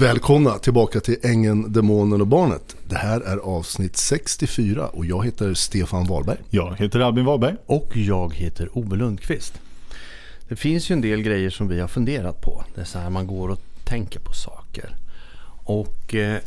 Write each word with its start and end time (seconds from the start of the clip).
Välkomna 0.00 0.58
tillbaka 0.58 1.00
till 1.00 1.16
Ängen, 1.22 1.72
Demonen 1.72 2.20
och 2.20 2.26
Barnet. 2.26 2.76
Det 2.88 2.96
här 2.96 3.20
är 3.20 3.36
avsnitt 3.36 3.96
64 3.96 4.88
och 4.88 5.06
jag 5.06 5.24
heter 5.24 5.54
Stefan 5.54 6.06
Wahlberg. 6.06 6.38
Jag 6.50 6.76
heter 6.78 7.00
Albin 7.00 7.24
Wahlberg. 7.24 7.56
Och 7.66 7.96
jag 7.96 8.34
heter 8.34 8.78
Ove 8.78 8.96
Lundqvist. 8.96 9.60
Det 10.48 10.56
finns 10.56 10.90
ju 10.90 10.92
en 10.92 11.00
del 11.00 11.22
grejer 11.22 11.50
som 11.50 11.68
vi 11.68 11.80
har 11.80 11.88
funderat 11.88 12.40
på. 12.40 12.64
Det 12.74 12.80
är 12.80 12.84
så 12.84 12.98
här 12.98 13.10
man 13.10 13.26
går 13.26 13.48
och 13.48 13.60
tänker 13.84 14.20
på 14.20 14.32
saker. 14.32 14.96
Och 15.64 16.14
eh, 16.14 16.38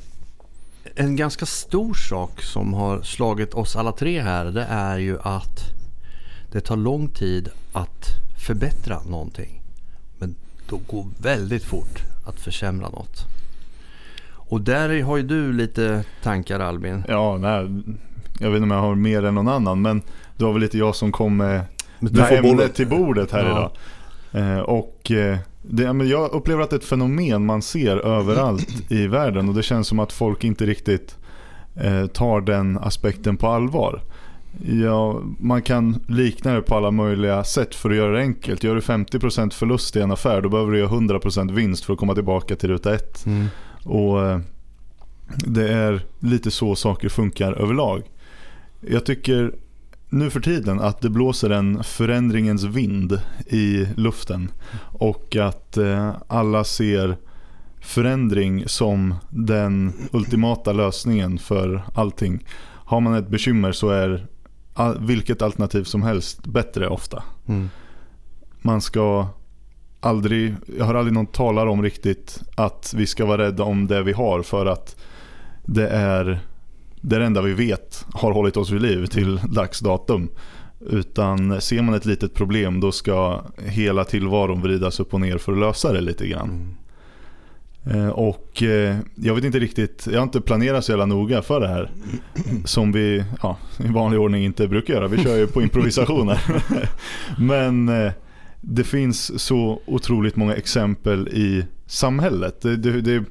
en 0.95 1.15
ganska 1.15 1.45
stor 1.45 1.93
sak 1.93 2.43
som 2.43 2.73
har 2.73 3.01
slagit 3.01 3.53
oss 3.53 3.75
alla 3.75 3.91
tre 3.91 4.21
här 4.21 4.45
det 4.45 4.65
är 4.69 4.97
ju 4.97 5.19
att 5.21 5.59
det 6.51 6.61
tar 6.61 6.77
lång 6.77 7.07
tid 7.07 7.49
att 7.73 8.05
förbättra 8.45 9.03
någonting. 9.03 9.61
Men 10.17 10.35
då 10.69 10.79
går 10.87 11.07
väldigt 11.17 11.63
fort 11.63 12.01
att 12.25 12.39
försämra 12.39 12.89
något. 12.89 13.32
Och 14.53 14.61
där 14.61 15.01
har 15.01 15.17
ju 15.17 15.23
du 15.23 15.53
lite 15.53 16.03
tankar 16.23 16.59
Albin. 16.59 17.03
Ja, 17.07 17.37
nej, 17.37 17.83
jag 18.39 18.49
vet 18.49 18.57
inte 18.57 18.63
om 18.63 18.71
jag 18.71 18.81
har 18.81 18.95
mer 18.95 19.25
än 19.25 19.35
någon 19.35 19.47
annan 19.47 19.81
men 19.81 20.01
det 20.37 20.43
var 20.43 20.51
väl 20.51 20.61
lite 20.61 20.77
jag 20.77 20.95
som 20.95 21.11
kom 21.11 21.37
med 21.37 21.61
det 21.99 22.21
här 22.21 22.43
ämnet 22.43 22.75
till 22.75 22.87
bordet 22.87 23.31
här 23.31 23.45
ja. 23.45 23.51
idag. 23.51 23.71
Eh, 24.43 24.59
och 24.59 25.11
eh, 25.11 25.37
det, 25.61 25.93
men 25.93 26.07
jag 26.07 26.31
upplever 26.31 26.63
att 26.63 26.69
det 26.69 26.75
är 26.75 26.79
ett 26.79 26.85
fenomen 26.85 27.45
man 27.45 27.61
ser 27.61 27.97
överallt 27.97 28.91
i 28.91 29.07
världen 29.07 29.49
och 29.49 29.55
det 29.55 29.63
känns 29.63 29.87
som 29.87 29.99
att 29.99 30.11
folk 30.11 30.43
inte 30.43 30.65
riktigt 30.65 31.17
eh, 31.75 32.05
tar 32.05 32.41
den 32.41 32.77
aspekten 32.77 33.37
på 33.37 33.47
allvar. 33.47 34.01
Ja, 34.65 35.21
man 35.39 35.61
kan 35.61 36.03
likna 36.07 36.53
det 36.53 36.61
på 36.61 36.75
alla 36.75 36.91
möjliga 36.91 37.43
sätt 37.43 37.75
för 37.75 37.89
att 37.89 37.95
göra 37.95 38.11
det 38.11 38.19
enkelt. 38.21 38.63
Gör 38.63 38.75
du 38.75 38.81
50% 38.81 39.53
förlust 39.53 39.95
i 39.95 40.01
en 40.01 40.11
affär 40.11 40.41
då 40.41 40.49
behöver 40.49 40.71
du 40.71 40.79
göra 40.79 40.89
100% 40.89 41.53
vinst 41.53 41.85
för 41.85 41.93
att 41.93 41.99
komma 41.99 42.13
tillbaka 42.13 42.55
till 42.55 42.69
ruta 42.69 42.95
1. 42.95 43.25
Mm. 43.25 43.47
Och 43.83 44.25
eh, 44.25 44.39
det 45.35 45.73
är 45.73 46.05
lite 46.19 46.51
så 46.51 46.75
saker 46.75 47.09
funkar 47.09 47.53
överlag. 47.53 48.03
Jag 48.81 49.05
tycker 49.05 49.53
nu 50.09 50.29
för 50.29 50.39
tiden 50.39 50.79
att 50.79 51.01
det 51.01 51.09
blåser 51.09 51.49
en 51.49 51.83
förändringens 51.83 52.63
vind 52.63 53.19
i 53.47 53.87
luften. 53.95 54.51
Och 54.91 55.35
att 55.35 55.77
eh, 55.77 56.15
alla 56.27 56.63
ser 56.63 57.17
förändring 57.81 58.63
som 58.67 59.15
den 59.29 59.93
ultimata 60.11 60.73
lösningen 60.73 61.37
för 61.37 61.83
allting. 61.93 62.45
Har 62.85 63.01
man 63.01 63.13
ett 63.13 63.27
bekymmer 63.27 63.71
så 63.71 63.89
är 63.89 64.27
vilket 64.99 65.41
alternativ 65.41 65.83
som 65.83 66.03
helst 66.03 66.45
bättre 66.45 66.87
ofta. 66.87 67.23
Mm. 67.47 67.69
Man 68.61 68.81
ska 68.81 69.27
aldrig, 70.03 70.55
jag 70.77 70.85
har 70.85 70.95
aldrig 70.95 71.13
någon 71.13 71.25
talar 71.25 71.67
om 71.67 71.83
riktigt 71.83 72.41
att 72.55 72.93
vi 72.97 73.07
ska 73.07 73.25
vara 73.25 73.45
rädda 73.45 73.63
om 73.63 73.87
det 73.87 74.03
vi 74.03 74.11
har 74.11 74.41
för 74.41 74.65
att 74.65 74.95
det 75.65 75.87
är 75.87 76.39
det 77.01 77.25
enda 77.25 77.41
vi 77.41 77.53
vet 77.53 78.05
har 78.13 78.31
hållit 78.31 78.57
oss 78.57 78.71
vid 78.71 78.81
liv 78.81 79.05
till 79.05 79.39
dags 79.43 79.79
datum. 79.79 80.29
Utan 80.89 81.61
ser 81.61 81.81
man 81.81 81.95
ett 81.95 82.05
litet 82.05 82.33
problem 82.33 82.79
då 82.79 82.91
ska 82.91 83.41
hela 83.65 84.03
tillvaron 84.03 84.61
vridas 84.61 84.99
upp 84.99 85.13
och 85.13 85.21
ner 85.21 85.37
för 85.37 85.51
att 85.51 85.59
lösa 85.59 85.93
det 85.93 86.01
lite 86.01 86.27
grann. 86.27 86.49
Mm. 86.49 86.75
Eh, 87.85 88.09
och 88.09 88.63
eh, 88.63 88.97
jag 89.15 89.35
vet 89.35 89.43
inte 89.43 89.59
riktigt, 89.59 90.07
jag 90.11 90.19
har 90.19 90.23
inte 90.23 90.41
planerat 90.41 90.85
så 90.85 90.91
jävla 90.91 91.05
noga 91.05 91.41
för 91.41 91.59
det 91.59 91.67
här. 91.67 91.91
Som 92.65 92.91
vi 92.91 93.23
ja, 93.41 93.57
i 93.77 93.87
vanlig 93.87 94.19
ordning 94.19 94.45
inte 94.45 94.67
brukar 94.67 94.93
göra. 94.93 95.07
Vi 95.07 95.23
kör 95.23 95.37
ju 95.37 95.47
på 95.47 95.61
improvisationer. 95.61 96.41
Men 97.39 97.89
eh, 97.89 98.11
det 98.65 98.83
finns 98.83 99.41
så 99.41 99.81
otroligt 99.85 100.35
många 100.35 100.55
exempel 100.55 101.27
i 101.27 101.65
samhället. 101.85 102.61
Det, 102.61 102.75
det, 102.75 103.01
det 103.01 103.13
är 103.13 103.23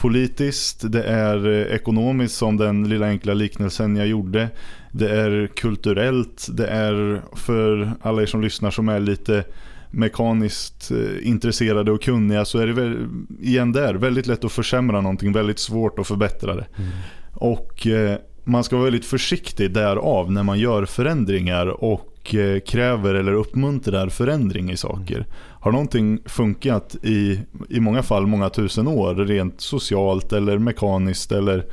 politiskt, 0.00 0.92
det 0.92 1.02
är 1.02 1.46
ekonomiskt 1.72 2.36
som 2.36 2.56
den 2.56 2.88
lilla 2.88 3.06
enkla 3.06 3.34
liknelsen 3.34 3.96
jag 3.96 4.06
gjorde. 4.06 4.48
Det 4.92 5.10
är 5.10 5.46
kulturellt, 5.46 6.48
det 6.52 6.66
är 6.66 7.22
för 7.36 7.92
alla 8.02 8.22
er 8.22 8.26
som 8.26 8.40
lyssnar 8.40 8.70
som 8.70 8.88
är 8.88 9.00
lite 9.00 9.44
mekaniskt 9.90 10.90
eh, 10.90 11.28
intresserade 11.28 11.92
och 11.92 12.02
kunniga 12.02 12.44
så 12.44 12.58
är 12.58 12.66
det 12.66 12.72
väl, 12.72 13.08
igen 13.40 13.72
där 13.72 13.94
väldigt 13.94 14.26
lätt 14.26 14.44
att 14.44 14.52
försämra 14.52 15.00
någonting, 15.00 15.32
väldigt 15.32 15.58
svårt 15.58 15.98
att 15.98 16.06
förbättra 16.06 16.54
det. 16.54 16.66
Mm. 16.76 16.90
Och 17.32 17.86
eh, 17.86 18.18
man 18.44 18.64
ska 18.64 18.76
vara 18.76 18.84
väldigt 18.84 19.04
försiktig 19.04 19.72
därav 19.72 20.32
när 20.32 20.42
man 20.42 20.58
gör 20.58 20.84
förändringar 20.84 21.66
och 21.66 22.13
eh, 22.34 22.60
kräver 22.60 23.14
eller 23.14 23.32
uppmuntrar 23.32 24.08
förändring 24.08 24.70
i 24.70 24.76
saker. 24.76 25.26
Har 25.60 25.72
någonting 25.72 26.18
funkat 26.26 26.96
i, 27.02 27.40
i 27.68 27.80
många 27.80 28.02
fall 28.02 28.26
många 28.26 28.50
tusen 28.50 28.88
år 28.88 29.14
rent 29.14 29.60
socialt 29.60 30.32
eller 30.32 30.58
mekaniskt 30.58 31.32
eller 31.32 31.64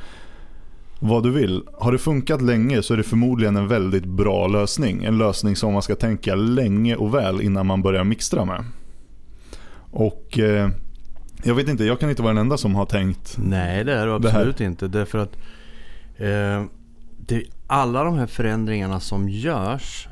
vad 1.00 1.22
du 1.22 1.30
vill. 1.30 1.62
Har 1.78 1.92
det 1.92 1.98
funkat 1.98 2.42
länge 2.42 2.82
så 2.82 2.94
är 2.94 2.96
det 2.96 3.02
förmodligen 3.02 3.56
en 3.56 3.68
väldigt 3.68 4.04
bra 4.04 4.46
lösning. 4.46 5.04
En 5.04 5.18
lösning 5.18 5.56
som 5.56 5.72
man 5.72 5.82
ska 5.82 5.94
tänka 5.94 6.34
länge 6.34 6.96
och 6.96 7.14
väl 7.14 7.40
innan 7.40 7.66
man 7.66 7.82
börjar 7.82 8.04
mixtra 8.04 8.44
med. 8.44 8.64
Och 9.90 10.38
eh, 10.38 10.70
jag 11.42 11.54
vet 11.54 11.68
inte, 11.68 11.84
jag 11.84 12.00
kan 12.00 12.10
inte 12.10 12.22
vara 12.22 12.32
den 12.32 12.40
enda 12.40 12.56
som 12.56 12.74
har 12.74 12.86
tänkt 12.86 13.36
Nej 13.38 13.84
det 13.84 13.94
är 13.94 14.06
du 14.06 14.12
absolut 14.12 14.60
inte. 14.60 14.88
Därför 14.88 15.18
att 15.18 15.36
eh, 16.16 16.64
det, 17.26 17.44
alla 17.66 18.04
de 18.04 18.18
här 18.18 18.26
förändringarna 18.26 19.00
som 19.00 19.28
görs 19.28 20.08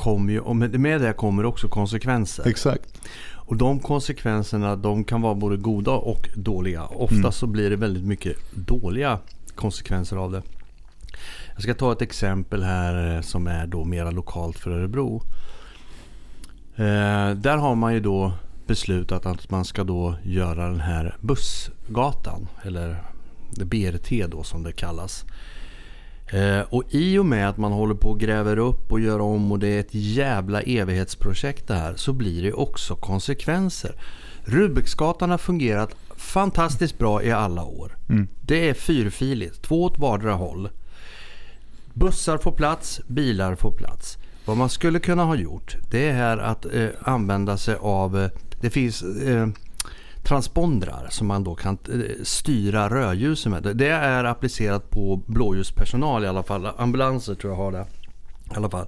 kommer 0.00 0.32
ju, 0.32 0.40
och 0.40 0.56
med, 0.56 1.00
det 1.00 1.12
kommer 1.12 1.44
också 1.44 1.68
konsekvenser. 1.68 2.48
Exakt. 2.48 3.00
Och 3.32 3.56
de 3.56 3.80
konsekvenserna 3.80 4.76
de 4.76 5.04
kan 5.04 5.22
vara 5.22 5.34
både 5.34 5.56
goda 5.56 5.90
och 5.90 6.28
dåliga. 6.34 6.86
Ofta 6.86 7.16
mm. 7.16 7.32
så 7.32 7.46
blir 7.46 7.70
det 7.70 7.76
väldigt 7.76 8.04
mycket 8.04 8.36
dåliga 8.54 9.18
konsekvenser 9.54 10.16
av 10.16 10.32
det. 10.32 10.42
Jag 11.52 11.62
ska 11.62 11.74
ta 11.74 11.92
ett 11.92 12.02
exempel 12.02 12.62
här 12.62 13.16
eh, 13.16 13.22
som 13.22 13.46
är 13.46 13.66
då 13.66 13.84
mera 13.84 14.10
lokalt 14.10 14.58
för 14.58 14.70
Örebro. 14.70 15.22
Eh, 16.76 17.30
där 17.30 17.56
har 17.56 17.74
man 17.74 17.94
ju 17.94 18.00
då 18.00 18.32
beslutat 18.66 19.26
att 19.26 19.50
man 19.50 19.64
ska 19.64 19.84
då 19.84 20.14
göra 20.22 20.68
den 20.68 20.80
här 20.80 21.16
bussgatan 21.20 22.48
eller 22.62 23.02
BRT 23.64 24.30
då 24.30 24.42
som 24.42 24.62
det 24.62 24.72
kallas. 24.72 25.24
Eh, 26.32 26.60
och 26.60 26.82
i 26.90 27.18
och 27.18 27.26
med 27.26 27.48
att 27.48 27.56
man 27.56 27.72
håller 27.72 27.94
på 27.94 28.10
och 28.10 28.20
gräver 28.20 28.58
upp 28.58 28.92
och 28.92 29.00
gör 29.00 29.20
om 29.20 29.52
och 29.52 29.58
det 29.58 29.68
är 29.68 29.80
ett 29.80 29.94
jävla 29.94 30.60
evighetsprojekt 30.60 31.68
det 31.68 31.74
här 31.74 31.94
så 31.96 32.12
blir 32.12 32.42
det 32.42 32.52
också 32.52 32.96
konsekvenser. 32.96 33.94
Rubiksgatan 34.44 35.30
har 35.30 35.38
fungerat 35.38 35.94
fantastiskt 36.16 36.98
bra 36.98 37.22
i 37.22 37.32
alla 37.32 37.64
år. 37.64 37.96
Mm. 38.08 38.28
Det 38.42 38.68
är 38.68 38.74
fyrfiligt, 38.74 39.62
två 39.62 39.84
åt 39.84 39.98
vardera 39.98 40.32
håll. 40.32 40.68
Bussar 41.92 42.38
får 42.38 42.52
plats, 42.52 43.00
bilar 43.06 43.54
får 43.54 43.72
plats. 43.72 44.18
Vad 44.44 44.56
man 44.56 44.68
skulle 44.68 44.98
kunna 44.98 45.24
ha 45.24 45.34
gjort 45.34 45.76
det 45.90 46.08
är 46.08 46.38
att 46.38 46.66
eh, 46.74 46.88
använda 47.00 47.56
sig 47.56 47.76
av, 47.80 48.18
eh, 48.18 48.30
det 48.60 48.70
finns 48.70 49.02
eh, 49.02 49.48
transpondrar 50.22 51.06
som 51.10 51.26
man 51.26 51.44
då 51.44 51.54
kan 51.54 51.78
eh, 51.88 52.24
styra 52.24 52.88
rödljusen 52.88 53.52
med. 53.52 53.76
Det 53.76 53.88
är 53.88 54.24
applicerat 54.24 54.90
på 54.90 55.22
blåljuspersonal 55.26 56.24
i 56.24 56.26
alla 56.26 56.42
fall. 56.42 56.68
Ambulanser 56.76 57.34
tror 57.34 57.52
jag 57.52 57.58
har 57.58 57.72
det. 57.72 57.86
I 58.52 58.56
alla 58.56 58.70
fall. 58.70 58.86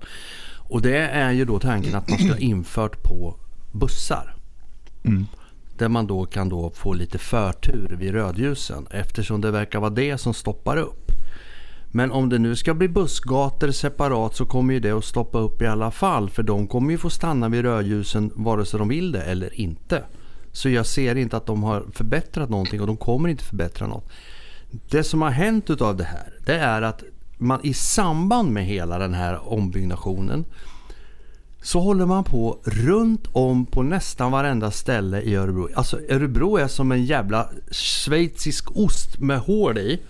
Och 0.68 0.82
det 0.82 0.98
är 0.98 1.32
ju 1.32 1.44
då 1.44 1.58
tanken 1.58 1.94
att 1.94 2.08
man 2.08 2.18
ska 2.18 2.36
infört 2.38 3.02
på 3.02 3.36
bussar. 3.72 4.34
Mm. 5.04 5.26
Där 5.78 5.88
man 5.88 6.06
då 6.06 6.26
kan 6.26 6.48
då 6.48 6.70
få 6.70 6.92
lite 6.92 7.18
förtur 7.18 7.96
vid 7.98 8.12
rödljusen 8.12 8.86
eftersom 8.90 9.40
det 9.40 9.50
verkar 9.50 9.80
vara 9.80 9.90
det 9.90 10.18
som 10.18 10.34
stoppar 10.34 10.76
upp. 10.76 11.12
Men 11.94 12.12
om 12.12 12.28
det 12.28 12.38
nu 12.38 12.56
ska 12.56 12.74
bli 12.74 12.88
bussgator 12.88 13.70
separat 13.70 14.36
så 14.36 14.46
kommer 14.46 14.74
ju 14.74 14.80
det 14.80 14.90
att 14.90 15.04
stoppa 15.04 15.38
upp 15.38 15.62
i 15.62 15.66
alla 15.66 15.90
fall 15.90 16.30
för 16.30 16.42
de 16.42 16.66
kommer 16.66 16.90
ju 16.90 16.98
få 16.98 17.10
stanna 17.10 17.48
vid 17.48 17.62
rödljusen 17.62 18.32
vare 18.34 18.64
sig 18.64 18.78
de 18.78 18.88
vill 18.88 19.12
det 19.12 19.22
eller 19.22 19.60
inte. 19.60 20.04
Så 20.52 20.68
jag 20.68 20.86
ser 20.86 21.16
inte 21.16 21.36
att 21.36 21.46
de 21.46 21.62
har 21.62 21.84
förbättrat 21.92 22.50
någonting 22.50 22.80
och 22.80 22.86
de 22.86 22.96
kommer 22.96 23.28
inte 23.28 23.44
förbättra 23.44 23.86
något. 23.86 24.08
Det 24.90 25.04
som 25.04 25.22
har 25.22 25.30
hänt 25.30 25.70
utav 25.70 25.96
det 25.96 26.04
här 26.04 26.32
det 26.44 26.54
är 26.54 26.82
att 26.82 27.02
man 27.38 27.60
i 27.62 27.74
samband 27.74 28.50
med 28.50 28.66
hela 28.66 28.98
den 28.98 29.14
här 29.14 29.52
ombyggnationen 29.52 30.44
så 31.62 31.80
håller 31.80 32.06
man 32.06 32.24
på 32.24 32.58
runt 32.64 33.26
om 33.32 33.66
på 33.66 33.82
nästan 33.82 34.32
varenda 34.32 34.70
ställe 34.70 35.20
i 35.20 35.34
Örebro. 35.34 35.68
Alltså 35.74 36.00
Örebro 36.08 36.56
är 36.56 36.68
som 36.68 36.92
en 36.92 37.04
jävla 37.04 37.48
schweizisk 37.70 38.76
ost 38.76 39.18
med 39.18 39.40
hål 39.40 39.78
i. 39.78 40.00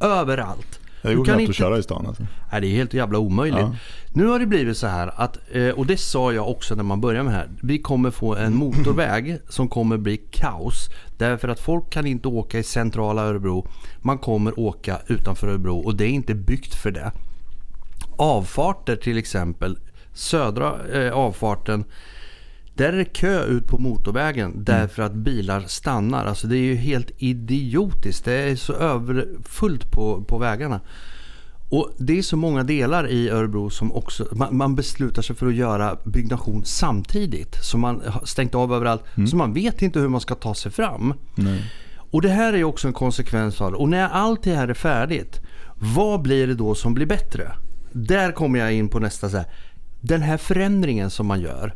Överallt. 0.00 0.80
Det 1.10 1.14
går 1.14 1.24
knappt 1.24 1.40
inte... 1.40 1.50
att 1.50 1.56
köra 1.56 1.78
i 1.78 1.82
stan 1.82 2.06
alltså. 2.06 2.26
Nej, 2.52 2.60
det 2.60 2.66
är 2.66 2.70
helt 2.70 2.94
jävla 2.94 3.18
omöjligt. 3.18 3.60
Ja. 3.60 3.76
Nu 4.12 4.26
har 4.26 4.38
det 4.38 4.46
blivit 4.46 4.76
så 4.76 4.86
här 4.86 5.12
att, 5.16 5.38
eh, 5.52 5.68
och 5.68 5.86
det 5.86 5.96
sa 5.96 6.32
jag 6.32 6.50
också 6.50 6.74
när 6.74 6.82
man 6.82 7.00
började 7.00 7.24
med 7.24 7.32
det 7.32 7.36
här. 7.36 7.48
Vi 7.62 7.78
kommer 7.78 8.10
få 8.10 8.36
en 8.36 8.54
motorväg 8.56 9.38
som 9.48 9.68
kommer 9.68 9.96
bli 9.96 10.16
kaos. 10.16 10.90
Därför 11.18 11.48
att 11.48 11.60
folk 11.60 11.90
kan 11.90 12.06
inte 12.06 12.28
åka 12.28 12.58
i 12.58 12.62
centrala 12.62 13.22
Örebro. 13.22 13.68
Man 13.98 14.18
kommer 14.18 14.60
åka 14.60 14.98
utanför 15.06 15.48
Örebro 15.48 15.78
och 15.78 15.96
det 15.96 16.04
är 16.04 16.10
inte 16.10 16.34
byggt 16.34 16.74
för 16.74 16.90
det. 16.90 17.12
Avfarter 18.16 18.96
till 18.96 19.18
exempel 19.18 19.78
södra 20.12 20.74
eh, 20.92 21.12
avfarten 21.12 21.84
Där 22.76 22.92
är 22.92 22.96
det 22.96 23.04
kö 23.04 23.44
ut 23.44 23.66
på 23.66 23.78
motorvägen 23.78 24.50
mm. 24.50 24.64
därför 24.64 25.02
att 25.02 25.14
bilar 25.14 25.64
stannar. 25.66 26.24
Alltså 26.24 26.46
det 26.46 26.56
är 26.56 26.62
ju 26.62 26.74
helt 26.74 27.10
idiotiskt. 27.16 28.24
Det 28.24 28.32
är 28.32 28.56
så 28.56 28.72
överfullt 28.72 29.90
på, 29.90 30.24
på 30.24 30.38
vägarna. 30.38 30.80
Och 31.68 31.90
det 31.98 32.18
är 32.18 32.22
så 32.22 32.36
många 32.36 32.62
delar 32.62 33.08
i 33.08 33.30
Örebro 33.30 33.70
som 33.70 33.92
också, 33.92 34.28
man, 34.32 34.56
man, 34.56 34.74
beslutar 34.74 35.22
sig 35.22 35.36
för 35.36 35.46
att 35.46 35.54
göra 35.54 35.96
byggnation 36.04 36.64
samtidigt. 36.64 37.64
Så 37.64 37.78
man 37.78 38.02
har 38.06 38.24
stängt 38.24 38.54
av 38.54 38.74
överallt. 38.74 39.02
Mm. 39.16 39.26
Så 39.26 39.36
man 39.36 39.52
vet 39.52 39.82
inte 39.82 39.98
hur 39.98 40.08
man 40.08 40.20
ska 40.20 40.34
ta 40.34 40.54
sig 40.54 40.72
fram. 40.72 41.14
Nej. 41.34 41.72
Och 42.10 42.22
det 42.22 42.28
här 42.28 42.52
är 42.52 42.64
också 42.64 42.88
en 42.88 42.94
konsekvens 42.94 43.60
av 43.60 43.70
det. 43.70 43.76
Och 43.76 43.88
när 43.88 44.08
allt 44.08 44.42
det 44.42 44.54
här 44.54 44.68
är 44.68 44.74
färdigt, 44.74 45.40
vad 45.74 46.22
blir 46.22 46.46
det 46.46 46.54
då 46.54 46.74
som 46.74 46.94
blir 46.94 47.06
bättre? 47.06 47.52
Där 47.92 48.32
kommer 48.32 48.58
jag 48.58 48.72
in 48.72 48.88
på 48.88 48.98
nästa 48.98 49.30
så 49.30 49.36
här. 49.36 49.46
Den 50.00 50.22
här 50.22 50.36
förändringen 50.36 51.10
som 51.10 51.26
man 51.26 51.40
gör 51.40 51.74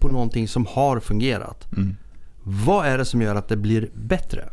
på 0.00 0.08
någonting 0.08 0.48
som 0.48 0.66
har 0.66 1.00
fungerat. 1.00 1.68
Mm. 1.76 1.96
Vad 2.42 2.86
är 2.86 2.98
det 2.98 3.04
som 3.04 3.22
gör 3.22 3.34
att 3.34 3.48
det 3.48 3.56
blir 3.56 3.88
bättre? 3.94 4.48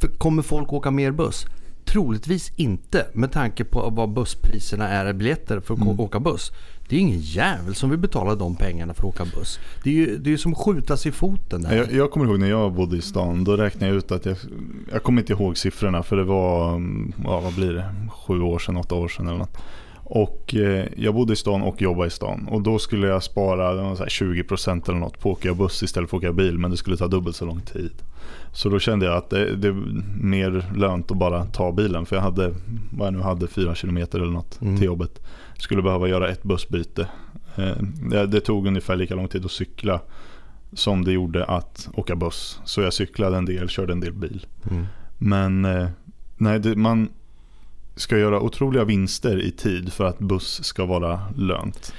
För 0.00 0.08
kommer 0.08 0.42
folk 0.42 0.72
åka 0.72 0.90
mer 0.90 1.10
buss? 1.10 1.46
Troligtvis 1.84 2.52
inte 2.56 3.06
med 3.12 3.32
tanke 3.32 3.64
på 3.64 3.90
vad 3.90 4.12
busspriserna 4.12 4.88
är 4.88 5.10
i 5.10 5.12
biljetter 5.12 5.60
för 5.60 5.74
att 5.74 5.80
mm. 5.80 6.00
åka 6.00 6.20
buss. 6.20 6.52
Det 6.88 6.96
är 6.96 7.00
ingen 7.00 7.20
jävel 7.20 7.74
som 7.74 7.90
vill 7.90 7.98
betala 7.98 8.34
de 8.34 8.56
pengarna 8.56 8.94
för 8.94 9.02
att 9.02 9.14
åka 9.14 9.24
buss. 9.24 9.58
Det 9.82 9.90
är 9.90 9.94
ju, 9.94 10.18
det 10.18 10.32
är 10.32 10.36
som 10.36 10.52
att 10.52 10.58
skjuta 10.58 10.96
sig 10.96 11.08
i 11.08 11.12
foten. 11.12 11.62
Där. 11.62 11.76
Jag, 11.76 11.92
jag 11.92 12.10
kommer 12.10 12.26
ihåg 12.26 12.38
när 12.38 12.48
jag 12.50 12.72
bodde 12.72 12.96
i 12.96 13.02
stan. 13.02 13.44
Då 13.44 13.56
räknade 13.56 13.86
jag 13.86 13.96
ut 13.96 14.12
att 14.12 14.26
jag, 14.26 14.36
jag 14.92 15.02
kommer 15.02 15.22
inte 15.22 15.32
ihåg 15.32 15.58
siffrorna 15.58 16.02
för 16.02 16.16
det 16.16 16.24
var, 16.24 16.82
ja, 17.24 17.40
vad 17.40 17.54
blir 17.54 17.72
det, 17.72 17.94
sju 18.26 18.40
år 18.40 18.58
sedan, 18.58 18.76
åtta 18.76 18.94
år 18.94 19.08
sedan 19.08 19.26
eller 19.26 19.38
något. 19.38 19.58
Och 20.10 20.54
eh, 20.54 20.86
jag 20.96 21.14
bodde 21.14 21.32
i 21.32 21.36
stan 21.36 21.62
och 21.62 21.82
jobbade 21.82 22.06
i 22.06 22.10
stan. 22.10 22.48
Och 22.48 22.62
då 22.62 22.78
skulle 22.78 23.06
jag 23.06 23.22
spara 23.22 23.74
det 23.74 23.82
var 23.82 23.94
så 23.94 24.04
20% 24.04 24.88
eller 24.88 24.98
något 24.98 25.20
på 25.20 25.32
att 25.32 25.38
åka 25.38 25.54
buss 25.54 25.82
istället 25.82 26.10
för 26.10 26.16
att 26.16 26.24
åka 26.24 26.32
bil. 26.32 26.58
Men 26.58 26.70
det 26.70 26.76
skulle 26.76 26.96
ta 26.96 27.06
dubbelt 27.06 27.36
så 27.36 27.44
lång 27.44 27.60
tid. 27.60 27.92
Så 28.52 28.68
då 28.68 28.78
kände 28.78 29.06
jag 29.06 29.16
att 29.16 29.30
det, 29.30 29.56
det 29.56 29.68
är 29.68 30.02
mer 30.20 30.72
lönt 30.76 31.10
att 31.10 31.16
bara 31.16 31.44
ta 31.44 31.72
bilen. 31.72 32.06
För 32.06 32.16
jag 32.16 32.22
hade, 32.22 32.54
vad 32.90 33.06
jag 33.06 33.14
nu 33.14 33.20
hade, 33.20 33.48
fyra 33.48 33.74
kilometer 33.74 34.20
eller 34.20 34.32
något 34.32 34.60
mm. 34.60 34.76
till 34.76 34.86
jobbet. 34.86 35.20
Skulle 35.58 35.82
behöva 35.82 36.08
göra 36.08 36.28
ett 36.28 36.42
bussbyte. 36.42 37.08
Eh, 37.56 37.76
det, 38.10 38.26
det 38.26 38.40
tog 38.40 38.66
ungefär 38.66 38.96
lika 38.96 39.14
lång 39.14 39.28
tid 39.28 39.44
att 39.44 39.50
cykla 39.50 40.00
som 40.72 41.04
det 41.04 41.12
gjorde 41.12 41.44
att 41.44 41.88
åka 41.94 42.16
buss. 42.16 42.60
Så 42.64 42.80
jag 42.80 42.92
cyklade 42.92 43.36
en 43.36 43.44
del, 43.44 43.68
körde 43.68 43.92
en 43.92 44.00
del 44.00 44.12
bil. 44.12 44.46
Mm. 44.70 44.86
Men 45.18 45.64
eh, 45.64 45.88
nej, 46.36 46.58
det, 46.60 46.76
man 46.76 47.08
ska 47.98 48.18
göra 48.18 48.40
otroliga 48.40 48.84
vinster 48.84 49.42
i 49.42 49.50
tid 49.50 49.92
för 49.92 50.04
att 50.04 50.18
buss 50.18 50.64
ska 50.64 50.84
vara 50.84 51.20
lönt. 51.36 51.92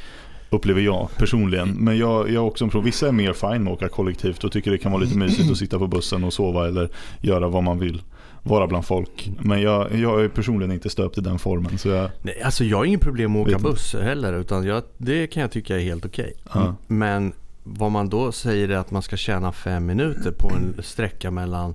Upplever 0.49 0.81
jag 0.81 1.09
personligen. 1.17 1.69
Men 1.69 1.97
jag, 1.97 2.29
jag 2.29 2.47
också 2.47 2.63
en 2.63 2.69
pro. 2.69 2.81
Vissa 2.81 3.07
är 3.07 3.11
mer 3.11 3.33
fine 3.33 3.63
med 3.63 3.73
att 3.73 3.77
åka 3.77 3.89
kollektivt 3.89 4.43
och 4.43 4.51
tycker 4.51 4.71
det 4.71 4.77
kan 4.77 4.91
vara 4.91 5.03
lite 5.03 5.17
mysigt 5.17 5.51
att 5.51 5.57
sitta 5.57 5.79
på 5.79 5.87
bussen 5.87 6.23
och 6.23 6.33
sova 6.33 6.67
eller 6.67 6.89
göra 7.21 7.47
vad 7.47 7.63
man 7.63 7.79
vill. 7.79 8.01
Vara 8.43 8.67
bland 8.67 8.85
folk. 8.85 9.31
Men 9.39 9.61
jag, 9.61 9.95
jag 9.95 10.23
är 10.23 10.27
personligen 10.29 10.71
inte 10.71 10.89
stöpt 10.89 11.17
i 11.17 11.21
den 11.21 11.39
formen. 11.39 11.77
Så 11.77 11.89
jag, 11.89 12.09
Nej, 12.21 12.41
alltså 12.41 12.63
jag 12.63 12.77
har 12.77 12.85
inget 12.85 13.01
problem 13.01 13.31
med 13.31 13.41
att 13.41 13.47
åka 13.47 13.59
buss 13.59 13.93
heller. 13.93 14.33
Utan 14.33 14.65
jag, 14.65 14.83
det 14.97 15.27
kan 15.27 15.41
jag 15.41 15.51
tycka 15.51 15.75
är 15.75 15.83
helt 15.83 16.05
okej. 16.05 16.33
Okay. 16.45 16.63
Uh. 16.63 16.73
Men 16.87 17.33
vad 17.63 17.91
man 17.91 18.09
då 18.09 18.31
säger 18.31 18.69
är 18.69 18.77
att 18.77 18.91
man 18.91 19.01
ska 19.01 19.17
tjäna 19.17 19.51
fem 19.51 19.85
minuter 19.85 20.31
på 20.31 20.49
en 20.49 20.83
sträcka 20.83 21.31
mellan, 21.31 21.73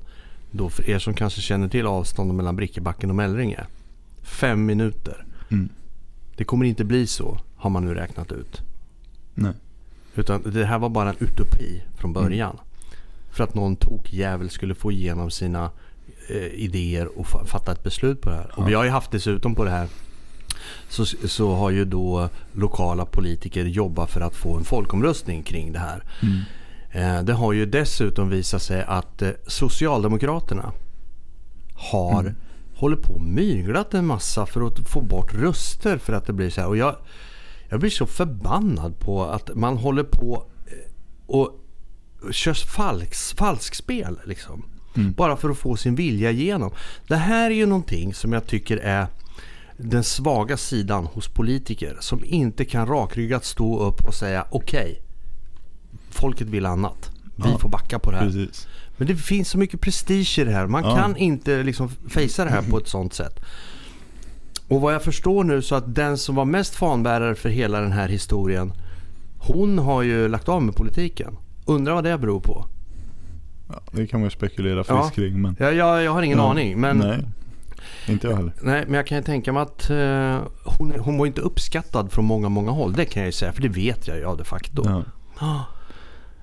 då 0.51 0.69
för 0.69 0.91
er 0.91 0.99
som 0.99 1.15
kanske 1.15 1.41
känner 1.41 1.69
till 1.69 1.87
avståndet 1.87 2.37
mellan 2.37 2.57
Brickebacken 2.57 3.11
och 3.11 3.17
Mellringe. 3.17 3.67
Fem 4.25 4.67
minuter. 4.67 5.25
Mm. 5.51 5.69
Det 6.37 6.45
kommer 6.45 6.65
inte 6.67 6.85
bli 6.85 7.07
så 7.07 7.39
har 7.57 7.71
man 7.71 7.85
nu 7.85 7.95
räknat 7.95 8.33
ut. 8.33 8.63
Nej. 9.35 9.53
Utan 10.15 10.43
det 10.43 10.65
här 10.65 10.79
var 10.79 10.89
bara 10.89 11.11
en 11.11 11.17
utopi 11.19 11.83
från 11.95 12.11
mm. 12.11 12.23
början. 12.23 12.51
Mm. 12.51 12.65
För 13.31 13.45
att 13.45 13.55
någon 13.55 13.77
tokjävel 13.77 14.51
skulle 14.51 14.75
få 14.75 14.93
igenom 14.93 15.31
sina 15.31 15.71
eh, 16.29 16.47
idéer 16.47 17.19
och 17.19 17.27
fatta 17.27 17.73
ett 17.73 17.83
beslut 17.83 18.21
på 18.21 18.31
det 18.31 18.37
här. 18.37 18.51
Ja. 18.57 18.63
Och 18.63 18.69
vi 18.69 18.75
har 18.75 18.85
ju 18.85 18.91
haft 18.91 19.11
dessutom 19.11 19.55
på 19.55 19.65
det 19.65 19.71
här 19.71 19.89
så, 20.89 21.05
så 21.07 21.55
har 21.55 21.71
ju 21.71 21.85
då 21.85 22.29
lokala 22.53 23.05
politiker 23.05 23.65
jobbat 23.65 24.11
för 24.11 24.21
att 24.21 24.37
få 24.37 24.57
en 24.57 24.65
folkomröstning 24.65 25.43
kring 25.43 25.73
det 25.73 25.79
här. 25.79 26.03
Mm. 26.23 26.41
Eh, 26.91 27.25
det 27.25 27.33
har 27.33 27.53
ju 27.53 27.67
dessutom 27.67 28.31
visat 28.31 28.63
sig 28.63 28.85
att 28.89 29.23
eh, 29.23 29.31
Socialdemokraterna 29.47 30.73
har 31.75 32.21
mm. 32.21 32.35
Håller 32.75 32.97
på 32.97 33.15
och 33.15 33.23
myglat 33.23 33.95
en 33.95 34.07
massa 34.07 34.47
för 34.47 34.67
att 34.67 34.89
få 34.89 35.01
bort 35.01 35.35
röster 35.35 35.99
för 35.99 36.13
att 36.13 36.27
det 36.27 36.33
blir 36.33 36.51
så 36.51 36.61
här. 36.61 36.69
Och 36.69 36.77
jag, 36.77 36.97
jag 37.69 37.81
blir 37.81 37.91
så 37.91 38.07
förbannad 38.07 38.99
på 38.99 39.25
att 39.25 39.55
man 39.55 39.77
håller 39.77 40.05
på 40.05 40.47
eh, 40.67 40.73
och 41.27 41.61
kör 42.31 42.55
falks, 42.55 43.33
falskspel. 43.33 44.21
Liksom. 44.25 44.65
Mm. 44.97 45.13
Bara 45.13 45.37
för 45.37 45.51
att 45.51 45.59
få 45.59 45.77
sin 45.77 45.95
vilja 45.95 46.31
igenom. 46.31 46.73
Det 47.09 47.17
här 47.17 47.51
är 47.51 47.55
ju 47.55 47.67
någonting 47.67 48.15
som 48.15 48.33
jag 48.33 48.47
tycker 48.47 48.77
är 48.77 49.07
den 49.77 50.05
svaga 50.05 50.57
sidan 50.57 51.07
hos 51.07 51.29
politiker. 51.29 51.97
Som 52.01 52.25
inte 52.25 52.65
kan 52.65 52.87
rakryggat 52.87 53.45
stå 53.45 53.79
upp 53.79 54.07
och 54.07 54.15
säga 54.15 54.47
okej, 54.51 54.81
okay, 54.81 54.97
folket 56.11 56.49
vill 56.49 56.67
annat. 56.67 57.11
Vi 57.37 57.51
ja, 57.51 57.59
får 57.59 57.69
backa 57.69 57.99
på 57.99 58.11
det 58.11 58.17
här. 58.17 58.25
Precis. 58.25 58.69
Men 58.97 59.07
det 59.07 59.17
finns 59.17 59.49
så 59.49 59.59
mycket 59.59 59.81
prestige 59.81 60.39
i 60.39 60.45
det 60.45 60.53
här. 60.53 60.67
Man 60.67 60.85
ja. 60.85 60.97
kan 60.97 61.17
inte 61.17 61.63
liksom 61.63 61.89
fejsa 62.09 62.45
det 62.45 62.51
här 62.51 62.63
på 62.63 62.79
ett 62.79 62.89
sånt 62.89 63.15
sätt. 63.15 63.41
Och 64.69 64.81
vad 64.81 64.95
jag 64.95 65.03
förstår 65.03 65.45
nu 65.45 65.63
så 65.63 65.75
att 65.75 65.95
den 65.95 66.19
som 66.19 66.35
var 66.35 66.45
mest 66.45 66.75
fanbärare 66.75 67.35
för 67.35 67.49
hela 67.49 67.81
den 67.81 67.93
här 67.93 68.09
historien 68.09 68.73
hon 69.47 69.79
har 69.79 70.03
ju 70.03 70.29
lagt 70.29 70.49
av 70.49 70.63
med 70.63 70.75
politiken. 70.75 71.37
Undrar 71.65 71.95
vad 71.95 72.05
det 72.05 72.19
beror 72.19 72.41
på? 72.41 72.67
Ja, 73.69 73.81
det 73.93 74.07
kan 74.07 74.21
man 74.21 74.27
ju 74.27 74.31
spekulera 74.31 74.85
friskt 74.85 75.05
ja. 75.05 75.11
kring. 75.11 75.43
Men... 75.43 75.57
Ja, 75.59 75.71
jag, 75.71 76.03
jag 76.03 76.13
har 76.13 76.23
ingen 76.23 76.39
ja. 76.39 76.51
aning. 76.51 76.81
Men... 76.81 76.99
Nej, 76.99 77.19
inte 78.07 78.27
jag 78.27 78.37
heller. 78.37 78.53
Nej, 78.63 78.85
men 78.87 78.95
jag 78.95 79.07
kan 79.07 79.19
ju 79.19 79.25
tänka 79.25 79.53
mig 79.53 79.63
att 79.63 79.91
uh, 79.91 80.39
hon, 80.65 80.93
hon 81.01 81.19
var 81.19 81.27
inte 81.27 81.41
uppskattad 81.41 82.13
från 82.13 82.25
många, 82.25 82.49
många 82.49 82.71
håll. 82.71 82.93
Det 82.93 83.05
kan 83.05 83.23
jag 83.23 83.29
ju 83.29 83.33
säga, 83.33 83.53
för 83.53 83.63
det 83.63 83.69
vet 83.69 84.09
jag 84.09 84.17
ju 84.17 84.23
de 84.23 84.45
facto. 84.45 85.05
Ja. 85.41 85.65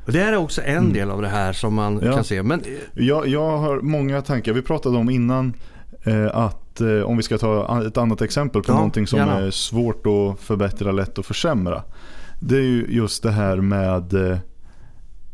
Det 0.06 0.22
är 0.22 0.38
också 0.38 0.62
en 0.62 0.78
mm. 0.78 0.94
del 0.94 1.12
av 1.12 1.22
det 1.22 1.28
här 1.28 1.54
som 1.54 1.74
man 1.74 2.00
ja. 2.04 2.14
kan 2.14 2.24
se. 2.24 2.44
Men... 2.44 2.64
Jag, 2.94 3.28
jag 3.28 3.58
har 3.58 3.82
många 3.82 4.22
tankar. 4.22 4.54
Vi 4.54 4.62
pratade 4.62 4.98
om 4.98 5.10
innan 5.10 5.54
eh, 6.04 6.38
att 6.38 6.82
eh, 6.82 7.02
om 7.02 7.18
vi 7.18 7.24
ska 7.24 7.38
ta 7.38 7.82
ett 7.88 7.98
annat 7.98 8.22
exempel 8.22 8.64
på 8.64 8.72
ja, 8.72 8.76
någonting 8.76 9.08
som 9.08 9.20
gärna. 9.20 9.40
är 9.40 9.52
svårt 9.52 10.06
att 10.08 10.40
förbättra, 10.40 10.92
lätt 10.92 11.20
att 11.20 11.26
försämra. 11.26 11.84
Det 12.40 12.56
är 12.56 12.62
ju 12.62 12.86
just 12.90 13.24
det 13.24 13.32
här 13.32 13.58
med, 13.58 14.14
eh, 14.14 14.38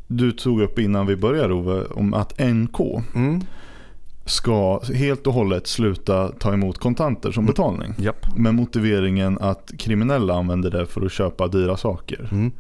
du 0.08 0.32
tog 0.32 0.62
upp 0.62 0.80
innan 0.80 1.08
vi 1.08 1.16
började 1.16 1.54
Ove, 1.54 1.86
om 1.86 2.14
att 2.14 2.40
NK 2.40 2.80
mm. 3.16 3.42
ska 4.26 4.80
helt 4.80 5.28
och 5.28 5.34
hållet 5.34 5.68
sluta 5.68 6.28
ta 6.28 6.54
emot 6.54 6.78
kontanter 6.78 7.32
som 7.32 7.44
mm. 7.44 7.52
betalning. 7.52 7.96
Yep. 8.00 8.38
Med 8.38 8.56
motiveringen 8.56 9.38
att 9.42 9.72
kriminella 9.78 10.34
använder 10.34 10.72
det 10.72 10.86
för 10.86 11.06
att 11.06 11.12
köpa 11.12 11.48
dyra 11.48 11.78
saker. 11.78 12.30
Mm. 12.32 12.52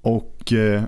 Och 0.00 0.52
eh, 0.52 0.82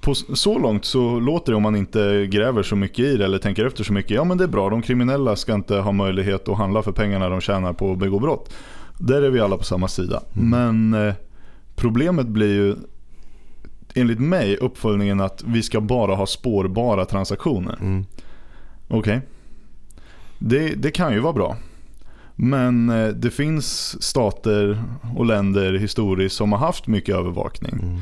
på 0.00 0.14
så 0.14 0.58
långt 0.58 0.84
så 0.84 1.20
låter 1.20 1.52
det 1.52 1.56
om 1.56 1.62
man 1.62 1.76
inte 1.76 2.26
gräver 2.26 2.62
så 2.62 2.76
mycket 2.76 2.98
i 2.98 3.16
det 3.16 3.24
eller 3.24 3.38
tänker 3.38 3.66
efter 3.66 3.84
så 3.84 3.92
mycket. 3.92 4.10
Ja 4.10 4.24
men 4.24 4.38
det 4.38 4.44
är 4.44 4.48
bra, 4.48 4.70
de 4.70 4.82
kriminella 4.82 5.36
ska 5.36 5.54
inte 5.54 5.76
ha 5.76 5.92
möjlighet 5.92 6.48
att 6.48 6.58
handla 6.58 6.82
för 6.82 6.92
pengarna 6.92 7.28
de 7.28 7.40
tjänar 7.40 7.72
på 7.72 7.92
att 7.92 7.98
begå 7.98 8.18
brott. 8.18 8.54
Där 8.98 9.22
är 9.22 9.30
vi 9.30 9.40
alla 9.40 9.56
på 9.56 9.64
samma 9.64 9.88
sida. 9.88 10.22
Mm. 10.36 10.50
Men 10.50 11.08
eh, 11.08 11.14
problemet 11.76 12.26
blir 12.26 12.54
ju 12.54 12.76
enligt 13.94 14.20
mig 14.20 14.56
uppföljningen 14.56 15.20
att 15.20 15.44
vi 15.46 15.62
ska 15.62 15.80
bara 15.80 16.14
ha 16.14 16.26
spårbara 16.26 17.04
transaktioner. 17.04 17.78
Mm. 17.80 18.04
Okej. 18.88 18.98
Okay. 18.98 19.20
Det, 20.38 20.74
det 20.74 20.90
kan 20.90 21.12
ju 21.12 21.20
vara 21.20 21.32
bra. 21.32 21.56
Men 22.34 22.88
eh, 22.88 23.08
det 23.08 23.30
finns 23.30 24.02
stater 24.02 24.82
och 25.16 25.26
länder 25.26 25.72
historiskt 25.72 26.36
som 26.36 26.52
har 26.52 26.58
haft 26.58 26.86
mycket 26.86 27.14
övervakning. 27.14 27.78
Mm. 27.82 28.00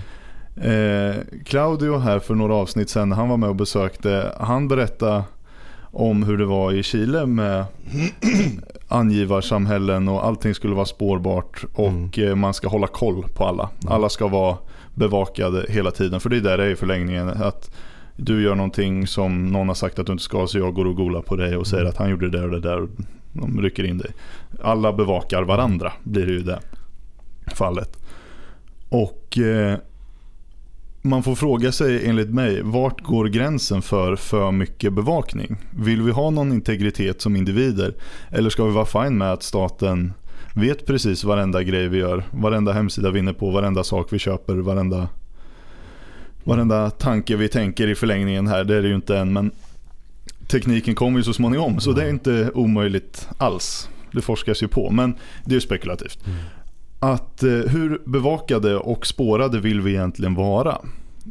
Eh, 0.56 1.14
Claudio 1.44 1.98
här 1.98 2.18
för 2.18 2.34
några 2.34 2.54
avsnitt 2.54 2.90
sen, 2.90 3.12
han 3.12 3.28
var 3.28 3.36
med 3.36 3.48
och 3.48 3.56
besökte, 3.56 4.32
han 4.40 4.68
berättade 4.68 5.22
om 5.82 6.22
hur 6.22 6.38
det 6.38 6.44
var 6.44 6.72
i 6.72 6.82
Chile 6.82 7.26
med 7.26 7.64
angivarsamhällen 8.88 10.08
och 10.08 10.26
allting 10.26 10.54
skulle 10.54 10.74
vara 10.74 10.86
spårbart 10.86 11.64
och 11.74 11.88
mm. 11.88 12.28
Eh, 12.28 12.34
man 12.34 12.54
ska 12.54 12.68
hålla 12.68 12.86
koll 12.86 13.24
på 13.34 13.44
alla. 13.44 13.70
Mm. 13.82 13.92
Alla 13.92 14.08
ska 14.08 14.28
vara 14.28 14.56
bevakade 14.94 15.66
hela 15.68 15.90
tiden 15.90 16.20
för 16.20 16.30
det 16.30 16.36
är 16.36 16.40
där 16.40 16.58
det 16.58 16.64
är 16.64 16.70
i 16.70 16.76
förlängningen. 16.76 17.28
Att 17.28 17.70
du 18.16 18.42
gör 18.42 18.54
någonting 18.54 19.06
som 19.06 19.46
någon 19.52 19.68
har 19.68 19.74
sagt 19.74 19.98
att 19.98 20.06
du 20.06 20.12
inte 20.12 20.24
ska 20.24 20.46
så 20.46 20.58
jag 20.58 20.74
går 20.74 20.84
och 20.84 20.96
golar 20.96 21.22
på 21.22 21.36
dig 21.36 21.56
och 21.56 21.66
säger 21.66 21.82
mm. 21.82 21.90
att 21.90 21.96
han 21.96 22.10
gjorde 22.10 22.30
det 22.30 22.38
där 22.38 22.44
och 22.44 22.60
det 22.60 22.68
där 22.68 22.82
och 22.82 22.88
de 23.32 23.62
rycker 23.62 23.84
in 23.84 23.98
dig. 23.98 24.10
Alla 24.62 24.92
bevakar 24.92 25.42
varandra 25.42 25.92
blir 26.02 26.26
det 26.26 26.32
ju 26.32 26.42
det 26.42 26.60
fallet. 27.54 27.98
Och 28.88 29.38
eh, 29.38 29.78
man 31.06 31.22
får 31.22 31.34
fråga 31.34 31.72
sig 31.72 32.06
enligt 32.06 32.30
mig, 32.30 32.62
vart 32.62 33.00
går 33.00 33.28
gränsen 33.28 33.82
för 33.82 34.16
för 34.16 34.52
mycket 34.52 34.92
bevakning? 34.92 35.56
Vill 35.70 36.02
vi 36.02 36.10
ha 36.10 36.30
någon 36.30 36.52
integritet 36.52 37.20
som 37.20 37.36
individer? 37.36 37.94
Eller 38.30 38.50
ska 38.50 38.64
vi 38.64 38.72
vara 38.72 39.04
fine 39.04 39.18
med 39.18 39.32
att 39.32 39.42
staten 39.42 40.12
vet 40.54 40.86
precis 40.86 41.24
varenda 41.24 41.62
grej 41.62 41.88
vi 41.88 41.98
gör, 41.98 42.24
varenda 42.30 42.72
hemsida 42.72 43.10
vi 43.10 43.18
är 43.18 43.22
inne 43.22 43.32
på, 43.34 43.50
varenda 43.50 43.84
sak 43.84 44.12
vi 44.12 44.18
köper, 44.18 44.54
varenda 44.54 45.08
varenda 46.44 46.90
tanke 46.90 47.36
vi 47.36 47.48
tänker 47.48 47.88
i 47.88 47.94
förlängningen 47.94 48.46
här. 48.46 48.64
Det 48.64 48.76
är 48.76 48.82
det 48.82 48.88
ju 48.88 48.94
inte 48.94 49.18
än 49.18 49.32
men 49.32 49.50
tekniken 50.48 50.94
kommer 50.94 51.18
ju 51.18 51.24
så 51.24 51.32
småningom 51.32 51.80
så 51.80 51.92
det 51.92 52.04
är 52.04 52.10
inte 52.10 52.50
omöjligt 52.54 53.28
alls. 53.38 53.88
Det 54.12 54.20
forskas 54.20 54.62
ju 54.62 54.68
på 54.68 54.90
men 54.90 55.14
det 55.44 55.50
är 55.50 55.54
ju 55.54 55.60
spekulativt. 55.60 56.26
Mm. 56.26 56.38
Att 56.98 57.42
eh, 57.42 57.50
hur 57.50 58.02
bevakade 58.06 58.76
och 58.76 59.06
spårade 59.06 59.60
vill 59.60 59.80
vi 59.80 59.90
egentligen 59.90 60.34
vara? 60.34 60.78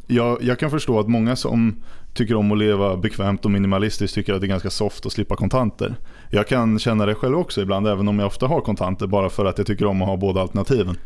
Jag, 0.07 0.43
jag 0.43 0.59
kan 0.59 0.71
förstå 0.71 0.99
att 0.99 1.07
många 1.07 1.35
som 1.35 1.83
tycker 2.13 2.35
om 2.35 2.51
att 2.51 2.57
leva 2.57 2.97
bekvämt 2.97 3.45
och 3.45 3.51
minimalistiskt 3.51 4.15
tycker 4.15 4.33
att 4.33 4.41
det 4.41 4.45
är 4.45 4.49
ganska 4.49 4.69
soft 4.69 5.05
att 5.05 5.11
slippa 5.11 5.35
kontanter. 5.35 5.95
Jag 6.29 6.47
kan 6.47 6.79
känna 6.79 7.05
det 7.05 7.15
själv 7.15 7.37
också 7.37 7.61
ibland 7.61 7.87
även 7.87 8.07
om 8.07 8.19
jag 8.19 8.27
ofta 8.27 8.47
har 8.47 8.61
kontanter 8.61 9.07
bara 9.07 9.29
för 9.29 9.45
att 9.45 9.57
jag 9.57 9.67
tycker 9.67 9.85
om 9.85 10.01
att 10.01 10.07
ha 10.07 10.17
båda 10.17 10.41
alternativen. 10.41 10.97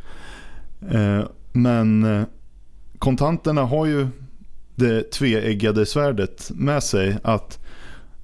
Eh, 0.92 1.24
men 1.52 2.04
eh, 2.04 2.24
kontanterna 3.00 3.62
har 3.62 3.86
ju 3.86 4.08
det 4.76 5.12
tveeggade 5.12 5.86
svärdet 5.86 6.52
med 6.56 6.84
sig 6.84 7.18
att 7.24 7.60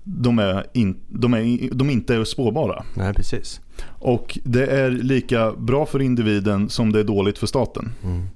de, 0.03 0.39
är 0.39 0.65
in, 0.73 0.99
de, 1.07 1.33
är, 1.33 1.73
de 1.73 1.89
inte 1.89 2.15
är 2.15 2.23
spårbara. 2.23 2.83
Nej, 2.93 3.13
precis. 3.13 3.61
Och 3.85 4.39
det 4.43 4.65
är 4.65 4.91
lika 4.91 5.51
bra 5.51 5.85
för 5.85 6.01
individen 6.01 6.69
som 6.69 6.91
det 6.91 6.99
är 6.99 7.03
dåligt 7.03 7.37
för 7.37 7.47
staten. 7.47 7.91
Mm. 8.03 8.27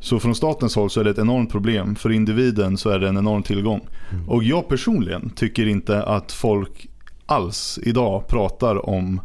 Så 0.00 0.20
från 0.20 0.34
statens 0.34 0.76
håll 0.76 0.90
så 0.90 1.00
är 1.00 1.04
det 1.04 1.10
ett 1.10 1.18
enormt 1.18 1.50
problem. 1.50 1.94
För 1.94 2.10
individen 2.10 2.76
så 2.76 2.90
är 2.90 2.98
det 2.98 3.08
en 3.08 3.16
enorm 3.16 3.42
tillgång. 3.42 3.80
Mm. 4.12 4.28
Och 4.28 4.44
jag 4.44 4.68
personligen 4.68 5.30
tycker 5.30 5.66
inte 5.66 6.02
att 6.02 6.32
folk 6.32 6.88
alls 7.26 7.78
idag 7.82 8.28
pratar 8.28 8.88
om 8.88 9.20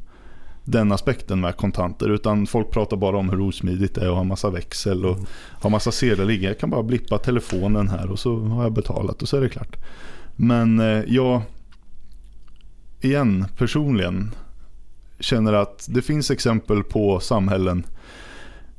den 0.63 0.91
aspekten 0.91 1.41
med 1.41 1.57
kontanter. 1.57 2.09
Utan 2.09 2.47
folk 2.47 2.71
pratar 2.71 2.97
bara 2.97 3.17
om 3.17 3.29
hur 3.29 3.41
osmidigt 3.41 3.95
det 3.95 4.01
är 4.01 4.09
att 4.09 4.15
ha 4.15 4.24
massa 4.24 4.50
växel 4.50 5.05
och 5.05 5.15
mm. 5.15 5.25
ha 5.62 5.69
massa 5.69 5.91
sedlar 5.91 6.25
ligga. 6.25 6.50
Jag 6.50 6.59
kan 6.59 6.69
bara 6.69 6.83
blippa 6.83 7.17
telefonen 7.17 7.88
här 7.88 8.12
och 8.12 8.19
så 8.19 8.39
har 8.39 8.63
jag 8.63 8.74
betalat 8.74 9.21
och 9.21 9.29
så 9.29 9.38
är 9.38 9.41
det 9.41 9.50
klart. 9.50 9.75
Men 10.35 10.79
eh, 10.79 11.03
jag, 11.07 11.41
igen 13.01 13.45
personligen, 13.57 14.31
känner 15.19 15.53
att 15.53 15.86
det 15.89 16.01
finns 16.01 16.31
exempel 16.31 16.84
på 16.84 17.19
samhällen 17.19 17.86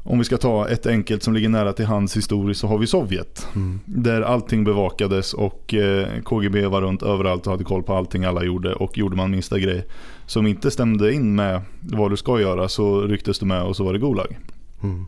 om 0.08 0.18
vi 0.18 0.24
ska 0.24 0.36
ta 0.36 0.68
ett 0.68 0.86
enkelt 0.86 1.22
som 1.22 1.34
ligger 1.34 1.48
nära 1.48 1.72
till 1.72 1.86
hands 1.86 2.16
historiskt 2.16 2.60
så 2.60 2.66
har 2.66 2.78
vi 2.78 2.86
Sovjet. 2.86 3.46
Mm. 3.54 3.80
Där 3.84 4.22
allting 4.22 4.64
bevakades 4.64 5.34
och 5.34 5.74
eh, 5.74 6.08
KGB 6.24 6.66
var 6.66 6.82
runt 6.82 7.02
överallt 7.02 7.46
och 7.46 7.52
hade 7.52 7.64
koll 7.64 7.82
på 7.82 7.94
allting 7.94 8.24
alla 8.24 8.44
gjorde. 8.44 8.74
Och 8.74 8.98
gjorde 8.98 9.16
man 9.16 9.30
minsta 9.30 9.58
grej 9.58 9.86
som 10.26 10.46
inte 10.46 10.70
stämde 10.70 11.12
in 11.12 11.34
med 11.34 11.60
vad 11.80 12.10
du 12.10 12.16
ska 12.16 12.40
göra 12.40 12.68
så 12.68 13.00
rycktes 13.00 13.38
du 13.38 13.46
med 13.46 13.62
och 13.62 13.76
så 13.76 13.84
var 13.84 13.92
det 13.92 13.98
Gulag. 13.98 14.38
Mm. 14.82 15.06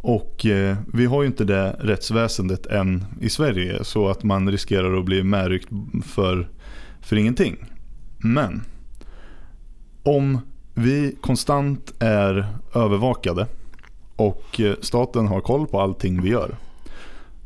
Och 0.00 0.46
eh, 0.46 0.76
vi 0.92 1.06
har 1.06 1.22
ju 1.22 1.26
inte 1.26 1.44
det 1.44 1.76
rättsväsendet 1.80 2.66
än 2.66 3.04
i 3.20 3.28
Sverige 3.28 3.84
så 3.84 4.08
att 4.08 4.22
man 4.22 4.50
riskerar 4.50 4.98
att 4.98 5.04
bli 5.04 5.22
medryckt 5.22 5.68
för, 6.04 6.48
för 7.00 7.16
ingenting. 7.16 7.56
Men 8.18 8.62
om 10.06 10.38
vi 10.74 11.16
konstant 11.20 11.92
är 11.98 12.46
övervakade 12.74 13.46
och 14.16 14.60
eh, 14.60 14.74
staten 14.80 15.26
har 15.26 15.40
koll 15.40 15.66
på 15.66 15.80
allting 15.80 16.22
vi 16.22 16.28
gör 16.28 16.56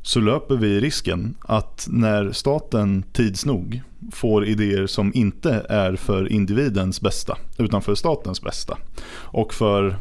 så 0.03 0.21
löper 0.21 0.57
vi 0.57 0.81
risken 0.81 1.35
att 1.41 1.87
när 1.91 2.33
staten 2.33 3.03
tids 3.13 3.47
nog 3.47 3.81
får 4.13 4.47
idéer 4.47 4.87
som 4.87 5.13
inte 5.15 5.67
är 5.69 5.97
för 5.97 6.33
individens 6.33 7.01
bästa 7.01 7.39
utan 7.59 7.83
för 7.83 7.95
statens 7.95 8.43
bästa 8.43 8.79
och 9.13 9.55
för 9.55 9.97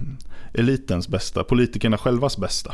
elitens 0.53 1.07
bästa, 1.07 1.43
politikerna 1.43 1.97
självas 1.97 2.37
bästa 2.37 2.73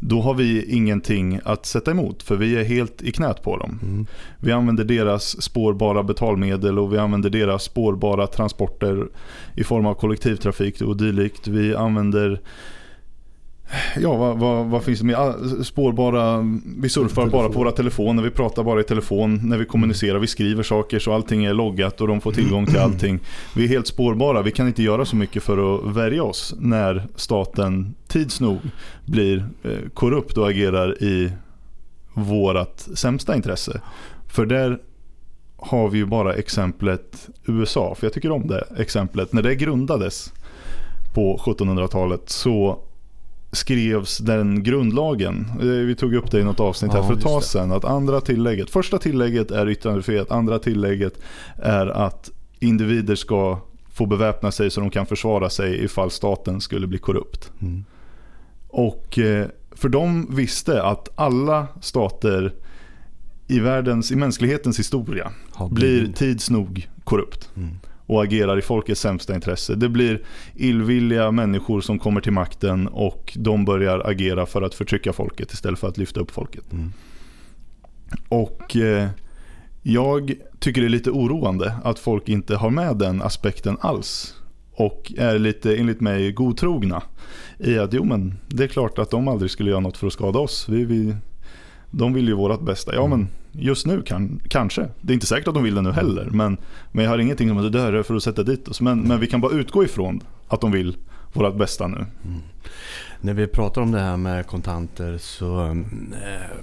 då 0.00 0.20
har 0.20 0.34
vi 0.34 0.64
ingenting 0.64 1.40
att 1.44 1.66
sätta 1.66 1.90
emot 1.90 2.22
för 2.22 2.36
vi 2.36 2.56
är 2.56 2.64
helt 2.64 3.02
i 3.02 3.12
knät 3.12 3.42
på 3.42 3.56
dem. 3.56 3.78
Mm. 3.82 4.06
Vi 4.38 4.52
använder 4.52 4.84
deras 4.84 5.42
spårbara 5.42 6.02
betalmedel 6.02 6.78
och 6.78 6.92
vi 6.92 6.98
använder 6.98 7.30
deras 7.30 7.62
spårbara 7.62 8.26
transporter 8.26 9.08
i 9.54 9.64
form 9.64 9.86
av 9.86 9.94
kollektivtrafik 9.94 10.80
och 10.80 10.96
dylikt. 10.96 11.48
Vi 11.48 11.74
använder 11.74 12.40
Ja, 13.96 14.16
vad, 14.16 14.38
vad, 14.38 14.66
vad, 14.66 14.84
finns 14.84 15.00
det? 15.00 15.18
Ah, 15.18 15.34
spårbara, 15.64 16.44
vi 16.78 16.88
surfar 16.88 17.26
bara 17.26 17.48
på 17.48 17.58
våra 17.58 17.72
telefoner, 17.72 18.22
vi 18.22 18.30
pratar 18.30 18.62
bara 18.62 18.80
i 18.80 18.84
telefon 18.84 19.40
när 19.48 19.58
vi 19.58 19.64
kommunicerar, 19.64 20.18
vi 20.18 20.26
skriver 20.26 20.62
saker 20.62 20.98
så 20.98 21.12
allting 21.12 21.44
är 21.44 21.54
loggat 21.54 22.00
och 22.00 22.08
de 22.08 22.20
får 22.20 22.32
tillgång 22.32 22.66
till 22.66 22.78
allting. 22.78 23.20
Vi 23.56 23.64
är 23.64 23.68
helt 23.68 23.86
spårbara, 23.86 24.42
vi 24.42 24.50
kan 24.50 24.66
inte 24.66 24.82
göra 24.82 25.04
så 25.04 25.16
mycket 25.16 25.42
för 25.42 25.74
att 25.74 25.96
värja 25.96 26.22
oss 26.22 26.54
när 26.58 27.06
staten 27.16 27.94
tids 28.08 28.40
nog 28.40 28.58
blir 29.04 29.44
eh, 29.62 29.88
korrupt 29.94 30.38
och 30.38 30.48
agerar 30.48 31.02
i 31.02 31.32
vårat 32.14 32.88
sämsta 32.94 33.36
intresse. 33.36 33.80
För 34.28 34.46
där 34.46 34.78
har 35.56 35.88
vi 35.88 35.98
ju 35.98 36.06
bara 36.06 36.34
exemplet 36.34 37.28
USA, 37.44 37.94
för 37.94 38.06
jag 38.06 38.12
tycker 38.12 38.30
om 38.30 38.46
det 38.46 38.64
exemplet. 38.78 39.32
När 39.32 39.42
det 39.42 39.54
grundades 39.54 40.32
på 41.14 41.36
1700-talet 41.44 42.30
så 42.30 42.78
skrevs 43.52 44.18
den 44.18 44.62
grundlagen. 44.62 45.46
Eh, 45.60 45.66
vi 45.66 45.94
tog 45.94 46.14
upp 46.14 46.30
det 46.30 46.40
i 46.40 46.44
något 46.44 46.60
avsnitt 46.60 46.92
här 46.92 46.98
ja, 46.98 47.06
för 47.06 47.14
ett 47.14 47.22
tag 47.22 47.42
sedan. 47.42 47.72
Att 47.72 47.84
andra 47.84 48.20
tillägget, 48.20 48.70
första 48.70 48.98
tillägget 48.98 49.50
är 49.50 49.68
yttrandefrihet. 49.68 50.30
Andra 50.30 50.58
tillägget 50.58 51.20
är 51.56 51.86
att 51.86 52.30
individer 52.58 53.14
ska 53.14 53.58
få 53.92 54.06
beväpna 54.06 54.50
sig 54.50 54.70
så 54.70 54.80
de 54.80 54.90
kan 54.90 55.06
försvara 55.06 55.50
sig 55.50 55.84
ifall 55.84 56.10
staten 56.10 56.60
skulle 56.60 56.86
bli 56.86 56.98
korrupt. 56.98 57.50
Mm. 57.60 57.84
Och 58.68 59.18
eh, 59.18 59.46
för 59.70 59.88
de 59.88 60.34
visste 60.36 60.82
att 60.82 61.08
alla 61.14 61.66
stater 61.80 62.54
i 63.46 63.60
världens, 63.60 64.12
i 64.12 64.16
mänsklighetens 64.16 64.78
historia 64.78 65.32
blir 65.70 66.12
tids 66.12 66.50
nog 66.50 66.88
korrupt. 67.04 67.50
Mm 67.56 67.70
och 68.10 68.22
agerar 68.22 68.58
i 68.58 68.62
folkets 68.62 69.00
sämsta 69.00 69.34
intresse. 69.34 69.74
Det 69.74 69.88
blir 69.88 70.20
illvilliga 70.54 71.30
människor 71.30 71.80
som 71.80 71.98
kommer 71.98 72.20
till 72.20 72.32
makten 72.32 72.88
och 72.88 73.32
de 73.36 73.64
börjar 73.64 74.02
agera 74.10 74.46
för 74.46 74.62
att 74.62 74.74
förtrycka 74.74 75.12
folket 75.12 75.52
istället 75.52 75.78
för 75.78 75.88
att 75.88 75.98
lyfta 75.98 76.20
upp 76.20 76.30
folket. 76.30 76.72
Mm. 76.72 76.92
Och 78.28 78.76
eh, 78.76 79.08
jag 79.82 80.32
tycker 80.58 80.80
det 80.80 80.86
är 80.86 80.88
lite 80.88 81.10
oroande 81.10 81.74
att 81.84 81.98
folk 81.98 82.28
inte 82.28 82.56
har 82.56 82.70
med 82.70 82.96
den 82.96 83.22
aspekten 83.22 83.76
alls. 83.80 84.34
Och 84.72 85.12
är 85.18 85.38
lite, 85.38 85.76
enligt 85.76 86.00
mig, 86.00 86.32
godtrogna 86.32 87.02
i 87.58 87.78
att 87.78 87.92
jo 87.92 88.04
men 88.04 88.34
det 88.48 88.64
är 88.64 88.68
klart 88.68 88.98
att 88.98 89.10
de 89.10 89.28
aldrig 89.28 89.50
skulle 89.50 89.70
göra 89.70 89.80
något 89.80 89.96
för 89.96 90.06
att 90.06 90.12
skada 90.12 90.38
oss. 90.38 90.68
Vi, 90.68 90.84
vi, 90.84 91.14
de 91.90 92.12
vill 92.12 92.28
ju 92.28 92.34
vårt 92.34 92.62
bästa. 92.62 92.94
Ja 92.94 93.06
men 93.06 93.28
just 93.52 93.86
nu 93.86 94.02
kan, 94.02 94.40
kanske. 94.48 94.88
Det 95.00 95.12
är 95.12 95.14
inte 95.14 95.26
säkert 95.26 95.48
att 95.48 95.54
de 95.54 95.62
vill 95.62 95.74
det 95.74 95.82
nu 95.82 95.92
heller. 95.92 96.28
Men, 96.30 96.56
men 96.92 97.04
jag 97.04 97.10
har 97.10 97.18
ingenting 97.18 97.50
om 97.50 97.56
att 97.56 97.72
det 97.72 97.78
där 97.78 97.92
är 97.92 98.02
för 98.02 98.14
att 98.14 98.22
sätta 98.22 98.42
dit 98.42 98.68
oss. 98.68 98.80
Men, 98.80 99.00
men 99.00 99.20
vi 99.20 99.26
kan 99.26 99.40
bara 99.40 99.52
utgå 99.52 99.84
ifrån 99.84 100.22
att 100.48 100.60
de 100.60 100.72
vill 100.72 100.96
vårt 101.32 101.56
bästa 101.56 101.86
nu. 101.86 101.96
Mm. 101.96 102.40
När 103.20 103.34
vi 103.34 103.46
pratar 103.46 103.82
om 103.82 103.92
det 103.92 104.00
här 104.00 104.16
med 104.16 104.46
kontanter 104.46 105.18
så 105.18 105.66
eh, 105.66 106.56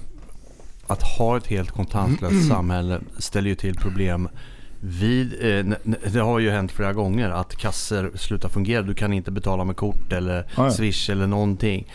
att 0.86 1.02
ha 1.02 1.36
ett 1.36 1.46
helt 1.46 1.70
kontantlöst 1.70 2.32
mm. 2.32 2.48
samhälle 2.48 3.00
ställer 3.18 3.48
ju 3.48 3.54
till 3.54 3.74
problem 3.74 4.28
vid, 4.80 5.32
eh, 5.32 5.74
det 6.12 6.20
har 6.20 6.38
ju 6.38 6.50
hänt 6.50 6.72
flera 6.72 6.92
gånger 6.92 7.30
att 7.30 7.56
kasser 7.56 8.10
slutar 8.14 8.48
fungera. 8.48 8.82
Du 8.82 8.94
kan 8.94 9.12
inte 9.12 9.30
betala 9.30 9.64
med 9.64 9.76
kort 9.76 10.12
eller 10.12 10.40
ah, 10.54 10.64
ja. 10.64 10.70
swish 10.70 11.10
eller 11.10 11.26
någonting. 11.26 11.86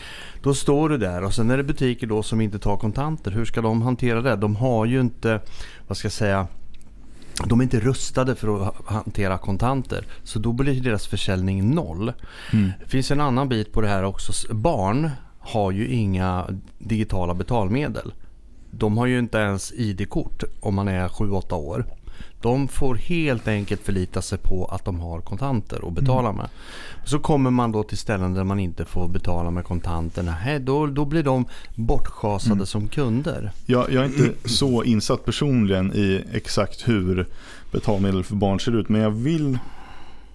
Då 0.44 0.54
står 0.54 0.88
du 0.88 0.98
där 0.98 1.24
och 1.24 1.34
sen 1.34 1.50
är 1.50 1.56
det 1.56 1.62
butiker 1.62 2.06
då 2.06 2.22
som 2.22 2.40
inte 2.40 2.58
tar 2.58 2.76
kontanter. 2.76 3.30
Hur 3.30 3.44
ska 3.44 3.60
de 3.60 3.82
hantera 3.82 4.22
det? 4.22 4.36
De 4.36 4.56
har 4.56 4.86
ju 4.86 5.00
inte, 5.00 5.40
vad 5.86 5.96
ska 5.96 6.06
jag 6.06 6.12
säga, 6.12 6.46
de 7.46 7.60
är 7.60 7.62
inte 7.62 7.80
rustade 7.80 8.34
för 8.34 8.68
att 8.68 8.74
hantera 8.86 9.38
kontanter. 9.38 10.06
Så 10.22 10.38
då 10.38 10.52
blir 10.52 10.80
deras 10.80 11.06
försäljning 11.06 11.74
noll. 11.74 12.12
Mm. 12.52 12.72
Det 12.80 12.90
finns 12.90 13.10
en 13.10 13.20
annan 13.20 13.48
bit 13.48 13.72
på 13.72 13.80
det 13.80 13.88
här 13.88 14.02
också. 14.02 14.54
Barn 14.54 15.10
har 15.38 15.70
ju 15.70 15.88
inga 15.88 16.46
digitala 16.78 17.34
betalmedel. 17.34 18.12
De 18.70 18.98
har 18.98 19.06
ju 19.06 19.18
inte 19.18 19.38
ens 19.38 19.72
ID-kort 19.72 20.44
om 20.60 20.74
man 20.74 20.88
är 20.88 21.08
7-8 21.08 21.52
år. 21.52 21.86
De 22.40 22.68
får 22.68 22.94
helt 22.94 23.48
enkelt 23.48 23.82
förlita 23.82 24.22
sig 24.22 24.38
på 24.38 24.64
att 24.64 24.84
de 24.84 25.00
har 25.00 25.20
kontanter 25.20 25.88
att 25.88 25.92
betala 25.92 26.28
mm. 26.28 26.36
med. 26.36 26.48
Så 27.04 27.18
kommer 27.18 27.50
man 27.50 27.72
då 27.72 27.82
till 27.82 27.98
ställen 27.98 28.34
där 28.34 28.44
man 28.44 28.58
inte 28.58 28.84
får 28.84 29.08
betala 29.08 29.50
med 29.50 29.64
kontanterna. 29.64 30.36
då, 30.60 30.86
då 30.86 31.04
blir 31.04 31.22
de 31.22 31.44
bortschasade 31.74 32.54
mm. 32.54 32.66
som 32.66 32.88
kunder. 32.88 33.52
Jag, 33.66 33.92
jag 33.92 34.04
är 34.04 34.06
inte 34.06 34.48
så 34.48 34.84
insatt 34.84 35.24
personligen 35.24 35.92
i 35.94 36.24
exakt 36.32 36.88
hur 36.88 37.26
betalmedel 37.72 38.24
för 38.24 38.34
barn 38.34 38.60
ser 38.60 38.76
ut. 38.76 38.88
Men 38.88 39.00
jag 39.00 39.10
vill 39.10 39.58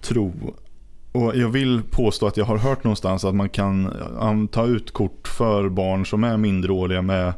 tro 0.00 0.54
och 1.12 1.36
jag 1.36 1.48
vill 1.48 1.82
påstå 1.90 2.26
att 2.26 2.36
jag 2.36 2.44
har 2.44 2.58
hört 2.58 2.84
någonstans 2.84 3.24
att 3.24 3.34
man 3.34 3.48
kan 3.48 4.48
ta 4.48 4.66
ut 4.66 4.92
kort 4.92 5.28
för 5.28 5.68
barn 5.68 6.06
som 6.06 6.24
är 6.24 6.36
mindreåriga 6.36 7.02
med 7.02 7.32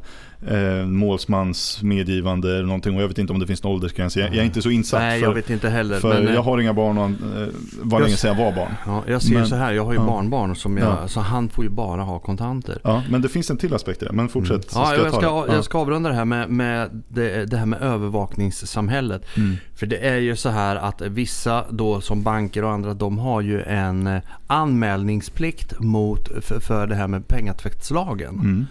eh, 0.48 0.86
målsmans 0.86 1.82
medgivande 1.82 2.54
eller 2.54 2.66
någonting. 2.66 2.96
Och 2.96 3.02
jag 3.02 3.08
vet 3.08 3.18
inte 3.18 3.32
om 3.32 3.38
det 3.38 3.46
finns 3.46 3.62
någon 3.62 3.72
åldersgräns. 3.72 4.16
Jag, 4.16 4.28
jag 4.28 4.36
är 4.36 4.44
inte 4.44 4.62
så 4.62 4.70
insatt. 4.70 5.00
Nej, 5.00 5.20
för, 5.20 5.26
jag 5.26 5.34
vet 5.34 5.50
inte 5.50 5.68
heller. 5.68 6.00
För 6.00 6.22
men, 6.22 6.34
jag 6.34 6.42
har 6.42 6.58
inga 6.60 6.72
barn 6.74 6.98
och 6.98 7.04
eh, 7.04 7.48
var 7.82 8.00
länge 8.00 8.16
sedan 8.16 8.38
jag 8.38 8.44
var 8.44 8.52
barn. 8.52 8.74
Ja, 8.86 9.02
jag 9.06 9.22
ser 9.22 9.34
men, 9.34 9.46
så 9.46 9.54
här, 9.54 9.72
jag 9.72 9.84
har 9.84 9.92
ju 9.92 9.98
ja. 9.98 10.06
barnbarn 10.06 10.56
som 10.56 10.78
jag, 10.78 10.88
Ja. 11.02 11.08
så 11.08 11.20
han 11.20 11.48
får 11.48 11.64
ju 11.64 11.70
bara 11.70 12.02
ha 12.02 12.18
kontanter. 12.18 12.78
Ja, 12.84 13.02
men 13.10 13.22
det 13.22 13.28
finns 13.28 13.50
en 13.50 13.56
till 13.56 13.74
aspekt 13.74 14.02
i 14.02 14.04
det. 14.04 14.12
Men 14.12 14.28
fortsätt. 14.28 14.70
så 14.70 14.78
Ja, 14.78 14.86
ska 14.86 14.96
jag, 14.96 15.06
jag 15.06 15.14
ska, 15.14 15.46
det. 15.46 15.54
jag 15.54 15.64
ska 15.64 15.78
avrunda 15.78 16.08
det 16.08 16.14
här 16.14 16.24
med, 16.24 16.50
med 16.50 17.02
det, 17.08 17.46
det 17.46 17.56
här 17.56 17.66
med 17.66 17.82
övervakningssamhället. 17.82 19.36
Mm. 19.36 19.56
För 19.74 19.86
det 19.86 19.96
är 20.08 20.18
ju 20.18 20.36
så 20.36 20.48
här 20.48 20.76
att 20.76 21.00
vissa 21.00 21.64
då 21.70 22.00
som 22.00 22.22
banker 22.22 22.64
och 22.64 22.70
andra 22.70 22.94
de 22.94 23.18
har 23.18 23.40
ju 23.40 23.62
en 23.62 24.06
eh, 24.06 24.22
anmälningsplikt 24.46 25.80
mot, 25.80 26.28
för, 26.44 26.60
för 26.60 26.86
det 26.86 26.94
här 26.94 27.08
med 27.08 27.28
pengatvättslagen. 27.28 28.34
Mm. 28.34 28.66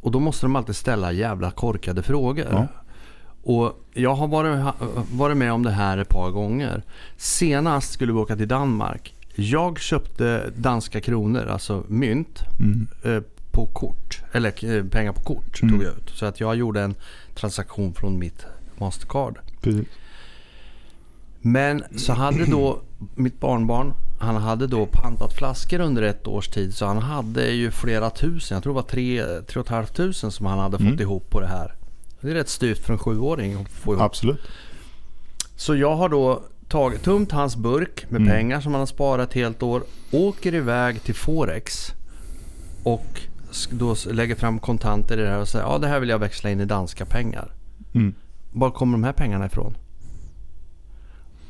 Och 0.00 0.10
då 0.10 0.20
måste 0.20 0.46
de 0.46 0.56
alltid 0.56 0.76
ställa 0.76 1.12
jävla 1.12 1.50
korkade 1.50 2.02
frågor. 2.02 2.46
Ja. 2.50 2.66
Och 3.42 3.84
jag 3.94 4.14
har 4.14 4.28
varit, 4.28 4.58
ha- 4.62 4.74
varit 5.12 5.36
med 5.36 5.52
om 5.52 5.62
det 5.62 5.70
här 5.70 5.98
ett 5.98 6.08
par 6.08 6.30
gånger. 6.30 6.82
Senast 7.16 7.92
skulle 7.92 8.12
vi 8.12 8.18
åka 8.18 8.36
till 8.36 8.48
Danmark. 8.48 9.14
Jag 9.34 9.78
köpte 9.80 10.50
danska 10.56 11.00
kronor, 11.00 11.46
alltså 11.46 11.84
mynt, 11.88 12.42
Mm. 12.60 12.86
eh, 13.04 13.22
på 13.50 13.66
kort. 13.66 14.22
Eller 14.32 14.76
eh, 14.76 14.84
pengar 14.84 15.12
på 15.12 15.20
kort 15.20 15.62
Mm. 15.62 15.74
tog 15.74 15.84
jag 15.86 15.92
ut. 15.94 16.10
Så 16.14 16.26
att 16.26 16.40
jag 16.40 16.56
gjorde 16.56 16.80
en 16.82 16.94
transaktion 17.34 17.94
från 17.94 18.18
mitt 18.18 18.46
Mastercard. 18.78 19.38
Precis. 19.60 19.86
Men 21.40 21.82
så 21.96 22.12
hade 22.12 22.44
då 22.46 22.80
mitt 23.14 23.40
barnbarn, 23.40 23.92
han 24.18 24.36
hade 24.36 24.66
då 24.66 24.86
pantat 24.86 25.32
flaskor 25.32 25.80
under 25.80 26.02
ett 26.02 26.26
års 26.26 26.48
tid. 26.48 26.74
Så 26.74 26.86
han 26.86 26.98
hade 26.98 27.50
ju 27.50 27.70
flera 27.70 28.10
tusen, 28.10 28.54
jag 28.56 28.62
tror 28.62 28.72
det 28.72 28.74
var 28.74 28.82
tre, 28.82 29.24
tre 29.46 29.60
och 29.60 29.66
ett 29.66 29.70
halvt 29.72 29.94
tusen 29.96 30.30
som 30.30 30.46
han 30.46 30.58
hade 30.58 30.76
fått 30.78 30.86
Mm. 30.86 31.00
ihop 31.00 31.30
på 31.30 31.40
det 31.40 31.46
här. 31.46 31.74
Det 32.20 32.30
är 32.30 32.34
rätt 32.34 32.48
styvt 32.48 32.78
för 32.78 32.92
en 32.92 32.98
sjuåring 32.98 33.54
att 33.54 33.68
få 33.68 33.92
ihop. 33.92 34.02
Absolut. 34.02 34.40
Så 35.56 35.76
jag 35.76 35.96
har 35.96 36.08
då 36.08 36.42
tagit, 36.68 37.02
tömt 37.02 37.32
hans 37.32 37.56
burk 37.56 38.06
med 38.10 38.20
Mm. 38.20 38.32
pengar 38.32 38.60
som 38.60 38.72
han 38.72 38.80
har 38.80 38.86
sparat 38.86 39.28
ett 39.28 39.34
helt 39.34 39.62
år. 39.62 39.82
Åker 40.10 40.54
iväg 40.54 41.02
till 41.02 41.14
Forex. 41.14 41.92
Och 42.82 43.20
då 43.70 43.96
lägger 44.10 44.34
fram 44.34 44.58
kontanter 44.58 45.18
i 45.18 45.22
det 45.22 45.28
här 45.28 45.40
och 45.40 45.48
säger 45.48 45.64
ja 45.64 45.78
det 45.78 45.88
här 45.88 46.00
vill 46.00 46.08
jag 46.08 46.18
växla 46.18 46.50
in 46.50 46.60
i 46.60 46.64
danska 46.64 47.04
pengar. 47.04 47.52
Mm. 47.94 48.14
Var 48.52 48.70
kommer 48.70 48.92
de 48.92 49.04
här 49.04 49.12
pengarna 49.12 49.46
ifrån? 49.46 49.76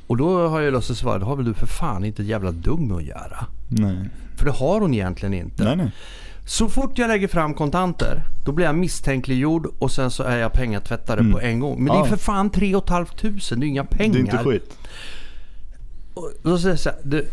Och 0.06 0.16
då 0.16 0.48
har 0.48 0.60
jag 0.60 0.72
lust 0.72 0.90
att 0.90 0.96
svara, 0.96 1.18
det 1.18 1.24
har 1.24 1.36
väl 1.36 1.44
du 1.44 1.54
för 1.54 1.66
fan 1.66 2.04
inte 2.04 2.22
ett 2.22 2.28
jävla 2.28 2.52
dugg 2.52 2.80
med 2.80 2.96
att 2.96 3.02
göra. 3.04 3.46
Nej. 3.68 4.08
För 4.36 4.44
det 4.44 4.50
har 4.52 4.80
hon 4.80 4.94
egentligen 4.94 5.34
inte. 5.34 5.64
nej, 5.64 5.76
nej. 5.76 5.90
Så 6.46 6.68
fort 6.68 6.98
jag 6.98 7.08
lägger 7.08 7.28
fram 7.28 7.54
kontanter, 7.54 8.22
då 8.44 8.52
blir 8.52 8.66
jag 8.66 8.74
misstänkliggjord 8.74 9.66
och 9.78 9.90
sen 9.90 10.10
så 10.10 10.22
är 10.22 10.36
jag 10.36 10.52
pengatvättare 10.52 11.20
Mm. 11.20 11.32
på 11.32 11.40
en 11.40 11.60
gång. 11.60 11.76
Men 11.84 11.86
det 11.86 11.92
är 11.92 11.98
Ja. 11.98 12.04
för 12.04 12.16
fan 12.16 12.50
3 12.50 12.80
500, 12.88 13.06
det 13.56 13.66
är 13.66 13.68
inga 13.68 13.84
pengar. 13.84 14.12
Det 14.12 14.18
är 14.18 14.20
inte 14.20 14.38
skit. 14.38 14.78
Och 16.14 16.30
då 16.42 16.58
säger 16.58 16.72
jag 16.72 16.78
så 16.80 16.88
här, 16.90 16.98
du, 17.02 17.26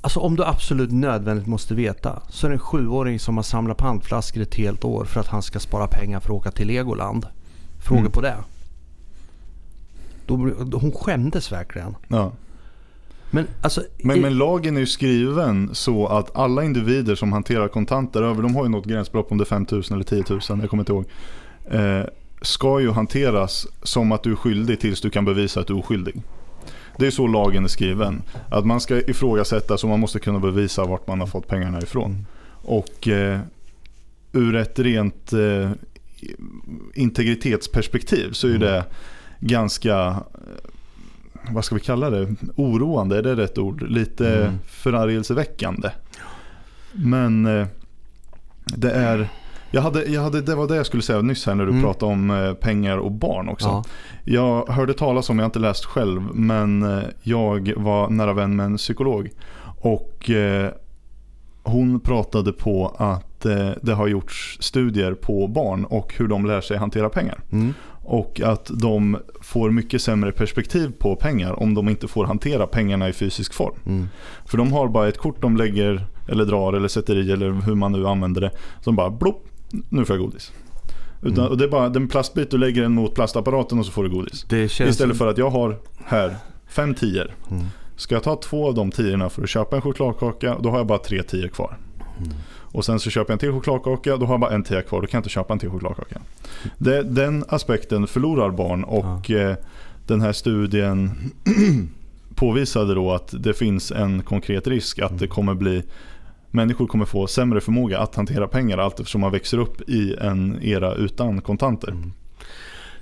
alltså 0.00 0.20
om 0.20 0.36
du 0.36 0.44
absolut 0.44 0.92
nödvändigt 0.92 1.46
måste 1.46 1.74
veta 1.74 2.22
så 2.28 2.46
är 2.46 2.50
det 2.50 2.54
en 2.54 2.60
sjuåring 2.60 3.18
som 3.18 3.36
har 3.36 3.44
samlat 3.44 3.76
pantflaskor 3.76 4.42
ett 4.42 4.54
helt 4.54 4.84
år 4.84 5.04
för 5.04 5.20
att 5.20 5.26
han 5.28 5.42
ska 5.42 5.60
spara 5.60 5.86
pengar 5.86 6.20
för 6.20 6.28
att 6.28 6.36
åka 6.40 6.50
till 6.50 6.66
Legoland. 6.66 7.26
Fråga 7.78 8.00
Mm. 8.00 8.12
på 8.12 8.20
det. 8.20 8.36
Då, 10.28 10.78
hon 10.78 10.92
skämdes 10.92 11.52
verkligen. 11.52 11.96
Ja. 12.08 12.32
Men 13.30 13.46
alltså... 13.60 13.82
Men, 13.98 14.20
men 14.20 14.38
lagen 14.38 14.76
är 14.76 14.80
ju 14.80 14.86
skriven 14.86 15.70
så 15.72 16.06
att 16.06 16.36
alla 16.36 16.64
individer 16.64 17.14
som 17.14 17.32
hanterar 17.32 17.68
kontanter 17.68 18.22
över, 18.22 18.42
de 18.42 18.56
har 18.56 18.64
ju 18.64 18.70
något 18.70 18.86
gränsbelopp 18.86 19.32
om 19.32 19.38
det 19.38 19.42
är 19.42 19.46
5 19.46 19.66
000 19.70 19.82
eller 19.90 20.04
10 20.04 20.24
000, 20.30 20.40
jag 20.48 20.70
kommer 20.70 20.80
inte 20.80 20.92
ihåg. 20.92 21.04
Eh, 21.70 22.04
ska 22.42 22.80
ju 22.80 22.90
hanteras 22.90 23.66
som 23.82 24.12
att 24.12 24.22
du 24.22 24.32
är 24.32 24.36
skyldig 24.36 24.80
tills 24.80 25.00
du 25.00 25.10
kan 25.10 25.24
bevisa 25.24 25.60
att 25.60 25.66
du 25.66 25.74
är 25.74 25.78
oskyldig. 25.78 26.22
Det 26.98 27.06
är 27.06 27.10
så 27.10 27.26
lagen 27.26 27.64
är 27.64 27.68
skriven. 27.68 28.22
Att 28.48 28.66
man 28.66 28.80
ska 28.80 29.00
ifrågasätta 29.00 29.78
så 29.78 29.86
man 29.86 30.00
måste 30.00 30.18
kunna 30.18 30.38
bevisa 30.38 30.84
vart 30.84 31.06
man 31.06 31.20
har 31.20 31.26
fått 31.26 31.48
pengarna 31.48 31.82
ifrån. 31.82 32.26
Och 32.50 33.08
eh, 33.08 33.40
ur 34.32 34.56
ett 34.56 34.78
rent 34.78 35.32
eh, 35.32 35.70
integritetsperspektiv 36.94 38.32
så 38.32 38.46
är 38.46 38.50
Mm. 38.50 38.60
det 38.60 38.84
ganska 39.40 39.96
eh, 39.98 40.16
vad 41.50 41.64
ska 41.64 41.74
vi 41.74 41.80
kalla 41.80 42.10
det? 42.10 42.28
Oroande, 42.56 43.18
är 43.18 43.22
det 43.22 43.34
rätt 43.36 43.58
ord? 43.58 43.82
Lite 43.82 44.36
Mm. 44.42 44.58
förargelseväckande. 44.66 45.90
Men 46.92 47.46
eh, 47.60 47.66
det 48.64 48.90
är 48.92 49.28
jag 49.70 49.82
hade, 49.82 50.04
jag 50.04 50.22
hade, 50.22 50.40
det 50.40 50.54
var 50.54 50.68
det 50.68 50.76
jag 50.76 50.86
skulle 50.86 51.02
säga 51.02 51.22
nyss 51.22 51.46
här 51.46 51.54
när 51.54 51.64
du 51.64 51.70
Mm. 51.70 51.82
pratade 51.82 52.12
om 52.12 52.30
eh, 52.30 52.54
pengar 52.54 52.96
och 52.98 53.12
barn 53.12 53.48
också. 53.48 53.68
ja. 53.68 53.84
Jag 54.24 54.68
hörde 54.68 54.94
talas 54.94 55.30
om, 55.30 55.38
jag 55.38 55.42
har 55.44 55.48
inte 55.48 55.58
läst 55.58 55.84
själv, 55.84 56.22
men 56.34 57.02
jag 57.22 57.72
var 57.76 58.10
nära 58.10 58.32
vän 58.32 58.56
med 58.56 58.66
en 58.66 58.76
psykolog. 58.76 59.28
Och 59.80 60.30
hon 61.62 62.00
pratade 62.00 62.52
på 62.52 62.94
att 62.98 63.40
det 63.82 63.92
har 63.94 64.06
gjorts 64.08 64.58
studier 64.60 65.14
på 65.14 65.46
barn 65.48 65.84
och 65.84 66.14
hur 66.16 66.28
de 66.28 66.46
lär 66.46 66.60
sig 66.60 66.76
hantera 66.76 67.08
pengar. 67.08 67.40
Mm. 67.52 67.74
Och 68.10 68.40
att 68.40 68.70
de 68.74 69.16
får 69.40 69.70
mycket 69.70 70.02
sämre 70.02 70.32
perspektiv 70.32 70.92
på 70.98 71.16
pengar 71.16 71.62
om 71.62 71.74
de 71.74 71.88
inte 71.88 72.08
får 72.08 72.24
hantera 72.24 72.66
pengarna 72.66 73.08
i 73.08 73.12
fysisk 73.12 73.54
form. 73.54 73.74
Mm. 73.86 74.08
För 74.46 74.58
de 74.58 74.72
har 74.72 74.88
bara 74.88 75.08
ett 75.08 75.18
kort 75.18 75.42
de 75.42 75.56
lägger 75.56 76.06
eller 76.28 76.44
drar 76.44 76.72
eller 76.72 76.88
sätter 76.88 77.16
i 77.16 77.32
eller 77.32 77.50
hur 77.50 77.74
man 77.74 77.92
nu 77.92 78.06
använder 78.06 78.40
det. 78.40 78.50
Som 78.80 78.96
bara 78.96 79.10
blopp, 79.10 79.48
nu 79.88 80.04
får 80.04 80.16
jag 80.16 80.24
godis. 80.24 80.52
Utan, 81.22 81.38
Mm. 81.38 81.50
Och 81.50 81.58
det 81.58 81.64
är 81.64 81.68
bara 81.68 81.86
en 81.86 82.08
plastbit 82.08 82.50
du 82.50 82.58
lägger 82.58 82.82
den 82.82 82.92
mot 82.92 83.14
plastapparaten 83.14 83.78
och 83.78 83.86
så 83.86 83.92
får 83.92 84.02
du 84.04 84.10
godis. 84.10 84.46
Istället 84.88 85.16
för 85.18 85.26
att 85.26 85.38
jag 85.38 85.50
har 85.50 85.78
här 86.04 86.36
fem 86.68 86.94
tior. 86.94 87.34
Mm. 87.50 87.64
Ska 87.96 88.14
jag 88.14 88.22
ta 88.22 88.36
två 88.36 88.68
av 88.68 88.74
de 88.74 88.90
tiorna 88.90 89.28
för 89.30 89.42
att 89.42 89.48
köpa 89.48 89.76
en 89.76 89.82
chokladkaka, 89.82 90.56
då 90.60 90.70
har 90.70 90.78
jag 90.78 90.86
bara 90.86 90.98
tre 90.98 91.22
tior 91.22 91.48
kvar. 91.48 91.78
Mm. 92.18 92.32
Och 92.72 92.84
sen 92.84 93.00
så 93.00 93.10
köper 93.10 93.30
jag 93.30 93.34
en 93.34 93.38
till 93.38 93.52
chokladkaka, 93.52 94.16
då 94.16 94.26
har 94.26 94.32
jag 94.32 94.40
bara 94.40 94.54
en 94.54 94.62
tia 94.62 94.82
kvar. 94.82 95.00
Då 95.00 95.06
kan 95.06 95.18
jag 95.18 95.20
inte 95.20 95.30
köpa 95.30 95.52
en 95.52 95.58
till 95.58 95.70
chokladkaka. 95.70 96.20
Det, 96.78 97.02
den 97.02 97.44
aspekten 97.48 98.06
förlorar 98.06 98.50
barn 98.50 98.84
och 98.84 99.30
eh, 99.30 99.56
den 100.06 100.20
här 100.20 100.32
studien 100.32 101.10
påvisade 102.34 102.94
då 102.94 103.12
att 103.12 103.34
det 103.38 103.54
finns 103.54 103.92
en 103.92 104.22
konkret 104.22 104.66
risk 104.66 104.98
att 104.98 105.18
det 105.18 105.26
kommer 105.26 105.54
bli 105.54 105.82
Människor 106.50 106.86
kommer 106.86 107.04
få 107.04 107.26
sämre 107.26 107.60
förmåga 107.60 107.98
att 107.98 108.14
hantera 108.14 108.48
pengar 108.48 108.78
allt 108.78 109.00
eftersom 109.00 109.20
man 109.20 109.32
växer 109.32 109.58
upp 109.58 109.88
i 109.88 110.14
en 110.20 110.62
era 110.62 110.94
utan 110.94 111.40
kontanter. 111.40 111.90
Mm. 111.90 112.12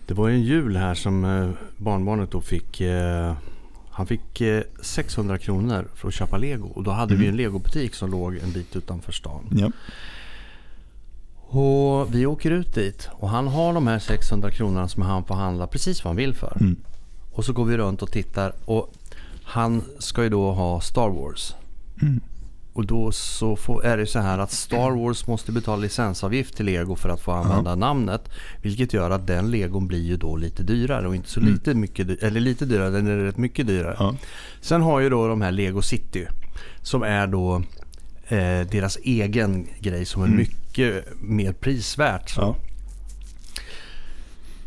Det 0.07 0.15
var 0.15 0.29
en 0.29 0.43
jul 0.43 0.77
här 0.77 0.95
som 0.95 1.25
eh, 1.25 1.49
barnbarnet 1.77 2.31
då 2.31 2.41
fick 2.41 2.81
eh, 2.81 3.33
Han 3.97 4.07
fick 4.07 4.41
eh, 4.41 4.63
600 4.83 5.39
kronor 5.39 5.89
för 5.95 6.09
att 6.09 6.15
köpa 6.15 6.37
lego 6.39 6.67
och 6.69 6.83
då 6.83 6.91
hade 6.91 7.15
Mm. 7.15 7.23
vi 7.23 7.29
en 7.29 7.37
legobutik 7.37 7.95
som 7.95 8.11
låg 8.11 8.37
en 8.37 8.53
bit 8.53 8.77
utanför 8.77 9.13
stan. 9.13 9.49
Ja. 9.51 9.71
Och 11.59 12.15
vi 12.15 12.27
åker 12.27 12.51
ut 12.51 12.75
dit 12.75 13.09
och 13.13 13.29
han 13.31 13.49
har 13.49 13.73
de 13.73 13.87
här 13.87 13.99
600 13.99 14.51
kronorna 14.51 14.89
som 14.89 15.03
han 15.03 15.25
får 15.25 15.35
handla 15.35 15.67
precis 15.67 16.05
vad 16.05 16.09
han 16.09 16.17
vill 16.17 16.35
för. 16.35 16.57
Mm. 16.61 16.77
Och 17.33 17.45
så 17.45 17.53
går 17.53 17.65
vi 17.65 17.77
runt 17.77 18.03
och 18.03 18.11
tittar 18.13 18.53
och 18.65 18.93
han 19.45 19.83
ska 19.99 20.23
ju 20.23 20.29
då 20.29 20.53
ha 20.53 20.81
Star 20.81 21.09
Wars. 21.09 21.55
Mm. 22.03 22.21
Och 22.77 22.87
då 22.87 23.13
så 23.13 23.57
får, 23.57 23.85
är 23.85 23.97
det 23.97 24.07
så 24.07 24.19
här 24.19 24.39
att 24.39 24.53
Star 24.53 24.91
Wars 25.05 25.27
måste 25.27 25.53
betala 25.53 25.77
licensavgift 25.77 26.57
till 26.57 26.67
Lego 26.67 26.97
för 26.97 27.09
att 27.09 27.21
få 27.21 27.33
använda 27.33 27.75
namnet. 27.75 28.29
Vilket 28.63 28.93
gör 28.93 29.11
att 29.11 29.27
den 29.27 29.51
Legon 29.51 29.87
blir 29.87 30.03
ju 30.03 30.17
då 30.17 30.37
lite 30.37 30.63
dyrare 30.63 31.09
och 31.09 31.15
inte 31.17 31.29
så 31.31 31.41
Mm. 31.41 31.53
lite 31.53 31.75
mycket 31.75 32.23
eller 32.23 32.41
lite 32.41 32.65
dyrare, 32.67 32.91
den 32.91 33.07
är 33.07 33.17
rätt 33.17 33.37
mycket 33.37 33.67
dyrare. 33.67 33.97
Ja. 33.99 34.15
Sen 34.61 34.83
har 34.83 35.01
ju 35.01 35.09
då 35.11 35.29
de 35.29 35.41
här 35.41 35.53
Lego 35.53 35.83
City 35.83 36.27
som 36.83 37.03
är 37.03 37.27
då 37.27 37.57
eh, 38.29 38.61
deras 38.71 38.97
egen 39.03 39.69
grej 39.81 40.05
som 40.05 40.23
är 40.23 40.27
Mm. 40.27 40.39
mycket 40.39 41.05
mer 41.21 41.53
prisvärt. 41.53 42.31
Så. 42.31 42.41
Ja. 42.41 42.57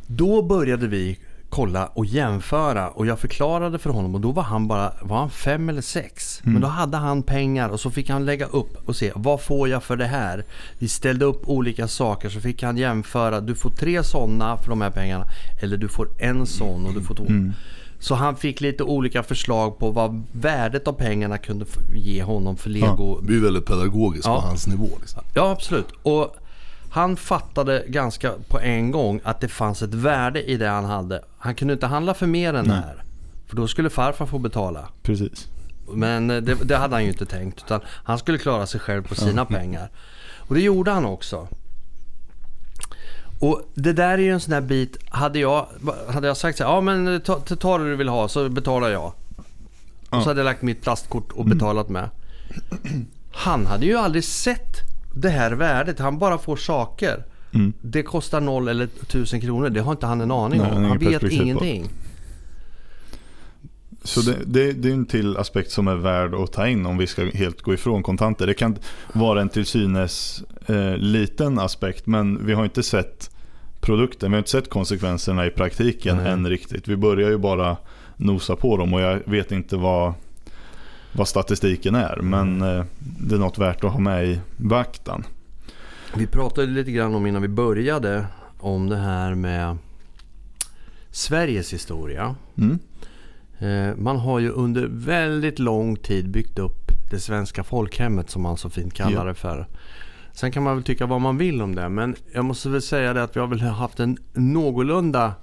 Då 0.07 0.41
började 0.41 0.87
vi 0.87 1.19
kolla 1.49 1.85
och 1.85 2.05
jämföra 2.05 2.89
och 2.89 3.05
jag 3.05 3.19
förklarade 3.19 3.79
för 3.79 3.89
honom 3.89 4.15
och 4.15 4.21
då 4.21 4.31
var 4.31 4.43
han 4.43 4.67
bara 4.67 4.91
var 5.01 5.17
han 5.17 5.29
fem 5.29 5.69
eller 5.69 5.81
sex. 5.81 6.41
Mm. 6.43 6.53
Men 6.53 6.61
då 6.61 6.67
hade 6.67 6.97
han 6.97 7.23
pengar 7.23 7.69
och 7.69 7.79
så 7.79 7.91
fick 7.91 8.09
han 8.09 8.25
lägga 8.25 8.45
upp 8.45 8.89
och 8.89 8.95
se 8.95 9.11
vad 9.15 9.41
får 9.41 9.69
jag 9.69 9.83
för 9.83 9.97
det 9.97 10.05
här. 10.05 10.45
Vi 10.79 10.87
ställde 10.87 11.25
upp 11.25 11.41
olika 11.49 11.87
saker 11.87 12.29
så 12.29 12.39
fick 12.39 12.63
han 12.63 12.77
jämföra. 12.77 13.41
Du 13.41 13.55
får 13.55 13.69
tre 13.69 14.03
sådana 14.03 14.57
för 14.57 14.69
de 14.69 14.81
här 14.81 14.91
pengarna 14.91 15.25
eller 15.61 15.77
du 15.77 15.87
får 15.87 16.07
en 16.19 16.45
sån 16.45 16.85
och 16.85 16.93
du 16.93 17.01
får 17.01 17.15
två. 17.15 17.25
Mm. 17.25 17.53
Så 17.99 18.15
han 18.15 18.35
fick 18.35 18.61
lite 18.61 18.83
olika 18.83 19.23
förslag 19.23 19.79
på 19.79 19.91
vad 19.91 20.23
värdet 20.31 20.87
av 20.87 20.93
pengarna 20.93 21.37
kunde 21.37 21.65
ge 21.95 22.23
honom 22.23 22.57
för 22.57 22.69
lego. 22.69 23.19
Det 23.19 23.25
blir 23.27 23.39
väldigt 23.41 23.65
pedagogiskt 23.65 24.25
Ja. 24.25 24.35
på 24.41 24.47
hans 24.47 24.67
nivå. 24.67 24.89
Liksom. 24.99 25.23
Ja, 25.33 25.51
absolut. 25.51 25.87
Och 26.03 26.35
han 26.89 27.17
fattade 27.17 27.83
ganska 27.87 28.33
på 28.47 28.59
en 28.59 28.91
gång 28.91 29.21
att 29.23 29.41
det 29.41 29.47
fanns 29.47 29.81
ett 29.81 29.93
värde 29.93 30.43
i 30.43 30.57
det 30.57 30.67
han 30.67 30.85
hade. 30.85 31.23
Han 31.37 31.55
kunde 31.55 31.73
inte 31.73 31.87
handla 31.87 32.13
för 32.13 32.27
mer 32.27 32.53
än 32.53 32.67
det 32.67 32.73
här. 32.73 33.03
För 33.47 33.55
då 33.55 33.67
skulle 33.67 33.89
farfar 33.89 34.25
få 34.25 34.39
betala. 34.39 34.89
Precis. 35.03 35.47
Men 35.93 36.29
eh, 36.29 36.37
det, 36.37 36.55
det 36.55 36.77
hade 36.77 36.95
han 36.95 37.03
ju 37.03 37.09
inte 37.09 37.25
tänkt. 37.25 37.63
Utan 37.65 37.81
han 37.85 38.17
skulle 38.19 38.37
klara 38.37 38.65
sig 38.65 38.79
själv 38.79 39.07
på 39.07 39.15
sina 39.15 39.45
pengar. 39.55 39.89
Och 40.37 40.55
det 40.55 40.61
gjorde 40.61 40.91
han 40.91 41.05
också. 41.05 41.47
Och 43.39 43.61
det 43.73 43.93
där 43.93 44.09
är 44.09 44.17
ju 44.17 44.31
en 44.31 44.39
sån 44.39 44.51
där 44.51 44.61
bit. 44.61 44.97
Hade 45.09 45.39
jag, 45.39 45.67
hade 46.09 46.27
jag 46.27 46.37
sagt 46.37 46.57
så 46.57 46.63
här, 46.63 46.71
ja 46.71 46.81
men 46.81 47.21
ta, 47.21 47.39
ta 47.39 47.77
det 47.77 47.89
du 47.89 47.95
vill 47.95 48.09
ha 48.09 48.27
så 48.27 48.49
betalar 48.49 48.89
jag. 48.89 49.13
Ja. 50.09 50.17
Och 50.17 50.23
så 50.23 50.29
hade 50.29 50.39
jag 50.39 50.45
lagt 50.45 50.61
mitt 50.61 50.81
plastkort 50.81 51.31
och 51.31 51.45
betalat 51.45 51.89
med. 51.89 52.09
Han 53.31 53.65
hade 53.65 53.85
ju 53.85 53.97
aldrig 53.97 54.23
sett 54.23 54.88
det 55.13 55.29
här 55.29 55.51
värdet. 55.51 55.99
Han 55.99 56.19
bara 56.19 56.37
får 56.37 56.55
saker. 56.55 57.23
Mm. 57.53 57.73
Det 57.81 58.03
kostar 58.03 58.41
noll 58.41 58.67
eller 58.67 58.87
tusen 58.87 59.41
kronor. 59.41 59.69
Det 59.69 59.79
har 59.79 59.91
inte 59.91 60.05
han 60.05 60.21
en 60.21 60.31
aning 60.31 60.61
Nej, 60.61 60.71
om. 60.71 60.83
Han 60.83 60.97
vet 60.97 61.23
ingenting. 61.23 61.83
På. 61.83 61.89
Så 64.03 64.21
det, 64.21 64.37
det, 64.45 64.71
det, 64.71 64.89
är 64.89 64.93
en 64.93 65.05
till 65.05 65.37
aspekt 65.37 65.71
som 65.71 65.87
är 65.87 65.95
värd 65.95 66.33
att 66.33 66.51
ta 66.51 66.67
in 66.67 66.85
om 66.85 66.97
vi 66.97 67.07
ska 67.07 67.25
helt 67.25 67.61
gå 67.61 67.73
ifrån 67.73 68.03
kontanter. 68.03 68.47
Det 68.47 68.53
kan 68.53 68.77
vara 69.13 69.41
en 69.41 69.49
till 69.49 69.65
synes 69.65 70.43
eh, 70.67 70.97
liten 70.97 71.59
aspekt 71.59 72.05
men 72.05 72.45
vi 72.45 72.53
har 72.53 72.63
inte 72.63 72.83
sett 72.83 73.31
produkten, 73.81 74.31
vi 74.31 74.35
har 74.35 74.39
inte 74.39 74.49
sett 74.49 74.69
konsekvenserna 74.69 75.45
i 75.45 75.49
praktiken 75.49 76.17
Nej. 76.17 76.31
än 76.31 76.49
riktigt. 76.49 76.87
Vi 76.87 76.97
börjar 76.97 77.29
ju 77.29 77.37
bara 77.37 77.77
nosa 78.17 78.55
på 78.55 78.77
dem 78.77 78.93
och 78.93 79.01
jag 79.01 79.19
vet 79.25 79.51
inte 79.51 79.77
vad, 79.77 80.13
vad 81.11 81.27
statistiken 81.27 81.95
är 81.95 82.19
men 82.21 82.61
eh, 82.61 82.85
det 82.99 83.35
är 83.35 83.39
något 83.39 83.57
värt 83.57 83.83
att 83.83 83.91
ha 83.91 83.99
med 83.99 84.25
i 84.27 84.39
beaktan. 84.57 85.23
Vi 86.15 86.27
pratade 86.27 86.67
lite 86.67 86.91
grann 86.91 87.15
om 87.15 87.25
innan 87.25 87.41
vi 87.41 87.47
började 87.47 88.25
om 88.59 88.89
det 88.89 88.97
här 88.97 89.35
med 89.35 89.77
Sveriges 91.11 91.73
historia. 91.73 92.35
Mm. 92.57 92.79
Eh, 93.59 93.95
man 93.95 94.17
har 94.17 94.39
ju 94.39 94.49
under 94.49 94.87
väldigt 94.91 95.59
lång 95.59 95.95
tid 95.95 96.29
byggt 96.29 96.59
upp 96.59 96.91
det 97.11 97.19
svenska 97.19 97.63
folkhemmet 97.63 98.29
som 98.29 98.41
man 98.41 98.57
så 98.57 98.69
fint 98.69 98.93
kallar 98.93 99.25
det 99.25 99.33
för. 99.33 99.67
Sen 100.33 100.51
kan 100.51 100.63
man 100.63 100.75
väl 100.75 100.83
tycka 100.83 101.05
vad 101.05 101.21
man 101.21 101.37
vill 101.37 101.61
om 101.61 101.75
det 101.75 101.89
men 101.89 102.15
jag 102.33 102.45
måste 102.45 102.69
väl 102.69 102.81
säga 102.81 103.13
det 103.13 103.23
att 103.23 103.35
vi 103.35 103.39
har 103.39 103.47
väl 103.47 103.59
haft 103.61 103.99
en 103.99 104.17
någorlunda 104.33 105.33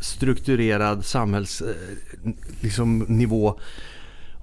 strukturerad 0.00 1.04
samhällsnivå. 1.04 1.72
Eh, 2.28 2.34
liksom, 2.60 3.56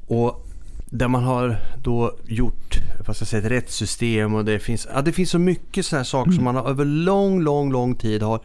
och 0.08 0.49
där 0.90 1.08
man 1.08 1.24
har 1.24 1.58
då 1.84 2.16
gjort 2.26 2.80
vad 3.08 3.16
ska 3.16 3.24
jag 3.24 3.28
säga, 3.28 3.46
ett 3.46 3.52
rättssystem 3.52 4.34
och 4.34 4.46
det 4.46 4.60
finns, 4.60 4.88
ja, 4.94 5.02
det 5.02 5.12
finns 5.12 5.30
så 5.30 5.40
mycket 5.40 5.86
sådana 5.86 6.06
saker 6.06 6.28
mm. 6.28 6.36
som 6.36 6.44
man 6.44 6.56
har 6.56 6.70
över 6.70 6.86
lång, 6.86 7.42
lång, 7.42 7.72
lång 7.72 7.96
tid 7.96 8.24
har 8.24 8.40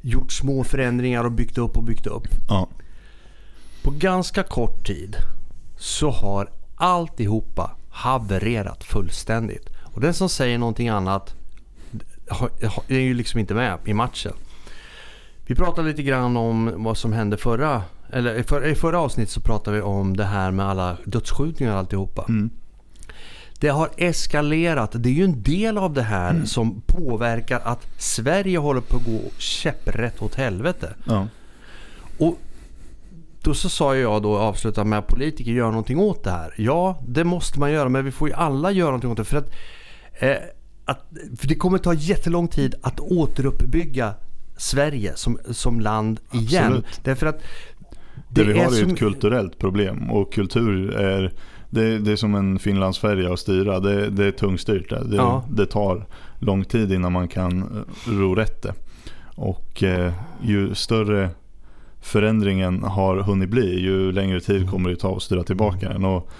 gjort 0.00 0.32
små 0.32 0.64
förändringar 0.64 1.24
och 1.24 1.32
byggt 1.32 1.58
upp 1.58 1.76
och 1.76 1.82
byggt 1.82 2.06
upp. 2.06 2.28
Ja. 2.48 2.68
På 3.82 3.90
ganska 3.90 4.42
kort 4.42 4.86
tid 4.86 5.16
så 5.78 6.10
har 6.10 6.50
alltihopa 6.76 7.70
havererat 7.90 8.84
fullständigt. 8.84 9.68
Och 9.82 10.00
den 10.00 10.14
som 10.14 10.28
säger 10.28 10.58
någonting 10.58 10.88
annat 10.88 11.34
är 12.88 12.98
ju 12.98 13.14
liksom 13.14 13.40
inte 13.40 13.54
med 13.54 13.78
i 13.84 13.94
matchen. 13.94 14.32
Vi 15.46 15.54
pratade 15.54 15.88
lite 15.88 16.02
grann 16.02 16.36
om 16.36 16.72
vad 16.76 16.96
som 16.96 17.12
hände 17.12 17.36
förra, 17.36 17.82
eller 18.12 18.34
i 18.34 18.42
förra, 18.42 18.68
i 18.68 18.74
förra 18.74 19.00
avsnittet 19.00 19.32
så 19.32 19.40
pratade 19.40 19.76
vi 19.76 19.82
om 19.82 20.16
det 20.16 20.24
här 20.24 20.50
med 20.50 20.66
alla 20.66 20.96
dödsskjutningar 21.04 21.72
och 21.72 21.78
alltihopa. 21.78 22.24
Mm. 22.28 22.50
Det 23.60 23.68
har 23.68 23.90
eskalerat. 23.96 24.90
Det 24.94 25.08
är 25.08 25.12
ju 25.12 25.24
en 25.24 25.42
del 25.42 25.78
av 25.78 25.92
det 25.92 26.02
här 26.02 26.30
mm. 26.30 26.46
som 26.46 26.82
påverkar 26.86 27.60
att 27.64 27.86
Sverige 27.98 28.58
håller 28.58 28.80
på 28.80 28.96
att 28.96 29.04
gå 29.04 29.20
käpprätt 29.38 30.22
åt 30.22 30.34
helvete. 30.34 30.94
Ja. 31.04 31.28
Och 32.18 32.38
då 33.42 33.54
så 33.54 33.68
sa 33.68 33.96
jag 33.96 34.22
då 34.22 34.38
avsluta 34.38 34.84
med 34.84 34.98
att 34.98 35.06
politiker 35.06 35.52
gör 35.52 35.68
någonting 35.68 35.98
åt 35.98 36.24
det 36.24 36.30
här. 36.30 36.54
Ja, 36.56 36.98
det 37.06 37.24
måste 37.24 37.60
man 37.60 37.72
göra 37.72 37.88
men 37.88 38.04
vi 38.04 38.10
får 38.10 38.28
ju 38.28 38.34
alla 38.34 38.70
göra 38.70 38.86
någonting 38.86 39.10
åt 39.10 39.16
det. 39.16 39.24
För 39.24 39.36
att, 39.36 39.52
eh, 40.12 40.36
att 40.84 41.06
för 41.36 41.48
det 41.48 41.54
kommer 41.54 41.78
ta 41.78 41.94
jättelång 41.94 42.48
tid 42.48 42.74
att 42.82 43.00
återuppbygga 43.00 44.14
Sverige 44.56 45.12
som, 45.16 45.38
som 45.50 45.80
land 45.80 46.20
igen. 46.32 46.64
Absolut. 46.64 47.00
Därför 47.04 47.26
att 47.26 47.42
det, 48.34 48.44
det 48.44 48.52
vi 48.52 48.58
har 48.58 48.66
är 48.66 48.70
som... 48.70 48.90
ett 48.90 48.98
kulturellt 48.98 49.58
problem 49.58 50.10
och 50.10 50.32
kultur 50.32 50.90
är 50.90 51.32
det, 51.70 51.98
det 51.98 52.12
är 52.12 52.16
som 52.16 52.34
en 52.34 52.58
Finlandsfärja 52.58 53.32
att 53.32 53.38
styra. 53.38 53.80
Det, 53.80 54.10
det 54.10 54.24
är 54.24 54.30
tungstyrt. 54.30 54.90
Det, 54.90 55.16
ja. 55.16 55.44
det 55.50 55.66
tar 55.66 56.06
lång 56.38 56.64
tid 56.64 56.92
innan 56.92 57.12
man 57.12 57.28
kan 57.28 57.84
ro 58.06 58.34
rätt 58.34 58.62
det. 58.62 58.74
Och 59.34 59.82
eh, 59.82 60.12
ju 60.42 60.74
större 60.74 61.30
förändringen 62.00 62.82
har 62.82 63.16
hunnit 63.16 63.48
bli, 63.48 63.80
ju 63.80 64.12
längre 64.12 64.40
tid 64.40 64.70
kommer 64.70 64.90
det 64.90 64.96
ta 64.96 65.16
att 65.16 65.22
styra 65.22 65.42
tillbaka 65.42 65.88
den. 65.88 66.04
Och 66.04 66.30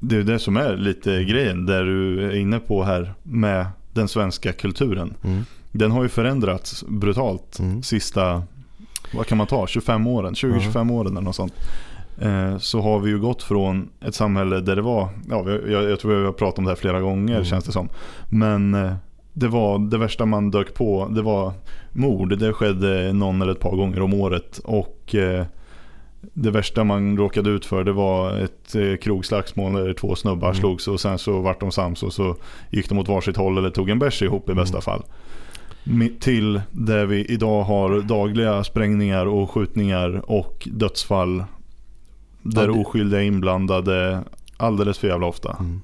det 0.00 0.16
är 0.16 0.22
det 0.22 0.38
som 0.38 0.56
är 0.56 0.76
lite 0.76 1.24
grejen, 1.24 1.66
där 1.66 1.84
du 1.84 2.24
är 2.24 2.36
inne 2.36 2.58
på 2.58 2.84
här 2.84 3.14
med 3.22 3.66
den 3.92 4.08
svenska 4.08 4.52
kulturen. 4.52 5.14
Mm. 5.24 5.44
Den 5.72 5.90
har 5.90 6.02
ju 6.02 6.08
förändrats 6.08 6.84
brutalt 6.88 7.58
mm. 7.58 7.82
sista, 7.82 8.42
vad 9.14 9.26
kan 9.26 9.38
man 9.38 9.46
ta, 9.46 9.66
25 9.66 10.06
åren, 10.06 10.34
20-25 10.34 10.76
mm. 10.76 10.90
åren 10.90 11.12
eller 11.12 11.24
något 11.24 11.36
sånt. 11.36 11.54
Eh, 12.18 12.58
så 12.58 12.80
har 12.80 12.98
vi 12.98 13.10
ju 13.10 13.20
gått 13.20 13.42
från 13.42 13.88
ett 14.00 14.14
samhälle 14.14 14.60
där 14.60 14.76
det 14.76 14.82
var, 14.82 15.08
ja, 15.30 15.50
jag, 15.50 15.90
jag 15.90 16.00
tror 16.00 16.14
vi 16.14 16.24
har 16.24 16.32
pratat 16.32 16.58
om 16.58 16.64
det 16.64 16.70
här 16.70 16.76
flera 16.76 17.00
gånger 17.00 17.34
mm. 17.34 17.44
känns 17.44 17.64
det 17.64 17.72
som. 17.72 17.88
Men 18.28 18.74
eh, 18.74 18.92
det 19.32 19.48
var 19.48 19.78
det 19.78 19.98
värsta 19.98 20.26
man 20.26 20.50
dök 20.50 20.74
på, 20.74 21.08
det 21.10 21.22
var 21.22 21.52
mord. 21.92 22.38
Det 22.38 22.52
skedde 22.52 23.12
någon 23.12 23.42
eller 23.42 23.52
ett 23.52 23.60
par 23.60 23.76
gånger 23.76 24.02
om 24.02 24.14
året. 24.14 24.58
Och 24.64 25.14
eh, 25.14 25.46
det 26.32 26.50
värsta 26.50 26.84
man 26.84 27.16
råkade 27.16 27.50
ut 27.50 27.66
för 27.66 27.84
det 27.84 27.92
var 27.92 28.36
ett 28.36 29.00
krogslagsmål 29.02 29.72
där 29.72 29.92
två 29.92 30.14
snubbar 30.14 30.48
mm. 30.48 30.60
slogs 30.60 30.88
och 30.88 31.00
sen 31.00 31.18
så 31.18 31.40
vart 31.40 31.60
de 31.60 31.70
sams 31.70 32.02
och 32.02 32.12
så 32.12 32.36
gick 32.70 32.88
de 32.88 32.98
åt 32.98 33.08
varsitt 33.08 33.36
håll 33.36 33.58
eller 33.58 33.70
tog 33.70 33.90
en 33.90 33.98
bärs 33.98 34.22
ihop 34.22 34.50
i 34.50 34.54
bästa 34.54 34.76
mm. 34.76 34.82
fall. 34.82 35.02
Till 36.20 36.60
där 36.70 37.06
vi 37.06 37.24
idag 37.24 37.62
har 37.62 38.00
dagliga 38.00 38.64
sprängningar 38.64 39.26
och 39.26 39.50
skjutningar 39.50 40.30
och 40.30 40.68
dödsfall. 40.70 41.44
Där 42.42 42.60
ja, 42.60 42.72
det... 42.72 42.80
oskyldiga 42.80 43.20
är 43.20 43.24
inblandade 43.24 44.24
alldeles 44.56 44.98
för 44.98 45.08
jävla 45.08 45.26
ofta. 45.26 45.56
Mm. 45.60 45.80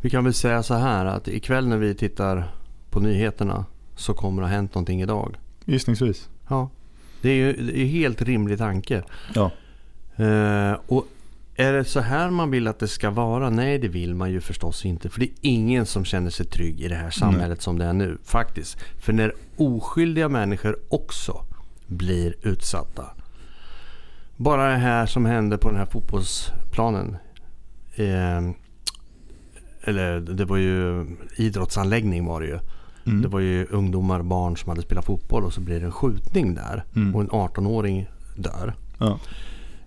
Vi 0.00 0.10
kan 0.10 0.24
väl 0.24 0.34
säga 0.34 0.62
så 0.62 0.74
här 0.74 1.06
att 1.06 1.28
ikväll 1.28 1.68
när 1.68 1.76
vi 1.76 1.94
tittar 1.94 2.52
på 2.90 3.00
nyheterna 3.00 3.64
så 3.96 4.14
kommer 4.14 4.42
det 4.42 4.48
ha 4.48 4.54
hänt 4.54 4.74
någonting 4.74 5.02
idag. 5.02 5.36
Gissningsvis. 5.64 6.28
Ja. 6.48 6.70
Det 7.22 7.30
är 7.30 7.34
ju 7.34 7.52
det 7.52 7.80
är 7.80 7.86
helt 7.86 8.22
rimlig 8.22 8.58
tanke. 8.58 9.02
Ja. 9.34 9.50
Eh, 10.24 10.72
och 10.86 11.06
är 11.60 11.72
det 11.72 11.84
så 11.84 12.00
här 12.00 12.30
man 12.30 12.50
vill 12.50 12.68
att 12.68 12.78
det 12.78 12.88
ska 12.88 13.10
vara? 13.10 13.50
Nej, 13.50 13.78
det 13.78 13.88
vill 13.88 14.14
man 14.14 14.30
ju 14.30 14.40
förstås 14.40 14.84
inte. 14.84 15.10
För 15.10 15.20
det 15.20 15.26
är 15.26 15.30
ingen 15.40 15.86
som 15.86 16.04
känner 16.04 16.30
sig 16.30 16.46
trygg 16.46 16.80
i 16.80 16.88
det 16.88 16.94
här 16.94 17.10
samhället 17.10 17.58
Nej. 17.58 17.62
som 17.62 17.78
det 17.78 17.84
är 17.84 17.92
nu. 17.92 18.18
Faktiskt. 18.24 18.78
För 18.98 19.12
när 19.12 19.34
oskyldiga 19.56 20.28
människor 20.28 20.78
också 20.88 21.44
blir 21.86 22.34
utsatta. 22.42 23.04
Bara 24.36 24.70
det 24.70 24.76
här 24.76 25.06
som 25.06 25.26
hände 25.26 25.58
på 25.58 25.68
den 25.68 25.78
här 25.78 25.86
fotbollsplanen. 25.86 27.16
Eh, 27.94 28.50
eller 29.82 30.20
det 30.20 30.44
var 30.44 30.56
ju 30.56 31.06
idrottsanläggning 31.36 32.24
var 32.24 32.40
det 32.40 32.46
ju. 32.46 32.58
Mm. 33.06 33.22
Det 33.22 33.28
var 33.28 33.40
ju 33.40 33.66
ungdomar, 33.66 34.22
barn 34.22 34.56
som 34.56 34.68
hade 34.68 34.82
spelat 34.82 35.04
fotboll 35.04 35.44
och 35.44 35.52
så 35.52 35.60
blir 35.60 35.80
det 35.80 35.86
en 35.86 35.92
skjutning 35.92 36.54
där. 36.54 36.84
Mm. 36.96 37.14
Och 37.14 37.20
en 37.20 37.30
18-åring 37.30 38.06
dör. 38.36 38.74
Ja. 38.98 39.18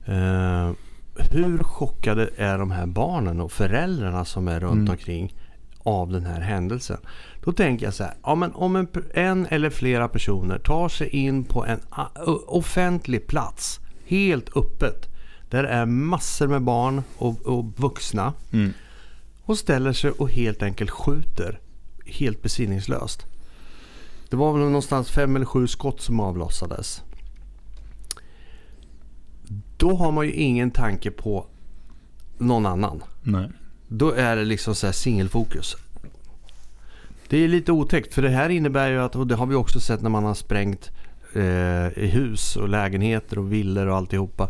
Uh, 0.09 0.73
hur 1.15 1.63
chockade 1.63 2.29
är 2.37 2.57
de 2.57 2.71
här 2.71 2.85
barnen 2.85 3.39
och 3.41 3.51
föräldrarna 3.51 4.25
som 4.25 4.47
är 4.47 4.59
runt 4.59 4.73
mm. 4.73 4.89
omkring 4.89 5.35
av 5.77 6.11
den 6.11 6.25
här 6.25 6.41
händelsen? 6.41 6.97
Då 7.43 7.51
tänker 7.51 7.85
jag 7.85 7.93
så 7.93 8.03
här, 8.03 8.13
ja, 8.23 8.35
men 8.35 8.51
om 8.53 8.75
en, 8.75 8.87
en 9.13 9.45
eller 9.45 9.69
flera 9.69 10.07
personer 10.07 10.57
tar 10.57 10.89
sig 10.89 11.07
in 11.09 11.43
på 11.43 11.65
en 11.65 11.79
offentlig 12.47 13.27
plats 13.27 13.79
helt 14.05 14.57
öppet. 14.57 15.09
Där 15.49 15.63
det 15.63 15.69
är 15.69 15.85
massor 15.85 16.47
med 16.47 16.61
barn 16.61 17.03
och, 17.17 17.41
och 17.41 17.65
vuxna. 17.77 18.33
Mm 18.51 18.73
och 19.45 19.57
ställer 19.57 19.93
sig 19.93 20.11
och 20.11 20.29
helt 20.29 20.63
enkelt 20.63 20.89
skjuter 20.89 21.59
helt 22.05 22.41
besinningslöst. 22.41 23.25
Det 24.29 24.35
var 24.35 24.53
väl 24.53 24.61
någonstans 24.61 25.11
fem 25.11 25.35
eller 25.35 25.45
sju 25.45 25.67
skott 25.67 26.01
som 26.01 26.19
avlossades. 26.19 27.03
Då 29.83 29.95
har 29.95 30.11
man 30.11 30.25
ju 30.25 30.31
ingen 30.31 30.71
tanke 30.71 31.11
på 31.11 31.45
någon 32.37 32.65
annan. 32.65 33.03
Nej. 33.23 33.49
Då 33.87 34.11
är 34.11 34.35
det 34.35 34.45
liksom 34.45 34.75
så 34.75 34.85
här 34.85 34.93
singelfokus. 34.93 35.75
Det 37.27 37.37
är 37.37 37.47
lite 37.47 37.71
otäckt 37.71 38.13
för 38.13 38.21
det 38.21 38.29
här 38.29 38.49
innebär 38.49 38.89
ju 38.89 38.99
att, 38.99 39.15
och 39.15 39.27
det 39.27 39.35
har 39.35 39.45
vi 39.45 39.55
också 39.55 39.79
sett 39.79 40.01
när 40.01 40.09
man 40.09 40.23
har 40.23 40.33
sprängt 40.33 40.91
eh, 41.33 42.03
i 42.03 42.09
hus 42.13 42.55
och 42.55 42.69
lägenheter 42.69 43.39
och 43.39 43.53
villor 43.53 43.87
och 43.87 43.95
alltihopa. 43.95 44.49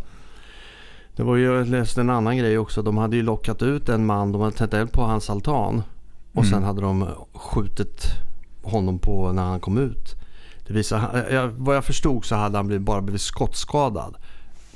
Det 1.15 1.23
var 1.23 1.35
ju, 1.35 1.43
jag 1.43 1.67
läste 1.67 2.01
en 2.01 2.09
annan 2.09 2.37
grej 2.37 2.57
också. 2.57 2.81
De 2.81 2.97
hade 2.97 3.15
ju 3.15 3.23
lockat 3.23 3.61
ut 3.61 3.89
en 3.89 4.05
man. 4.05 4.31
De 4.31 4.41
hade 4.41 4.57
tänt 4.57 4.73
eld 4.73 4.91
på 4.91 5.01
hans 5.01 5.29
altan. 5.29 5.83
Och 6.31 6.43
mm. 6.43 6.53
sen 6.53 6.63
hade 6.63 6.81
de 6.81 7.09
skjutit 7.33 8.05
honom 8.63 8.99
på 8.99 9.31
när 9.31 9.43
han 9.43 9.59
kom 9.59 9.77
ut. 9.77 10.15
Det 10.67 10.73
visade, 10.73 11.33
jag, 11.33 11.47
vad 11.47 11.75
jag 11.75 11.85
förstod 11.85 12.25
så 12.25 12.35
hade 12.35 12.57
han 12.57 12.67
blivit, 12.67 12.85
bara 12.85 13.01
blivit 13.01 13.21
skottskadad. 13.21 14.15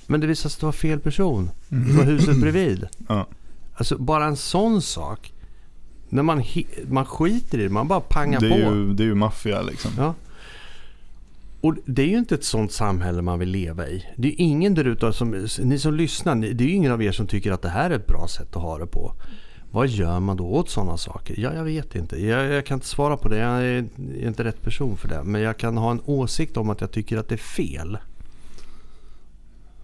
Men 0.07 0.19
det 0.19 0.27
visade 0.27 0.49
sig 0.49 0.57
att 0.57 0.59
det 0.59 0.65
var 0.65 0.71
fel 0.71 0.99
person. 0.99 1.49
Det 1.67 1.93
var 1.93 2.03
huset 2.03 2.41
bredvid. 2.41 2.87
Ja. 3.07 3.27
Alltså 3.75 3.97
bara 3.97 4.25
en 4.25 4.35
sån 4.35 4.81
sak. 4.81 5.33
När 6.09 6.23
man, 6.23 6.43
man 6.87 7.05
skiter 7.05 7.59
i 7.59 7.63
det, 7.63 7.69
man 7.69 7.87
bara 7.87 7.99
pangar 7.99 8.39
det 8.39 8.49
på. 8.49 8.55
Ju, 8.55 8.93
det 8.93 9.03
är 9.03 9.07
ju 9.07 9.15
maffia 9.15 9.61
liksom. 9.61 9.91
Ja. 9.97 10.13
Och 11.61 11.75
det 11.85 12.01
är 12.01 12.07
ju 12.07 12.17
inte 12.17 12.35
ett 12.35 12.43
sånt 12.43 12.71
samhälle 12.71 13.21
man 13.21 13.39
vill 13.39 13.49
leva 13.49 13.87
i. 13.87 14.05
Det 14.15 14.27
är 14.27 14.35
ingen 14.37 14.73
där 14.73 15.11
som, 15.11 15.47
ni 15.63 15.79
som 15.79 15.93
lyssnar, 15.93 16.35
det 16.35 16.63
är 16.63 16.67
ju 16.67 16.73
ingen 16.73 16.91
av 16.91 17.03
er 17.03 17.11
som 17.11 17.27
tycker 17.27 17.51
att 17.51 17.61
det 17.61 17.69
här 17.69 17.89
är 17.89 17.95
ett 17.95 18.07
bra 18.07 18.27
sätt 18.27 18.55
att 18.55 18.61
ha 18.61 18.77
det 18.77 18.87
på. 18.87 19.13
Vad 19.71 19.87
gör 19.87 20.19
man 20.19 20.37
då 20.37 20.45
åt 20.45 20.69
sådana 20.69 20.97
saker? 20.97 21.35
Ja, 21.39 21.53
jag 21.53 21.63
vet 21.63 21.95
inte. 21.95 22.25
Jag, 22.25 22.45
jag, 22.45 22.65
kan 22.65 22.75
inte 22.75 22.87
svara 22.87 23.17
på 23.17 23.29
det. 23.29 23.37
Jag 23.37 23.63
är 23.63 23.85
inte 24.19 24.43
rätt 24.43 24.61
person 24.61 24.97
för 24.97 25.07
det. 25.07 25.23
Men 25.23 25.41
jag 25.41 25.57
kan 25.57 25.77
ha 25.77 25.91
en 25.91 26.01
åsikt 26.05 26.57
om 26.57 26.69
att 26.69 26.81
jag 26.81 26.91
tycker 26.91 27.17
att 27.17 27.29
det 27.29 27.35
är 27.35 27.37
fel. 27.37 27.97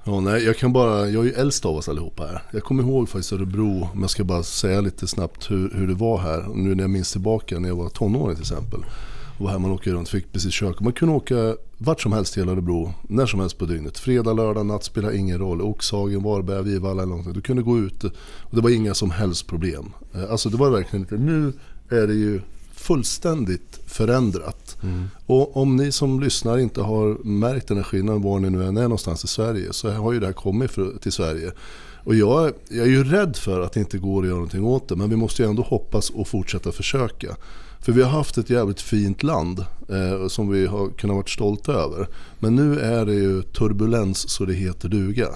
Ja, 0.06 0.20
nej, 0.20 0.44
jag 0.44 0.58
kan 0.58 0.74
bara, 0.74 1.10
jag 1.10 1.26
är 1.26 1.30
ju 1.30 1.34
äldst 1.34 1.66
av 1.66 1.76
oss 1.76 1.90
allihopa 1.90 2.24
här. 2.24 2.42
Jag 2.52 2.64
kommer 2.64 2.84
ihåg 2.84 3.10
faktiskt 3.10 3.34
Örebro, 3.34 3.90
om 3.94 4.02
jag 4.02 4.10
ska 4.10 4.24
bara 4.24 4.44
säga 4.44 4.82
lite 4.82 5.08
snabbt 5.08 5.52
hur, 5.52 5.72
hur 5.76 5.88
det 5.88 5.94
var 5.94 6.18
här. 6.18 6.46
Nu 6.56 6.76
när 6.76 6.84
jag 6.84 6.90
minns 6.90 7.12
tillbaka 7.12 7.60
när 7.60 7.70
jag 7.70 7.76
var 7.76 7.90
tonåring 7.90 8.36
till 8.36 8.44
exempel. 8.44 8.80
Och 9.38 9.50
här 9.50 9.60
man 9.60 9.72
åker 9.72 9.92
runt, 9.92 10.10
fick 10.10 10.32
precis 10.32 10.54
kök. 10.54 10.80
Man 10.80 10.94
kunde 10.94 11.16
åka 11.16 11.56
vart 11.78 12.02
som 12.02 12.14
helst 12.14 12.38
i 12.38 12.40
hela 12.40 12.52
Örebro, 12.52 12.94
när 13.02 13.26
som 13.26 13.40
helst 13.40 13.58
på 13.58 13.66
dygnet. 13.66 13.98
Fredag, 13.98 14.34
lördag, 14.34 14.66
natt 14.66 14.84
spelar 14.84 15.16
ingen 15.16 15.40
roll. 15.40 15.62
Oxhagen, 15.62 16.24
Varberg, 16.24 16.64
Vivalla 16.64 17.02
eller 17.02 17.10
någonting. 17.10 17.34
Du 17.34 17.42
kunde 17.42 17.64
gå 17.64 17.80
ut 17.80 18.04
och 18.04 18.56
det 18.56 18.62
var 18.62 18.70
inga 18.70 18.94
som 18.94 19.12
helst 19.12 19.48
problem. 19.48 19.94
Eh, 20.14 20.32
alltså 20.32 20.50
det 20.50 20.58
var 20.58 20.70
verkligen 20.70 21.04
inte, 21.04 21.16
nu 21.16 21.54
är 21.90 22.08
det 22.08 22.14
ju 22.14 22.42
fullständigt 22.84 23.80
förändrat. 23.88 24.78
Mm. 24.84 25.10
Och 25.26 25.58
om 25.58 25.76
ni 25.76 25.92
som 25.92 26.20
lyssnar 26.20 26.58
inte 26.58 26.82
har 26.82 27.24
märkt 27.24 27.68
den 27.68 27.78
här 27.78 27.84
skillnaden 27.84 28.22
var 28.22 28.40
ni 28.40 28.50
nu 28.50 28.64
än 28.64 28.78
är 28.78 28.82
någonstans 28.82 29.24
i 29.24 29.28
Sverige 29.28 29.74
så 29.74 29.92
har 29.92 30.14
ju 30.14 30.20
det 30.20 30.26
här 30.26 30.34
kommit 30.34 30.72
för, 30.72 30.98
till 31.02 31.12
Sverige. 31.12 31.52
Och 32.04 32.16
jag, 32.16 32.54
jag 32.70 32.86
är 32.86 32.92
ju 32.92 33.04
rädd 33.04 33.36
för 33.36 33.62
att 33.62 33.74
det 33.74 33.80
inte 33.80 33.98
går 33.98 34.22
att 34.22 34.28
göra 34.28 34.36
någonting 34.36 34.66
åt 34.66 34.88
det 34.88 34.96
men 34.96 35.10
vi 35.10 35.16
måste 35.16 35.44
ju 35.44 35.50
ändå 35.50 35.64
hoppas 35.64 36.10
och 36.10 36.28
fortsätta 36.28 36.72
försöka. 36.72 37.36
För 37.80 37.92
vi 37.92 38.02
har 38.02 38.10
haft 38.10 38.38
ett 38.38 38.50
jävligt 38.50 38.82
fint 38.82 39.24
land 39.24 39.66
eh, 39.90 40.28
som 40.28 40.50
vi 40.50 40.66
har 40.66 40.90
kunnat 40.90 41.16
vara 41.16 41.26
stolta 41.26 41.74
över. 41.74 42.08
Men 42.40 42.56
nu 42.56 42.80
är 42.80 43.06
det 43.06 43.14
ju 43.14 43.42
turbulens 43.42 44.30
så 44.30 44.46
det 44.46 44.54
heter 44.54 44.90
duga. 44.90 45.28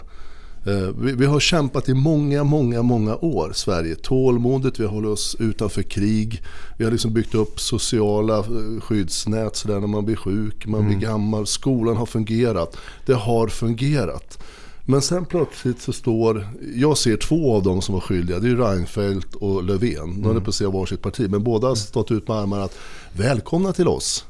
Eh, 0.67 0.89
vi, 0.97 1.11
vi, 1.11 1.25
har 1.25 1.39
kämpat 1.39 1.89
i 1.89 1.93
många, 1.93 2.43
många, 2.43 2.81
många 2.81 3.15
år, 3.15 3.51
Sverige. 3.53 3.95
Tålmodigt, 3.95 4.79
vi 4.79 4.83
har 4.83 4.91
hållit 4.91 5.09
oss 5.09 5.35
utanför 5.39 5.81
krig. 5.81 6.43
Vi 6.77 6.83
har 6.83 6.91
liksom 6.91 7.13
byggt 7.13 7.35
upp 7.35 7.59
sociala 7.59 8.37
eh, 8.37 8.81
skyddsnät 8.81 9.55
så 9.55 9.67
där 9.67 9.79
när 9.79 9.87
man 9.87 10.05
blir 10.05 10.15
sjuk, 10.15 10.65
man 10.65 10.79
mm. 10.79 10.91
blir 10.91 11.07
gammal. 11.07 11.47
Skolan 11.47 11.97
har 11.97 12.05
fungerat. 12.05 12.77
Det 13.05 13.13
har 13.13 13.47
fungerat. 13.47 14.43
Men 14.85 15.01
sen 15.01 15.25
plötsligt 15.25 15.81
så 15.81 15.93
står, 15.93 16.47
jag 16.75 16.97
ser 16.97 17.17
två 17.17 17.55
av 17.55 17.63
dem 17.63 17.81
som 17.81 17.93
var 17.93 18.01
skyldiga, 18.01 18.39
det 18.39 18.49
är 18.49 18.55
Reinfeldt 18.55 19.35
och 19.35 19.63
Löfven. 19.63 20.21
De 20.21 20.23
mm. 20.23 20.33
representerar 20.33 20.79
varsitt 20.79 21.01
parti, 21.01 21.29
men 21.29 21.43
båda 21.43 21.67
har 21.67 21.75
stått 21.75 22.11
ut 22.11 22.27
med 22.27 22.37
armarna 22.37 22.63
att 22.63 22.77
välkomna 23.13 23.73
till 23.73 23.87
oss. 23.87 24.25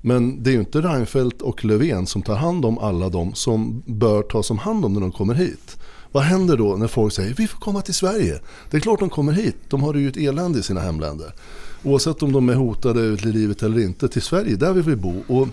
Men 0.00 0.42
det 0.42 0.50
är 0.50 0.52
ju 0.52 0.60
inte 0.60 0.80
Reinfeldt 0.80 1.42
och 1.42 1.64
Löfven 1.64 2.06
som 2.06 2.22
tar 2.22 2.36
hand 2.36 2.64
om 2.64 2.78
alla 2.78 3.08
de 3.08 3.34
som 3.34 3.82
bör 3.86 4.22
tas 4.22 4.50
om 4.50 4.58
hand 4.58 4.84
om 4.84 4.92
när 4.92 5.00
de 5.00 5.12
kommer 5.12 5.34
hit. 5.34 5.71
Vad 6.12 6.22
händer 6.22 6.56
då 6.56 6.76
när 6.76 6.88
folk 6.88 7.12
säger 7.12 7.34
vi 7.34 7.46
får 7.46 7.58
komma 7.58 7.82
till 7.82 7.94
Sverige? 7.94 8.40
Det 8.70 8.76
är 8.76 8.80
klart 8.80 9.00
de 9.00 9.10
kommer 9.10 9.32
hit, 9.32 9.56
de 9.68 9.82
har 9.82 9.92
det 9.92 10.00
ju 10.00 10.08
ett 10.08 10.16
elände 10.16 10.58
i 10.58 10.62
sina 10.62 10.80
hemländer. 10.80 11.34
Oavsett 11.82 12.22
om 12.22 12.32
de 12.32 12.48
är 12.48 12.54
hotade 12.54 13.00
ut 13.00 13.24
i 13.24 13.32
livet 13.32 13.62
eller 13.62 13.80
inte, 13.80 14.08
till 14.08 14.22
Sverige, 14.22 14.56
där 14.56 14.72
vill 14.72 14.84
vi 14.84 14.96
bo. 14.96 15.22
Och 15.28 15.48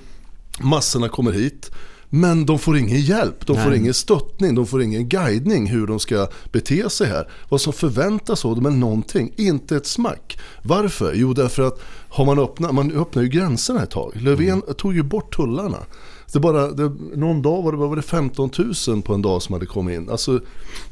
massorna 0.62 1.10
kommer 1.10 1.32
hit. 1.32 1.72
Men 2.10 2.46
de 2.46 2.60
får 2.60 2.78
ingen 2.78 3.02
hjälp, 3.02 3.48
de 3.48 3.56
Nej. 3.56 3.66
får 3.66 3.74
ingen 3.74 3.94
stöttning, 3.94 4.56
de 4.56 4.68
får 4.68 4.82
ingen 4.82 5.10
guidning 5.10 5.68
hur 5.68 5.88
de 5.88 6.00
ska 6.00 6.28
bete 6.52 6.90
sig 6.90 7.08
här. 7.08 7.30
Vad 7.50 7.62
som 7.62 7.74
förväntas 7.74 8.46
av 8.46 8.56
dem 8.56 8.66
är 8.66 8.70
någonting, 8.70 9.34
inte 9.36 9.76
ett 9.76 9.86
smack. 9.86 10.40
Varför? 10.64 11.14
Jo, 11.16 11.34
därför 11.34 11.64
att 11.64 11.80
har 12.10 12.26
man 12.26 12.40
öppnat, 12.40 12.74
man 12.74 12.92
öppnar 12.92 13.24
ju 13.24 13.30
gränserna 13.30 13.84
ett 13.84 13.92
tag. 13.92 14.12
Löfven 14.16 14.50
mm. 14.50 14.62
tog 14.78 14.94
ju 14.94 15.04
bort 15.04 15.36
tullarna. 15.36 15.78
Det 16.34 16.40
bara, 16.40 16.72
det, 16.72 16.92
någon 17.16 17.42
dag 17.42 17.62
var 17.62 17.72
det, 17.72 17.78
var 17.78 17.96
det 17.96 18.02
15 18.02 18.50
000 18.88 19.02
på 19.02 19.14
en 19.14 19.22
dag 19.22 19.42
som 19.42 19.54
hade 19.54 19.66
kommit 19.66 19.96
in. 19.96 20.10
Alltså, 20.10 20.40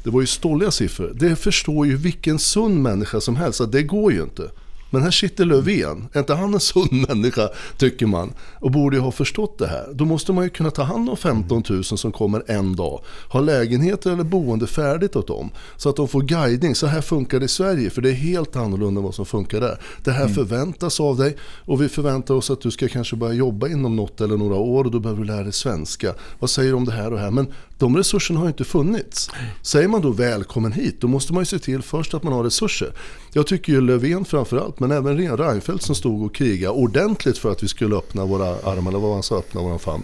det 0.02 0.10
var 0.10 0.20
ju 0.20 0.26
ståliga 0.26 0.70
siffror. 0.70 1.12
Det 1.14 1.36
förstår 1.36 1.86
ju 1.86 1.96
vilken 1.96 2.38
sund 2.38 2.82
människa 2.82 3.20
som 3.20 3.36
helst 3.36 3.60
att 3.60 3.72
det 3.72 3.82
går 3.82 4.12
ju 4.12 4.22
inte. 4.22 4.50
Men 4.90 5.02
här 5.02 5.10
sitter 5.10 5.44
Löfven, 5.44 6.08
är 6.12 6.18
inte 6.18 6.34
han 6.34 6.54
en 6.54 6.60
sund 6.60 6.92
människa 7.08 7.48
tycker 7.76 8.06
man? 8.06 8.32
Och 8.60 8.70
borde 8.70 8.96
ju 8.96 9.02
ha 9.02 9.10
förstått 9.10 9.58
det 9.58 9.66
här. 9.66 9.88
Då 9.92 10.04
måste 10.04 10.32
man 10.32 10.44
ju 10.44 10.50
kunna 10.50 10.70
ta 10.70 10.82
hand 10.82 11.10
om 11.10 11.16
15 11.16 11.62
000 11.68 11.84
som 11.84 12.12
kommer 12.12 12.42
en 12.46 12.76
dag. 12.76 13.00
Ha 13.28 13.40
lägenheter 13.40 14.12
eller 14.12 14.24
boende 14.24 14.66
färdigt 14.66 15.16
åt 15.16 15.26
dem. 15.26 15.50
Så 15.76 15.88
att 15.88 15.96
de 15.96 16.08
får 16.08 16.22
guidning. 16.22 16.74
Så 16.74 16.86
här 16.86 17.00
funkar 17.00 17.38
det 17.38 17.44
i 17.44 17.48
Sverige. 17.48 17.90
För 17.90 18.02
det 18.02 18.10
är 18.10 18.14
helt 18.14 18.56
annorlunda 18.56 18.98
än 18.98 19.04
vad 19.04 19.14
som 19.14 19.26
funkar 19.26 19.60
där. 19.60 19.80
Det 20.04 20.10
här 20.10 20.22
mm. 20.22 20.34
förväntas 20.34 21.00
av 21.00 21.16
dig. 21.16 21.36
Och 21.42 21.82
vi 21.82 21.88
förväntar 21.88 22.34
oss 22.34 22.50
att 22.50 22.60
du 22.60 22.70
ska 22.70 22.88
kanske 22.88 23.16
börja 23.16 23.34
jobba 23.34 23.68
inom 23.68 23.96
något 23.96 24.20
eller 24.20 24.36
några 24.36 24.54
år. 24.54 24.84
Och 24.84 24.90
då 24.90 25.00
behöver 25.00 25.20
du 25.20 25.26
lära 25.26 25.42
dig 25.42 25.52
svenska. 25.52 26.14
Vad 26.38 26.50
säger 26.50 26.70
du 26.70 26.76
om 26.76 26.84
det 26.84 26.92
här 26.92 27.06
och 27.06 27.16
det 27.16 27.22
här? 27.22 27.30
Men 27.30 27.46
de 27.78 27.96
resurserna 27.96 28.40
har 28.40 28.46
inte 28.48 28.64
funnits. 28.64 29.30
Säger 29.62 29.88
man 29.88 30.02
då 30.02 30.10
välkommen 30.10 30.72
hit, 30.72 31.00
då 31.00 31.08
måste 31.08 31.32
man 31.32 31.40
ju 31.40 31.46
se 31.46 31.58
till 31.58 31.82
först 31.82 32.14
att 32.14 32.22
man 32.22 32.32
har 32.32 32.44
resurser. 32.44 32.92
Jag 33.32 33.46
tycker 33.46 33.72
ju 33.72 33.80
Löfven 33.80 34.24
framförallt, 34.24 34.80
men 34.80 34.90
även 34.90 35.36
Reinfeldt 35.36 35.82
som 35.82 35.94
stod 35.94 36.22
och 36.22 36.34
krigade 36.34 36.74
ordentligt 36.74 37.38
för 37.38 37.52
att 37.52 37.62
vi 37.62 37.68
skulle 37.68 37.96
öppna 37.96 38.24
våra 38.24 38.46
armar, 38.48 38.90
eller 38.90 39.00
vad 39.00 39.10
man 39.10 39.22
sa, 39.22 39.38
öppna 39.38 39.60
våran 39.60 39.78
famn. 39.78 40.02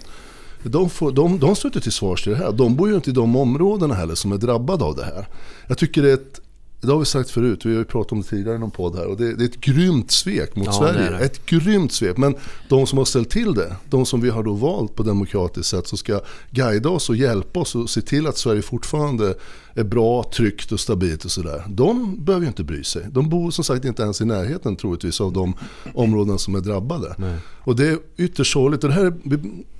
De, 0.63 0.89
får, 0.89 1.11
de, 1.11 1.39
de 1.39 1.55
står 1.55 1.69
inte 1.69 1.81
till 1.81 1.91
svars 1.91 2.23
till 2.23 2.31
det 2.31 2.37
här. 2.37 2.51
De 2.51 2.75
bor 2.75 2.89
ju 2.89 2.95
inte 2.95 3.09
i 3.09 3.13
de 3.13 3.35
områdena 3.35 3.93
heller 3.93 4.15
som 4.15 4.31
är 4.31 4.37
drabbade 4.37 4.83
av 4.83 4.95
det 4.95 5.03
här. 5.03 5.27
Jag 5.67 5.77
tycker 5.77 6.01
det 6.01 6.09
är 6.09 6.13
ett 6.13 6.41
det 6.85 6.91
har 6.91 6.99
vi 6.99 7.05
sagt 7.05 7.29
förut, 7.29 7.65
vi 7.65 7.71
har 7.71 7.79
ju 7.79 7.85
pratat 7.85 8.11
om 8.11 8.21
det 8.21 8.27
tidigare 8.27 8.55
i 8.55 8.59
någon 8.59 8.71
podd 8.71 8.95
här. 8.95 9.07
Och 9.07 9.17
det, 9.17 9.35
det 9.35 9.43
är 9.43 9.47
ett 9.47 9.61
grymt 9.61 10.11
svek 10.11 10.55
mot 10.55 10.65
ja, 10.65 10.73
Sverige. 10.73 11.09
Det 11.09 11.17
det. 11.17 11.25
Ett 11.25 11.45
grymt 11.45 11.91
svek. 11.91 12.17
Men 12.17 12.35
de 12.69 12.87
som 12.87 12.97
har 12.97 13.05
ställt 13.05 13.29
till 13.29 13.53
det, 13.53 13.75
de 13.89 14.05
som 14.05 14.21
vi 14.21 14.29
har 14.29 14.43
då 14.43 14.53
valt 14.53 14.95
på 14.95 15.03
demokratiskt 15.03 15.69
sätt 15.69 15.87
som 15.87 15.97
ska 15.97 16.21
guida 16.51 16.89
oss 16.89 17.09
och 17.09 17.15
hjälpa 17.15 17.59
oss 17.59 17.75
och 17.75 17.89
se 17.89 18.01
till 18.01 18.27
att 18.27 18.37
Sverige 18.37 18.61
fortfarande 18.61 19.35
är 19.75 19.83
bra, 19.83 20.23
tryggt 20.23 20.71
och 20.71 20.79
stabilt 20.79 21.25
och 21.25 21.31
sådär. 21.31 21.63
De 21.67 22.23
behöver 22.25 22.43
ju 22.43 22.47
inte 22.47 22.63
bry 22.63 22.83
sig. 22.83 23.07
De 23.11 23.29
bor 23.29 23.51
som 23.51 23.63
sagt 23.63 23.85
inte 23.85 24.03
ens 24.03 24.21
i 24.21 24.25
närheten 24.25 24.75
troligtvis 24.75 25.21
av 25.21 25.33
de 25.33 25.53
områden 25.93 26.39
som 26.39 26.55
är 26.55 26.59
drabbade. 26.59 27.15
Nej. 27.17 27.37
Och 27.57 27.75
det 27.75 27.87
är 27.87 27.99
ytterst 28.17 28.53
sorgligt. 28.53 28.83
Och 28.83 28.89
det 28.89 28.95
här 28.95 29.13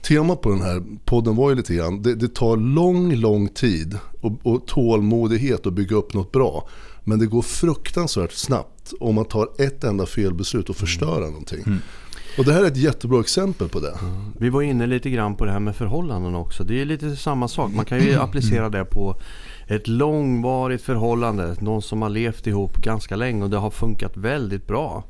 temat 0.01 0.41
på 0.41 0.49
den 0.49 0.61
här 0.61 0.83
podden 1.05 1.35
var 1.35 1.49
ju 1.49 1.55
lite 1.55 1.75
grann, 1.75 2.01
det, 2.01 2.15
det 2.15 2.35
tar 2.35 2.57
lång, 2.57 3.15
lång 3.15 3.47
tid 3.47 3.97
och, 4.21 4.31
och 4.43 4.67
tålmodighet 4.67 5.67
att 5.67 5.73
bygga 5.73 5.95
upp 5.95 6.13
något 6.13 6.31
bra. 6.31 6.67
Men 7.07 7.19
det 7.19 7.25
går 7.25 7.41
fruktansvärt 7.41 8.31
snabbt 8.31 8.93
om 8.99 9.15
man 9.15 9.25
tar 9.25 9.49
ett 9.57 9.83
enda 9.83 10.05
felbeslut 10.05 10.69
och 10.69 10.75
förstör 10.75 11.17
mm. 11.17 11.29
någonting. 11.29 11.63
Mm. 11.65 11.79
Och 12.37 12.45
det 12.45 12.53
här 12.53 12.63
är 12.63 12.67
ett 12.67 12.77
jättebra 12.77 13.19
exempel 13.19 13.69
på 13.69 13.79
det. 13.79 13.97
Mm. 14.01 14.33
Vi 14.39 14.49
var 14.49 14.61
inne 14.61 14.87
lite 14.87 15.09
grann 15.09 15.35
på 15.35 15.45
det 15.45 15.51
här 15.51 15.59
med 15.59 15.75
förhållanden 15.75 16.35
också. 16.35 16.63
Det 16.63 16.81
är 16.81 16.85
lite 16.85 17.15
samma 17.15 17.47
sak. 17.47 17.71
Man 17.73 17.85
kan 17.85 17.99
ju 17.99 18.09
mm. 18.09 18.21
applicera 18.21 18.69
det 18.69 18.85
på 18.85 19.21
ett 19.67 19.87
långvarigt 19.87 20.81
förhållande. 20.81 21.55
Någon 21.59 21.81
som 21.81 22.01
har 22.01 22.09
levt 22.09 22.47
ihop 22.47 22.77
ganska 22.77 23.15
länge 23.15 23.43
och 23.43 23.49
det 23.49 23.57
har 23.57 23.71
funkat 23.71 24.17
väldigt 24.17 24.67
bra. 24.67 25.03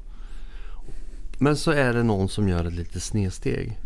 Men 1.40 1.56
så 1.56 1.72
är 1.72 1.94
det 1.94 2.04
någon 2.04 2.30
som 2.30 2.50
gör 2.50 2.66
ett 2.66 2.74
litet 2.74 3.04
snedsteg. 3.04 3.80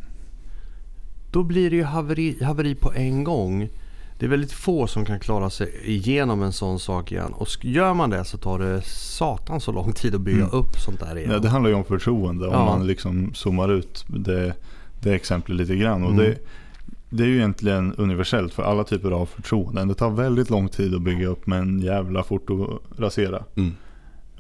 Då 1.32 1.44
blir 1.44 1.70
det 1.70 1.76
ju 1.76 1.84
haveri, 1.84 2.44
haveri 2.44 2.76
på 2.76 2.94
en 2.94 3.24
gång. 3.24 3.70
Det 4.20 4.26
är 4.26 4.30
väldigt 4.30 4.52
få 4.52 4.88
som 4.88 5.06
kan 5.06 5.20
klara 5.20 5.50
sig 5.50 5.82
igenom 5.84 6.44
en 6.44 6.54
sån 6.54 6.80
sak 6.80 7.12
igen. 7.12 7.34
Och 7.34 7.48
gör 7.62 7.94
man 7.94 8.10
det 8.10 8.26
så 8.26 8.38
tar 8.38 8.60
det 8.60 8.82
satan 8.86 9.62
så 9.62 9.72
lång 9.72 9.94
tid 9.94 10.16
att 10.16 10.22
bygga 10.22 10.44
mm. 10.44 10.52
upp 10.52 10.76
sånt 10.86 11.00
där 11.00 11.18
igen. 11.18 11.32
Ja, 11.32 11.40
det 11.40 11.50
handlar 11.50 11.70
ju 11.70 11.76
om 11.76 11.86
förtroende. 11.86 12.48
Om 12.48 12.54
ja. 12.54 12.66
man 12.66 12.88
liksom 12.88 13.34
zoomar 13.34 13.70
ut 13.70 14.06
det, 14.08 14.54
det 15.02 15.14
exemplet 15.14 15.58
lite 15.58 15.76
grann. 15.76 16.04
Och 16.04 16.12
mm. 16.12 16.26
det, 16.26 16.38
det 17.10 17.24
är 17.24 17.28
ju 17.28 17.36
egentligen 17.36 17.94
universellt 17.98 18.54
för 18.54 18.64
alla 18.64 18.84
typer 18.84 19.12
av 19.12 19.26
förtroenden. 19.26 19.88
Det 19.88 19.96
tar 19.96 20.10
väldigt 20.10 20.50
lång 20.50 20.70
tid 20.70 20.96
att 20.96 21.02
bygga 21.02 21.28
upp 21.28 21.48
men 21.48 21.80
jävla 21.80 22.24
fort 22.24 22.50
att 22.50 23.00
rasera. 23.00 23.44
Mm. 23.56 23.72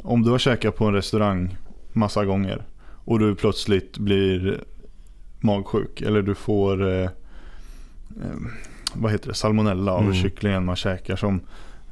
Om 0.03 0.21
du 0.21 0.31
har 0.31 0.37
käkat 0.37 0.75
på 0.75 0.85
en 0.85 0.93
restaurang 0.93 1.57
massa 1.93 2.25
gånger 2.25 2.65
och 2.81 3.19
du 3.19 3.35
plötsligt 3.35 3.97
blir 3.97 4.63
magsjuk 5.39 6.01
eller 6.01 6.21
du 6.21 6.35
får 6.35 6.87
eh, 6.87 7.03
eh, 7.03 7.09
vad 8.93 9.11
heter 9.11 9.27
det, 9.27 9.33
salmonella 9.33 9.91
av 9.93 10.01
mm. 10.01 10.13
kycklingen 10.13 10.65
man 10.65 10.75
käkar. 10.75 11.15
Som, 11.15 11.41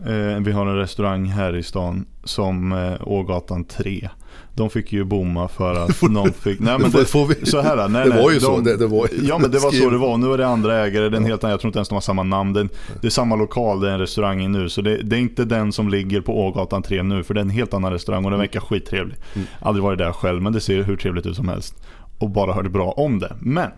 eh, 0.05 0.39
vi 0.39 0.51
har 0.51 0.65
en 0.65 0.75
restaurang 0.75 1.25
här 1.25 1.55
i 1.55 1.63
stan 1.63 2.05
som 2.23 2.71
eh, 2.71 3.07
Ågatan 3.07 3.63
3. 3.63 4.10
De 4.53 4.69
fick 4.69 4.93
ju 4.93 5.03
bomma 5.03 5.47
för 5.47 5.86
att 5.86 6.01
någon 6.12 6.33
fick... 6.33 6.60
Nej 6.60 6.79
men 6.79 6.91
det, 6.91 7.05
får 7.05 7.25
vi, 7.25 7.45
så 7.45 7.62
här, 7.62 7.88
nej, 7.88 8.10
det 8.10 8.21
var 8.21 8.31
ju 8.31 8.39
de, 8.39 8.45
så. 8.45 8.60
Det, 8.60 8.77
det 8.77 8.88
var, 8.88 9.07
ja 9.23 9.38
men 9.38 9.51
det 9.51 9.60
var 9.60 9.71
så 9.71 9.89
det 9.89 9.97
var. 9.97 10.17
Nu 10.17 10.33
är 10.33 10.38
det 10.38 10.47
andra 10.47 10.86
ägare. 10.86 11.10
Den 11.10 11.25
helt, 11.25 11.43
jag 11.43 11.60
tror 11.60 11.69
inte 11.69 11.79
ens 11.79 11.89
de 11.89 11.93
har 11.93 12.01
samma 12.01 12.23
namn. 12.23 12.53
Det, 12.53 12.67
det 13.01 13.07
är 13.07 13.12
samma 13.12 13.36
lokal, 13.36 13.79
det 13.79 13.89
är 13.89 13.93
en 13.93 13.99
restaurang 13.99 14.51
nu. 14.51 14.69
Så 14.69 14.81
det, 14.81 14.97
det, 15.03 15.15
är 15.15 15.19
inte 15.19 15.45
den 15.45 15.71
som 15.71 15.89
ligger 15.89 16.21
på 16.21 16.39
Ågatan 16.47 16.83
3 16.83 17.03
nu. 17.03 17.23
För 17.23 17.33
det 17.33 17.39
är 17.39 17.45
en 17.45 17.49
helt 17.49 17.73
annan 17.73 17.91
restaurang 17.91 18.25
och 18.25 18.31
den 18.31 18.39
verkar 18.39 18.60
skittrevlig. 18.60 19.17
Mm. 19.36 19.47
Aldrig 19.60 19.83
varit 19.83 19.99
där 19.99 20.12
själv 20.12 20.41
men 20.41 20.53
det 20.53 20.62
ser 20.62 20.83
hur 20.83 20.97
trevligt 20.97 21.25
ut 21.25 21.36
som 21.36 21.47
helst. 21.47 21.75
Och 22.17 22.29
bara 22.29 22.53
hörde 22.53 22.69
bra 22.69 22.91
om 22.91 23.19
det. 23.19 23.36
Men 23.39 23.71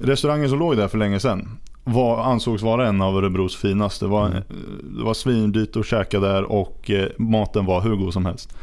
restaurangen 0.00 0.48
som 0.48 0.58
låg 0.58 0.76
där 0.76 0.88
för 0.88 0.98
länge 0.98 1.20
sedan 1.20 1.48
var, 1.88 2.22
ansågs 2.24 2.62
vara 2.62 2.88
en 2.88 3.02
av 3.02 3.16
Örebros 3.16 3.56
finaste. 3.56 4.04
Det 4.04 4.08
var, 4.08 4.26
mm. 4.26 4.42
det 4.82 5.04
var 5.04 5.14
svindyrt 5.14 5.76
att 5.76 5.86
käka 5.86 6.20
där 6.20 6.42
och 6.42 6.90
eh, 6.90 7.08
maten 7.16 7.66
var 7.66 7.80
hur 7.80 7.96
god 7.96 8.12
som 8.12 8.26
helst. 8.26 8.56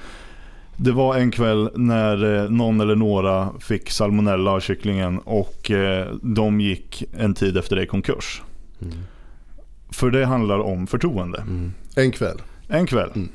Det 0.77 0.91
var 0.91 1.17
en 1.17 1.31
kväll 1.31 1.69
när 1.75 2.43
eh, 2.43 2.49
någon 2.49 2.81
eller 2.81 2.95
några 2.95 3.49
fick 3.59 3.89
salmonella 3.89 4.51
av 4.51 4.59
kycklingen 4.59 5.19
och 5.19 5.71
eh, 5.71 6.07
de 6.21 6.61
gick 6.61 7.03
en 7.17 7.33
tid 7.33 7.57
efter 7.57 7.75
det 7.75 7.83
i 7.83 7.87
konkurs. 7.87 8.41
Mm. 8.81 8.93
För 9.91 10.11
det 10.11 10.25
handlar 10.25 10.59
om 10.59 10.87
förtroende. 10.87 11.37
Mm. 11.37 11.73
En 11.95 12.11
kväll? 12.11 12.41
En 12.67 12.85
kväll. 12.85 13.09
Mm. 13.15 13.29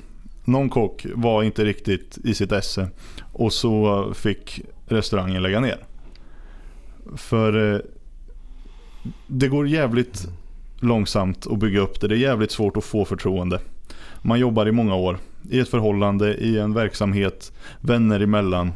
Någon 0.44 0.68
kock 0.68 1.06
var 1.14 1.42
inte 1.42 1.64
riktigt 1.64 2.18
i 2.24 2.34
sitt 2.34 2.52
esse 2.52 2.88
och 3.32 3.52
så 3.52 4.06
fick 4.14 4.60
restaurangen 4.86 5.42
lägga 5.42 5.60
ner. 5.60 5.78
För 7.16 7.74
eh, 7.74 7.80
det 9.26 9.48
går 9.48 9.68
jävligt 9.68 10.24
mm. 10.24 10.36
långsamt 10.80 11.46
att 11.46 11.58
bygga 11.58 11.80
upp 11.80 12.00
det. 12.00 12.08
Det 12.08 12.14
är 12.14 12.18
jävligt 12.18 12.50
svårt 12.50 12.76
att 12.76 12.84
få 12.84 13.04
förtroende. 13.04 13.60
Man 14.22 14.38
jobbar 14.38 14.68
i 14.68 14.72
många 14.72 14.94
år 14.94 15.18
i 15.50 15.60
ett 15.60 15.68
förhållande, 15.68 16.34
i 16.34 16.58
en 16.58 16.74
verksamhet, 16.74 17.52
vänner 17.80 18.20
emellan. 18.20 18.72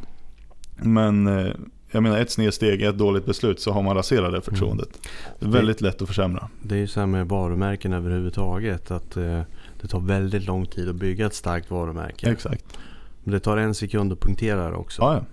Men 0.77 1.27
eh, 1.27 1.53
jag 1.91 2.03
menar 2.03 2.19
ett 2.19 2.31
snedsteg, 2.31 2.83
ett 2.83 2.99
dåligt 2.99 3.27
beslut 3.27 3.61
så 3.61 3.73
har 3.73 3.83
man 3.83 3.97
raserat 3.97 4.33
det 4.33 4.41
förtroendet. 4.41 4.89
Mm. 4.89 5.11
Det 5.39 5.47
är 5.47 5.61
väldigt 5.61 5.81
lätt 5.81 6.03
att 6.03 6.09
försämra. 6.09 6.49
Det 6.63 6.75
är 6.75 6.79
ju 6.79 6.87
så 6.87 7.01
här 7.01 7.07
med 7.07 7.29
varumärken 7.29 7.93
överhuvudtaget. 7.93 8.91
Att 8.91 9.17
eh, 9.17 9.41
det 9.81 9.89
tar 9.89 10.01
väldigt 10.01 10.47
lång 10.47 10.67
tid 10.67 10.89
att 10.89 10.97
bygga 10.97 11.27
ett 11.27 11.35
starkt 11.35 11.71
varumärke. 11.71 12.31
Exakt. 12.31 12.79
Men 13.25 13.33
det 13.33 13.41
tar 13.41 13.57
en 13.57 13.75
sekund 13.75 14.13
att 14.13 14.21
punktera 14.21 14.71
det 14.71 14.77
också. 14.77 15.03
Ja, 15.03 15.15
ja. 15.15 15.25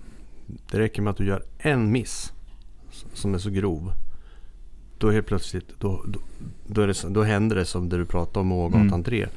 Det 0.72 0.80
räcker 0.80 1.02
med 1.02 1.12
att 1.12 1.18
du 1.18 1.26
gör 1.26 1.44
en 1.58 1.92
miss 1.92 2.34
som 3.14 3.34
är 3.34 3.38
så 3.38 3.50
grov. 3.50 3.94
Då 5.00 5.12
helt 5.12 5.28
plötsligt, 5.28 5.68
då, 5.80 6.04
då, 6.08 6.20
då, 6.68 6.86
det, 6.86 7.04
då 7.10 7.24
händer 7.24 7.56
det 7.56 7.66
som 7.66 7.90
det 7.90 7.98
du 7.98 8.06
pratade 8.06 8.40
om 8.40 8.52
Ågatan 8.52 8.88
mm. 8.88 9.04
3. 9.04 9.28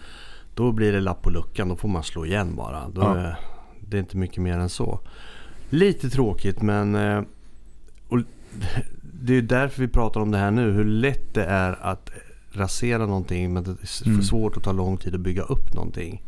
Då 0.55 0.73
blir 0.73 0.93
det 0.93 1.01
lapp 1.01 1.23
på 1.23 1.31
luckan, 1.31 1.69
då 1.69 1.77
får 1.77 1.89
man 1.89 2.03
slå 2.03 2.27
igen 2.27 2.57
bara. 2.57 2.89
Då 2.89 3.01
ja. 3.01 3.17
är, 3.17 3.39
det 3.81 3.97
är 3.97 4.01
inte 4.01 4.17
mycket 4.17 4.43
mer 4.43 4.59
än 4.59 4.69
så. 4.69 5.01
Lite 5.71 6.11
tråkigt 6.11 6.63
men 6.63 6.95
eh, 6.95 7.23
och 8.09 8.19
det 9.23 9.35
är 9.35 9.43
därför 9.43 9.83
vi 9.83 9.89
pratar 9.89 10.21
om 10.21 10.31
det 10.31 10.39
här 10.39 10.51
nu. 10.51 10.73
Hur 10.73 10.85
lätt 10.85 11.35
det 11.35 11.45
är 11.45 11.79
att 11.83 12.11
rasera 12.53 13.07
någonting 13.07 13.53
men 13.53 13.65
det 13.65 13.71
är 13.71 13.87
för 13.87 14.07
mm. 14.07 14.23
svårt 14.23 14.57
att 14.57 14.63
ta 14.63 14.73
lång 14.73 14.97
tid 14.97 15.15
att 15.15 15.21
bygga 15.21 15.43
upp 15.43 15.75
någonting. 15.75 16.23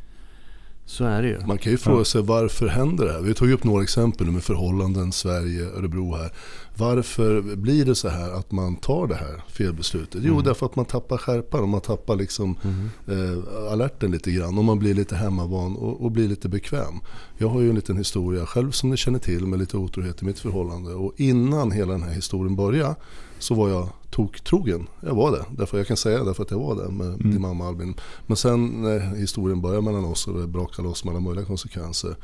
Så 0.86 1.04
är 1.04 1.22
det 1.22 1.28
ju. 1.28 1.46
Man 1.46 1.58
kan 1.58 1.72
ju 1.72 1.78
fråga 1.78 2.04
sig 2.04 2.22
varför 2.22 2.68
händer 2.68 3.04
det 3.04 3.12
här? 3.12 3.20
Vi 3.20 3.34
tog 3.34 3.50
upp 3.50 3.64
några 3.64 3.82
exempel 3.82 4.26
med 4.26 4.42
förhållanden 4.42 5.12
Sverige, 5.12 5.66
Örebro 5.66 6.16
här. 6.16 6.30
Varför 6.76 7.56
blir 7.56 7.84
det 7.84 7.94
så 7.94 8.08
här 8.08 8.30
att 8.30 8.52
man 8.52 8.76
tar 8.76 9.06
det 9.06 9.14
här 9.14 9.44
felbeslutet? 9.48 10.20
Jo, 10.24 10.32
mm. 10.32 10.44
därför 10.44 10.66
att 10.66 10.76
man 10.76 10.84
tappar 10.84 11.18
skärpan 11.18 11.60
och 11.60 11.68
man 11.68 11.80
tappar 11.80 12.16
liksom 12.16 12.56
mm. 12.62 12.90
eh, 13.06 13.72
alerten 13.72 14.10
lite 14.10 14.30
grann. 14.30 14.58
Och 14.58 14.64
man 14.64 14.78
blir 14.78 14.94
lite 14.94 15.16
hemmavan 15.16 15.76
och, 15.76 16.04
och, 16.04 16.10
blir 16.10 16.28
lite 16.28 16.48
bekväm. 16.48 16.94
Jag 17.38 17.48
har 17.48 17.60
ju 17.60 17.68
en 17.68 17.74
liten 17.74 17.96
historia 17.96 18.46
själv 18.46 18.70
som 18.70 18.90
ni 18.90 18.96
känner 18.96 19.18
till 19.18 19.46
med 19.46 19.58
lite 19.58 19.76
otrohet 19.76 20.22
i 20.22 20.24
mitt 20.24 20.38
förhållande. 20.38 20.94
Och 20.94 21.12
innan 21.16 21.70
hela 21.70 21.92
den 21.92 22.02
här 22.02 22.12
historien 22.12 22.56
började 22.56 22.94
så 23.38 23.54
var 23.54 23.68
jag 23.68 23.88
toktrogen. 24.10 24.86
Jag 25.00 25.14
var 25.14 25.30
det. 25.30 25.44
Därför 25.50 25.78
jag 25.78 25.86
kan 25.86 25.96
säga 25.96 26.18
det 26.18 26.24
därför 26.24 26.42
att 26.42 26.50
jag 26.50 26.58
var 26.58 26.74
det 26.74 26.90
med 26.90 27.06
mm. 27.06 27.30
din 27.30 27.40
mamma 27.40 27.68
Albin. 27.68 27.94
Men 28.26 28.36
sen 28.36 28.82
när 28.82 28.98
historien 29.16 29.60
började 29.60 29.82
mellan 29.82 30.04
oss 30.04 30.26
och 30.26 30.40
det 30.40 30.46
brakade 30.46 30.88
loss 30.88 31.04
med 31.04 31.12
alla 31.12 31.20
möjliga 31.20 31.44
konsekvenser. 31.44 32.16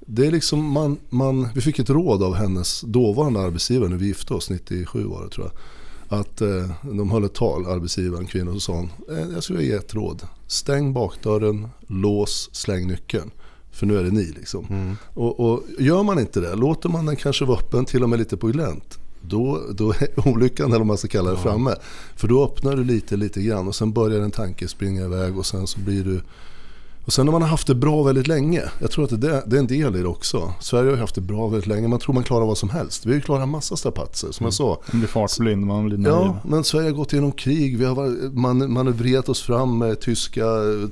Det 0.00 0.26
är 0.26 0.30
liksom 0.30 0.64
man, 0.64 0.96
man, 1.08 1.48
vi 1.54 1.60
fick 1.60 1.78
ett 1.78 1.90
råd 1.90 2.22
av 2.22 2.34
hennes 2.34 2.80
dåvarande 2.80 3.40
arbetsgivare 3.40 3.88
när 3.88 3.96
vi 3.96 4.06
gifte 4.06 4.34
oss, 4.34 4.50
97 4.50 5.04
var 5.04 5.24
det 5.24 5.30
tror 5.30 5.50
jag. 5.52 5.60
Att 6.20 6.40
eh, 6.40 6.70
de 6.82 7.10
höll 7.10 7.24
ett 7.24 7.34
tal, 7.34 7.66
arbetsgivaren, 7.66 8.26
kvinnan, 8.26 8.54
och 8.54 8.62
så 8.62 8.72
sa 8.72 8.72
hon, 8.72 8.90
eh, 9.10 9.28
jag 9.34 9.42
skulle 9.42 9.62
ge 9.62 9.72
ett 9.72 9.94
råd. 9.94 10.22
Stäng 10.46 10.92
bakdörren, 10.92 11.68
lås, 11.86 12.50
släng 12.52 12.88
nyckeln. 12.88 13.30
För 13.70 13.86
nu 13.86 13.98
är 13.98 14.02
det 14.02 14.10
ni 14.10 14.24
liksom. 14.24 14.66
Mm. 14.70 14.96
Och, 15.14 15.40
och, 15.40 15.62
gör 15.78 16.02
man 16.02 16.18
inte 16.18 16.40
det, 16.40 16.54
låter 16.54 16.88
man 16.88 17.06
den 17.06 17.16
kanske 17.16 17.44
vara 17.44 17.58
öppen 17.58 17.84
till 17.84 18.02
och 18.02 18.08
med 18.08 18.18
lite 18.18 18.36
på 18.36 18.46
glänt 18.46 18.98
då, 19.28 19.62
då 19.74 19.90
är 19.90 20.28
olyckan, 20.28 20.66
eller 20.66 20.78
vad 20.78 20.86
man 20.86 20.98
ska 20.98 21.08
kalla 21.08 21.30
det, 21.30 21.36
ja. 21.36 21.42
framme. 21.42 21.74
För 22.16 22.28
då 22.28 22.44
öppnar 22.44 22.76
du 22.76 22.84
lite, 22.84 23.16
lite 23.16 23.42
grann 23.42 23.68
och 23.68 23.74
sen 23.74 23.92
börjar 23.92 24.20
en 24.20 24.30
tanke 24.30 24.68
springa 24.68 25.04
iväg 25.04 25.38
och 25.38 25.46
sen 25.46 25.66
så 25.66 25.80
blir 25.80 26.04
du 26.04 26.20
och 27.06 27.12
sen 27.12 27.24
när 27.26 27.32
man 27.32 27.42
har 27.42 27.48
haft 27.48 27.66
det 27.66 27.74
bra 27.74 28.02
väldigt 28.02 28.26
länge, 28.26 28.62
jag 28.78 28.90
tror 28.90 29.04
att 29.04 29.20
det, 29.20 29.42
det 29.46 29.56
är 29.56 29.60
en 29.60 29.66
del 29.66 29.96
i 29.96 29.98
det 29.98 30.08
också. 30.08 30.54
Sverige 30.60 30.90
har 30.90 30.96
haft 30.96 31.14
det 31.14 31.20
bra 31.20 31.48
väldigt 31.48 31.66
länge, 31.66 31.88
man 31.88 31.98
tror 31.98 32.14
man 32.14 32.24
klarar 32.24 32.46
vad 32.46 32.58
som 32.58 32.70
helst. 32.70 33.06
Vi 33.06 33.10
har 33.10 33.14
ju 33.14 33.20
klarat 33.20 33.48
massa 33.48 33.76
strapatser 33.76 34.32
som 34.32 34.44
mm. 34.44 34.46
jag 34.46 34.54
sa. 34.54 34.82
Man 34.92 35.00
blir 35.00 35.08
fartblind, 35.08 35.66
man 35.66 35.86
blir 35.86 35.98
naiv. 35.98 36.14
Ja, 36.14 36.38
men 36.44 36.64
Sverige 36.64 36.88
har 36.88 36.96
gått 36.96 37.12
igenom 37.12 37.32
krig, 37.32 37.78
vi 37.78 37.84
har 37.84 38.30
man, 38.36 38.72
manövrerat 38.72 39.28
oss 39.28 39.42
fram 39.42 39.78
med 39.78 40.00
tyska 40.00 40.44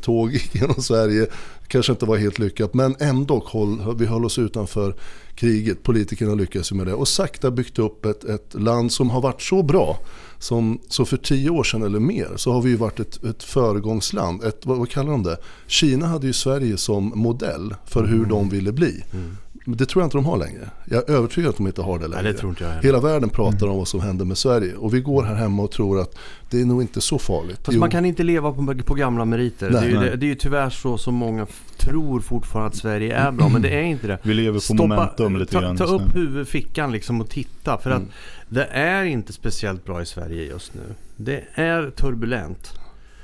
tåg 0.03 0.38
genom 0.53 0.83
Sverige. 0.83 1.27
Kanske 1.68 1.92
inte 1.92 2.07
var 2.07 2.16
helt 2.16 2.38
lyckat, 2.38 2.74
men 2.74 2.96
ändå 2.98 3.42
håll, 3.46 3.96
vi 3.96 4.07
höll 4.07 4.24
oss 4.24 4.38
utanför 4.38 4.94
kriget. 5.35 5.83
Politikerna 5.83 6.35
lyckades 6.35 6.72
med 6.72 6.87
det 6.87 6.94
och 6.94 7.09
sakta 7.09 7.50
byggt 7.50 7.79
upp 7.79 8.05
ett, 8.05 8.24
ett 8.24 8.55
land 8.55 8.92
som 8.92 9.11
har 9.11 9.20
varit 9.20 9.42
så 9.42 9.62
bra 9.62 9.98
som, 10.45 10.79
så 10.89 11.05
för 11.05 11.17
tio 11.17 11.51
år 11.51 11.65
sedan 11.65 11.83
eller 11.83 12.01
mer 12.01 12.33
så 12.37 12.53
har 12.53 12.63
vi 12.63 12.71
ju 12.71 12.77
varit 12.77 13.01
ett, 13.01 13.25
ett 13.25 13.43
föregångsland. 13.43 14.45
Ett, 14.45 14.67
vad, 14.67 14.79
vad 14.79 14.91
kallar 14.91 15.13
de 15.13 15.23
det? 15.23 15.37
Kina 15.67 16.07
hade 16.07 16.27
ju 16.27 16.33
Sverige 16.33 16.77
som 16.77 17.13
modell 17.15 17.75
för 17.87 18.05
hur 18.05 18.17
mm. 18.17 18.29
de 18.29 18.49
ville 18.49 18.73
bli. 18.73 19.05
Mm. 19.13 19.37
Det 19.66 19.87
tror 19.87 20.03
jag 20.03 20.07
inte 20.07 20.16
de 20.16 20.24
har 20.24 20.37
längre. 20.37 20.70
Jag 20.85 21.11
är 21.11 21.14
övertygad 21.14 21.50
att 21.50 21.57
de 21.57 21.66
inte 21.66 21.83
har 21.83 21.98
det 21.98 22.09
längre. 22.09 22.22
Nej, 22.22 22.33
det 22.33 22.38
tror 22.38 22.50
inte 22.50 22.64
jag 22.64 22.83
Hela 22.83 23.00
världen 23.00 23.29
pratar 23.29 23.59
mm. 23.59 23.70
om 23.70 23.79
vad 23.79 23.88
som 23.88 24.00
händer 24.00 24.24
med 24.24 24.38
Sverige. 24.38 24.74
Och 24.74 24.94
vi 24.94 25.00
går 25.00 25.22
här 25.22 25.35
hemma 25.35 25.62
och 25.62 25.70
tror 25.70 26.00
att 26.00 26.18
det 26.50 26.61
är 26.61 26.64
nog 26.64 26.83
inte 26.83 27.00
så 27.00 27.18
farligt. 27.18 27.57
Fast 27.57 27.72
jo. 27.72 27.81
man 27.81 27.90
kan 27.90 28.05
inte 28.05 28.22
leva 28.22 28.53
på, 28.53 28.74
på 28.87 28.94
gamla 28.94 29.24
meriter. 29.24 29.70
Nej, 29.70 29.81
det, 29.81 29.87
är 29.87 29.90
ju, 29.90 30.11
det, 30.11 30.16
det, 30.16 30.27
är 30.27 30.29
ju 30.29 30.35
tyvärr 30.35 30.70
så 30.70 30.98
som 30.98 31.14
många 31.14 31.46
tror 31.79 32.20
fortfarande 32.20 32.68
att 32.68 32.77
Sverige 32.77 33.16
är 33.16 33.33
bra. 33.33 33.48
Men 33.48 33.62
det 33.62 33.68
är 33.68 33.83
inte 33.83 34.07
det. 34.07 34.18
Vi 34.22 34.35
lever 34.35 34.59
på 34.59 34.61
Stoppa, 34.61 34.83
momentum 34.83 35.37
lite 35.37 35.61
grann. 35.61 35.77
Ta, 35.77 35.87
ta 35.87 35.94
upp 35.94 36.16
huvudfickan 36.16 36.92
liksom 36.92 37.20
och 37.20 37.31
titta. 37.31 37.79
För 37.79 37.90
mm. 37.90 38.03
att 38.03 38.09
det 38.48 38.64
är 38.64 39.05
inte 39.05 39.33
speciellt 39.33 39.85
bra 39.85 40.03
i 40.03 40.07
Sverige 40.07 40.44
just 40.44 40.74
nu. 40.74 40.94
Det 41.16 41.44
är 41.55 41.90
turbulent. 41.90 42.72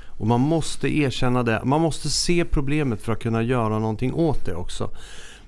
Och 0.07 0.27
man 0.27 0.41
måste 0.41 0.97
erkänna 0.97 1.43
det. 1.43 1.61
Man 1.63 1.81
måste 1.81 2.09
se 2.09 2.45
problemet 2.45 3.01
för 3.01 3.13
att 3.13 3.19
kunna 3.19 3.43
göra 3.43 3.79
någonting 3.79 4.13
åt 4.13 4.45
det 4.45 4.53
också. 4.53 4.89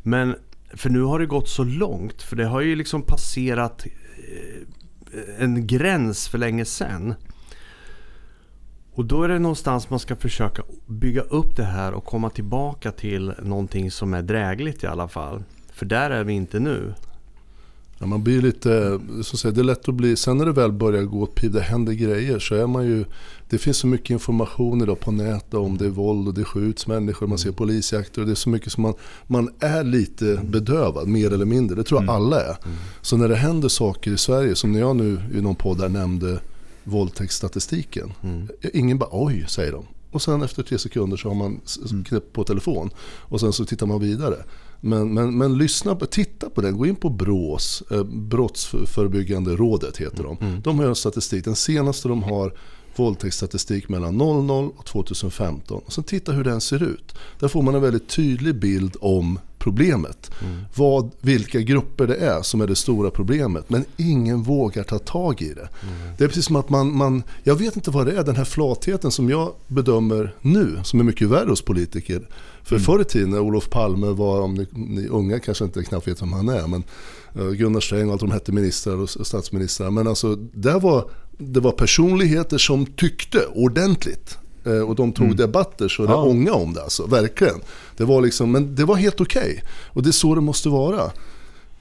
Men 0.03 0.35
för 0.73 0.89
nu 0.89 1.01
har 1.01 1.19
det 1.19 1.25
gått 1.25 1.49
så 1.49 1.63
långt. 1.63 2.21
För 2.21 2.35
det 2.35 2.45
har 2.45 2.61
ju 2.61 2.75
liksom 2.75 3.01
passerat 3.01 3.85
eh, 3.85 5.43
en 5.43 5.67
gräns 5.67 6.27
för 6.27 6.37
länge 6.37 6.65
sedan. 6.65 7.15
Och 8.93 9.05
då 9.05 9.23
är 9.23 9.27
det 9.27 9.39
någonstans 9.39 9.89
man 9.89 9.99
ska 9.99 10.15
försöka 10.15 10.63
bygga 10.85 11.21
upp 11.21 11.55
det 11.55 11.63
här 11.63 11.93
och 11.93 12.05
komma 12.05 12.29
tillbaka 12.29 12.91
till 12.91 13.33
någonting 13.41 13.91
som 13.91 14.13
är 14.13 14.21
drägligt 14.21 14.83
i 14.83 14.87
alla 14.87 15.07
fall. 15.07 15.43
För 15.73 15.85
där 15.85 16.09
är 16.09 16.23
vi 16.23 16.33
inte 16.33 16.59
nu. 16.59 16.93
Ja, 18.03 18.07
man 18.07 18.23
blir 18.23 18.41
lite, 18.41 18.99
så 19.21 19.35
att 19.35 19.39
säga, 19.39 19.51
det 19.51 19.61
är 19.61 19.63
lätt 19.63 19.89
att 19.89 19.95
bli, 19.95 20.15
sen 20.15 20.37
när 20.37 20.45
det 20.45 20.51
väl 20.51 20.71
börjar 20.71 21.03
gå 21.03 21.21
åt 21.21 21.41
det 21.41 21.61
händer 21.61 21.93
grejer 21.93 22.39
så 22.39 22.55
är 22.55 22.67
man 22.67 22.85
ju, 22.85 23.05
det 23.49 23.57
finns 23.57 23.77
så 23.77 23.87
mycket 23.87 24.09
information 24.09 24.81
idag 24.81 24.99
på 24.99 25.11
nätet 25.11 25.53
om 25.53 25.77
det 25.77 25.85
är 25.85 25.89
våld 25.89 26.27
och 26.27 26.33
det 26.33 26.43
skjuts 26.43 26.87
människor, 26.87 27.27
man 27.27 27.37
ser 27.37 27.47
mm. 27.47 27.55
polisjakter 27.55 28.21
och 28.21 28.27
det 28.27 28.33
är 28.33 28.35
så 28.35 28.49
mycket 28.49 28.71
som 28.71 28.83
man, 28.83 28.93
man 29.27 29.49
är 29.59 29.83
lite 29.83 30.39
bedövad 30.43 31.07
mer 31.07 31.33
eller 31.33 31.45
mindre, 31.45 31.75
det 31.75 31.83
tror 31.83 32.01
jag 32.01 32.03
mm. 32.03 32.15
alla 32.15 32.41
är. 32.41 32.57
Mm. 32.65 32.77
Så 33.01 33.17
när 33.17 33.29
det 33.29 33.35
händer 33.35 33.69
saker 33.69 34.11
i 34.11 34.17
Sverige, 34.17 34.55
som 34.55 34.71
när 34.71 34.79
jag 34.79 34.95
nu 34.95 35.21
i 35.33 35.41
någon 35.41 35.55
podd 35.55 35.77
där 35.77 35.89
nämnde 35.89 36.39
våldtäktsstatistiken. 36.83 38.13
Mm. 38.23 38.47
Ingen 38.73 38.97
bara 38.97 39.09
oj, 39.11 39.45
säger 39.47 39.71
de. 39.71 39.85
Och 40.11 40.21
sen 40.21 40.41
efter 40.41 40.63
tre 40.63 40.77
sekunder 40.77 41.17
så 41.17 41.27
har 41.27 41.35
man 41.35 41.61
knäppt 42.05 42.33
på 42.33 42.43
telefon 42.43 42.89
och 43.05 43.39
sen 43.39 43.53
så 43.53 43.65
tittar 43.65 43.85
man 43.85 43.99
vidare. 43.99 44.35
Men, 44.85 45.13
men, 45.13 45.37
men 45.37 45.57
lyssna 45.57 45.95
på, 45.95 46.05
titta 46.05 46.49
på 46.49 46.61
den, 46.61 46.77
gå 46.77 46.85
in 46.85 46.95
på 46.95 47.09
BRÅs, 47.09 47.83
eh, 47.91 48.03
Brottsförebyggande 48.03 49.55
rådet 49.55 49.97
heter 49.97 50.23
de. 50.23 50.37
Mm. 50.41 50.61
De 50.61 50.79
har 50.79 50.85
en 50.85 50.95
statistik, 50.95 51.45
den 51.45 51.55
senaste 51.55 52.07
de 52.07 52.23
har 52.23 52.53
våldtäktsstatistik 52.95 53.89
mellan 53.89 54.17
00 54.17 54.71
och 54.77 54.85
2015. 54.85 55.81
Och 55.85 55.93
sen 55.93 56.03
titta 56.03 56.31
hur 56.31 56.43
den 56.43 56.61
ser 56.61 56.83
ut. 56.83 57.15
Där 57.39 57.47
får 57.47 57.61
man 57.61 57.75
en 57.75 57.81
väldigt 57.81 58.07
tydlig 58.07 58.55
bild 58.55 58.95
om 59.01 59.39
problemet. 59.63 60.31
Mm. 60.41 60.61
Vad, 60.75 61.11
vilka 61.21 61.59
grupper 61.59 62.07
det 62.07 62.15
är 62.15 62.41
som 62.41 62.61
är 62.61 62.67
det 62.67 62.75
stora 62.75 63.11
problemet. 63.11 63.69
Men 63.69 63.85
ingen 63.97 64.43
vågar 64.43 64.83
ta 64.83 64.99
tag 64.99 65.41
i 65.41 65.53
det. 65.53 65.69
Mm. 65.83 66.15
Det 66.17 66.23
är 66.23 66.27
precis 66.27 66.45
som 66.45 66.55
att 66.55 66.69
man, 66.69 66.97
man, 66.97 67.23
jag 67.43 67.55
vet 67.55 67.75
inte 67.75 67.91
vad 67.91 68.05
det 68.05 68.17
är, 68.17 68.23
den 68.23 68.35
här 68.35 68.45
flatheten 68.45 69.11
som 69.11 69.29
jag 69.29 69.53
bedömer 69.67 70.35
nu, 70.41 70.79
som 70.83 70.99
är 70.99 71.03
mycket 71.03 71.27
värre 71.27 71.49
hos 71.49 71.61
politiker. 71.61 72.27
För 72.63 72.75
mm. 72.75 72.85
förr 72.85 73.01
i 73.01 73.03
tiden 73.03 73.29
när 73.29 73.39
Olof 73.39 73.69
Palme 73.69 74.07
var, 74.07 74.41
om 74.41 74.53
ni, 74.53 74.67
ni 74.71 75.07
unga 75.07 75.39
kanske 75.39 75.65
inte 75.65 75.83
knappt 75.83 76.07
vet 76.07 76.21
vem 76.21 76.33
han 76.33 76.49
är, 76.49 76.67
men 76.67 76.83
uh, 77.39 77.51
Gunnar 77.51 77.79
Sträng 77.79 78.07
och 78.07 78.13
allt 78.13 78.21
de 78.21 78.31
hette 78.31 78.51
ministrar 78.51 78.95
och 78.95 79.09
statsministrar. 79.09 79.91
Men 79.91 80.07
alltså, 80.07 80.35
där 80.35 80.79
var, 80.79 81.09
det 81.37 81.59
var 81.59 81.71
personligheter 81.71 82.57
som 82.57 82.85
tyckte 82.85 83.45
ordentligt. 83.45 84.37
Uh, 84.67 84.81
och 84.81 84.95
de 84.95 85.11
tog 85.11 85.25
mm. 85.25 85.37
debatter 85.37 85.87
så 85.87 86.05
det 86.05 86.11
ja. 86.11 86.23
ånga 86.23 86.53
om 86.53 86.73
det 86.73 86.83
alltså, 86.83 87.05
verkligen. 87.05 87.61
Det 87.97 88.03
var 88.03 88.21
liksom, 88.21 88.51
men 88.51 88.75
det 88.75 88.85
var 88.85 88.95
helt 88.95 89.21
okej. 89.21 89.41
Okay. 89.41 89.61
Och 89.69 90.03
det 90.03 90.09
är 90.09 90.11
så 90.11 90.35
det 90.35 90.41
måste 90.41 90.69
vara. 90.69 91.11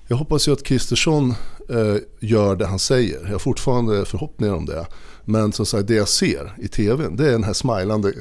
jag 0.08 0.16
hoppas 0.16 0.48
ju 0.48 0.52
att 0.52 0.62
Kristersson 0.62 1.34
eh, 1.68 1.96
gör 2.20 2.56
det 2.56 2.66
han 2.66 2.78
säger. 2.78 3.20
Jag 3.24 3.32
har 3.32 3.38
fortfarande 3.38 4.04
förhoppningar 4.04 4.54
om 4.54 4.66
det. 4.66 4.86
Men 5.24 5.52
som 5.52 5.66
sagt, 5.66 5.88
det 5.88 5.94
jag 5.94 6.08
ser 6.08 6.54
i 6.58 6.68
tv, 6.68 7.08
det 7.12 7.26
är 7.26 7.32
den 7.32 7.44
här 7.44 7.52
smilande. 7.52 8.12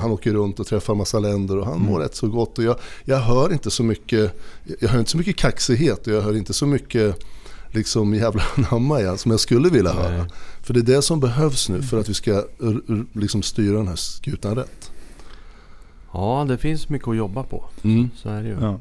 Han 0.00 0.10
åker 0.10 0.32
runt 0.32 0.60
och 0.60 0.66
träffar 0.66 0.94
massa 0.94 1.18
länder 1.18 1.58
och 1.58 1.66
han 1.66 1.74
mm. 1.74 1.86
mår 1.86 2.00
rätt 2.00 2.14
så 2.14 2.28
gott. 2.28 2.58
Och 2.58 2.64
jag, 2.64 2.76
jag 3.04 3.16
hör 3.16 3.52
inte 3.52 3.70
så 3.70 3.82
mycket, 3.82 4.40
jag 4.80 4.88
hör 4.88 4.98
inte 4.98 5.10
så 5.10 5.16
mycket 5.16 5.36
kaxighet 5.36 6.06
och 6.06 6.12
jag 6.12 6.20
hör 6.20 6.36
inte 6.36 6.52
så 6.52 6.66
mycket 6.66 7.16
liksom 7.70 8.14
jävla 8.14 8.42
namma 8.70 9.00
igen 9.00 9.18
som 9.18 9.30
jag 9.30 9.40
skulle 9.40 9.68
vilja 9.68 9.92
höra. 9.92 10.18
Nej. 10.18 10.26
För 10.70 10.74
det 10.74 10.80
är 10.80 10.96
det 10.96 11.02
som 11.02 11.20
behövs 11.20 11.68
nu 11.68 11.82
för 11.82 12.00
att 12.00 12.08
vi 12.08 12.14
ska 12.14 12.44
liksom 13.12 13.42
styra 13.42 13.76
den 13.76 13.88
här 13.88 13.96
skutan 13.96 14.54
rätt. 14.54 14.92
Ja, 16.12 16.46
det 16.48 16.58
finns 16.58 16.88
mycket 16.88 17.08
att 17.08 17.16
jobba 17.16 17.42
på. 17.42 17.64
Mm. 17.84 18.10
Så 18.16 18.28
är 18.28 18.42
det 18.42 18.48
ju. 18.48 18.56
Ja. 18.60 18.78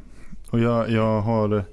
Och 0.50 0.60
jag, 0.60 0.92
jag 0.92 1.22
har, 1.22 1.66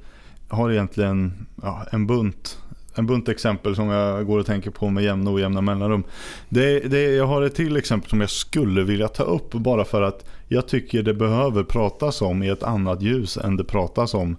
har 0.49 0.71
egentligen 0.71 1.47
ja, 1.63 1.87
en 1.93 2.07
bunt 2.07 2.59
en 2.95 3.07
bunt 3.07 3.29
exempel 3.29 3.77
som 3.77 3.89
jag 3.89 4.27
går 4.27 4.39
och 4.39 4.47
tänker 4.47 4.71
på 4.71 4.91
med 4.91 5.05
jämna 5.05 5.31
och 5.31 5.37
ojämna 5.37 5.61
mellanrum. 5.61 6.05
Det, 6.49 6.81
det, 6.81 7.03
jag 7.03 7.27
har 7.27 7.43
ett 7.43 7.55
till 7.55 7.77
exempel 7.77 8.11
som 8.11 8.21
jag 8.21 8.31
skulle 8.31 8.83
vilja 8.83 9.09
ta 9.09 9.23
upp 9.23 9.53
bara 9.53 9.85
för 9.85 10.03
att 10.03 10.29
jag 10.49 10.69
tycker 10.69 11.03
det 11.03 11.15
behöver 11.15 11.65
pratas 11.65 12.23
om 12.23 12.43
i 12.43 12.49
ett 12.49 12.63
annat 12.63 13.03
ljus 13.03 13.37
än 13.37 13.57
det 13.57 13.65
pratas 13.65 14.15
om 14.15 14.37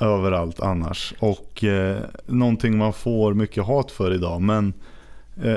överallt 0.00 0.60
annars. 0.60 1.14
Och 1.18 1.64
eh, 1.64 1.98
någonting 2.26 2.78
man 2.78 2.92
får 2.92 3.34
mycket 3.34 3.64
hat 3.64 3.90
för 3.90 4.14
idag. 4.14 4.42
Men 4.42 4.68
eh, 4.68 4.74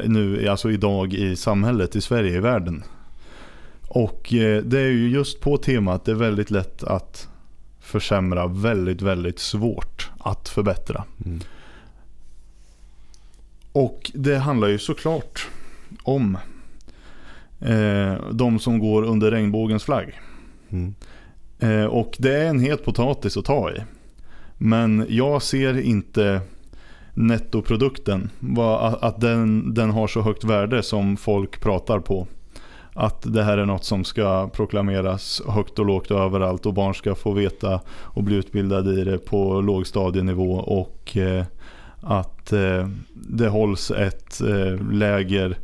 nu, 0.05 0.47
alltså 0.47 0.71
idag 0.71 1.13
i 1.13 1.35
samhället, 1.35 1.95
i 1.95 2.01
Sverige, 2.01 2.37
i 2.37 2.39
världen. 2.39 2.83
Och 3.89 4.33
eh, 4.33 4.63
det 4.63 4.79
är 4.79 4.89
ju 4.89 5.09
just 5.09 5.39
på 5.39 5.57
temat 5.57 6.05
det 6.05 6.11
är 6.11 6.15
väldigt 6.15 6.51
lätt 6.51 6.83
att 6.83 7.29
försämra, 7.79 8.47
väldigt, 8.47 9.01
väldigt 9.01 9.39
svårt 9.39 10.09
att 10.19 10.49
förbättra. 10.49 11.03
Mm. 11.25 11.39
Och 13.71 14.11
det 14.13 14.37
handlar 14.37 14.67
ju 14.67 14.79
såklart 14.79 15.47
om 16.03 16.37
eh, 17.59 18.13
de 18.31 18.59
som 18.59 18.79
går 18.79 19.03
under 19.03 19.31
regnbågens 19.31 19.83
flagg. 19.83 20.19
Mm. 20.69 20.95
Eh, 21.59 21.85
och 21.85 22.15
det 22.19 22.37
är 22.37 22.45
en 22.45 22.59
het 22.59 22.85
potatis 22.85 23.37
att 23.37 23.45
ta 23.45 23.71
i. 23.71 23.83
Men 24.57 25.05
jag 25.09 25.41
ser 25.41 25.79
inte 25.79 26.41
nettoprodukten, 27.19 28.29
att 29.01 29.21
den, 29.21 29.73
den 29.73 29.89
har 29.89 30.07
så 30.07 30.21
högt 30.21 30.43
värde 30.43 30.83
som 30.83 31.17
folk 31.17 31.61
pratar 31.61 31.99
på. 31.99 32.27
Att 32.93 33.33
det 33.33 33.43
här 33.43 33.57
är 33.57 33.65
något 33.65 33.83
som 33.83 34.03
ska 34.03 34.49
proklameras 34.49 35.41
högt 35.47 35.79
och 35.79 35.85
lågt 35.85 36.11
och 36.11 36.19
överallt 36.19 36.65
och 36.65 36.73
barn 36.73 36.93
ska 36.93 37.15
få 37.15 37.31
veta 37.31 37.81
och 37.89 38.23
bli 38.23 38.35
utbildade 38.35 39.01
i 39.01 39.03
det 39.03 39.17
på 39.17 39.61
lågstadienivå 39.61 40.51
och 40.53 41.17
eh, 41.17 41.45
att 42.01 42.53
eh, 42.53 42.89
det 43.13 43.47
hålls 43.47 43.91
ett 43.91 44.41
eh, 44.41 44.91
läger 44.91 45.57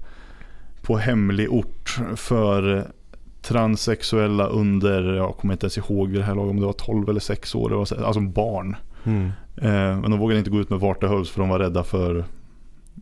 på 0.82 0.98
hemlig 0.98 1.52
ort 1.52 2.00
för 2.16 2.88
transsexuella 3.42 4.48
under, 4.48 5.14
jag 5.14 5.38
kommer 5.38 5.54
inte 5.54 5.66
ens 5.66 5.78
ihåg 5.78 6.14
det 6.14 6.24
här 6.24 6.36
laget, 6.36 6.50
om 6.50 6.60
det 6.60 6.66
var 6.66 6.74
12 6.74 7.10
eller 7.10 7.20
6 7.20 7.56
år, 7.56 7.80
alltså 7.80 8.20
barn. 8.20 8.76
Mm. 9.04 9.32
Eh, 9.58 10.00
men 10.00 10.12
de 10.12 10.20
vågade 10.20 10.40
inte 10.40 10.52
gå 10.52 10.60
ut 10.60 10.70
med 10.70 10.80
vart 10.80 11.02
det 11.02 11.08
hölls 11.08 11.30
för 11.30 11.40
de 11.40 11.50
var 11.50 11.60
rädda 11.60 11.84
för, 11.84 12.26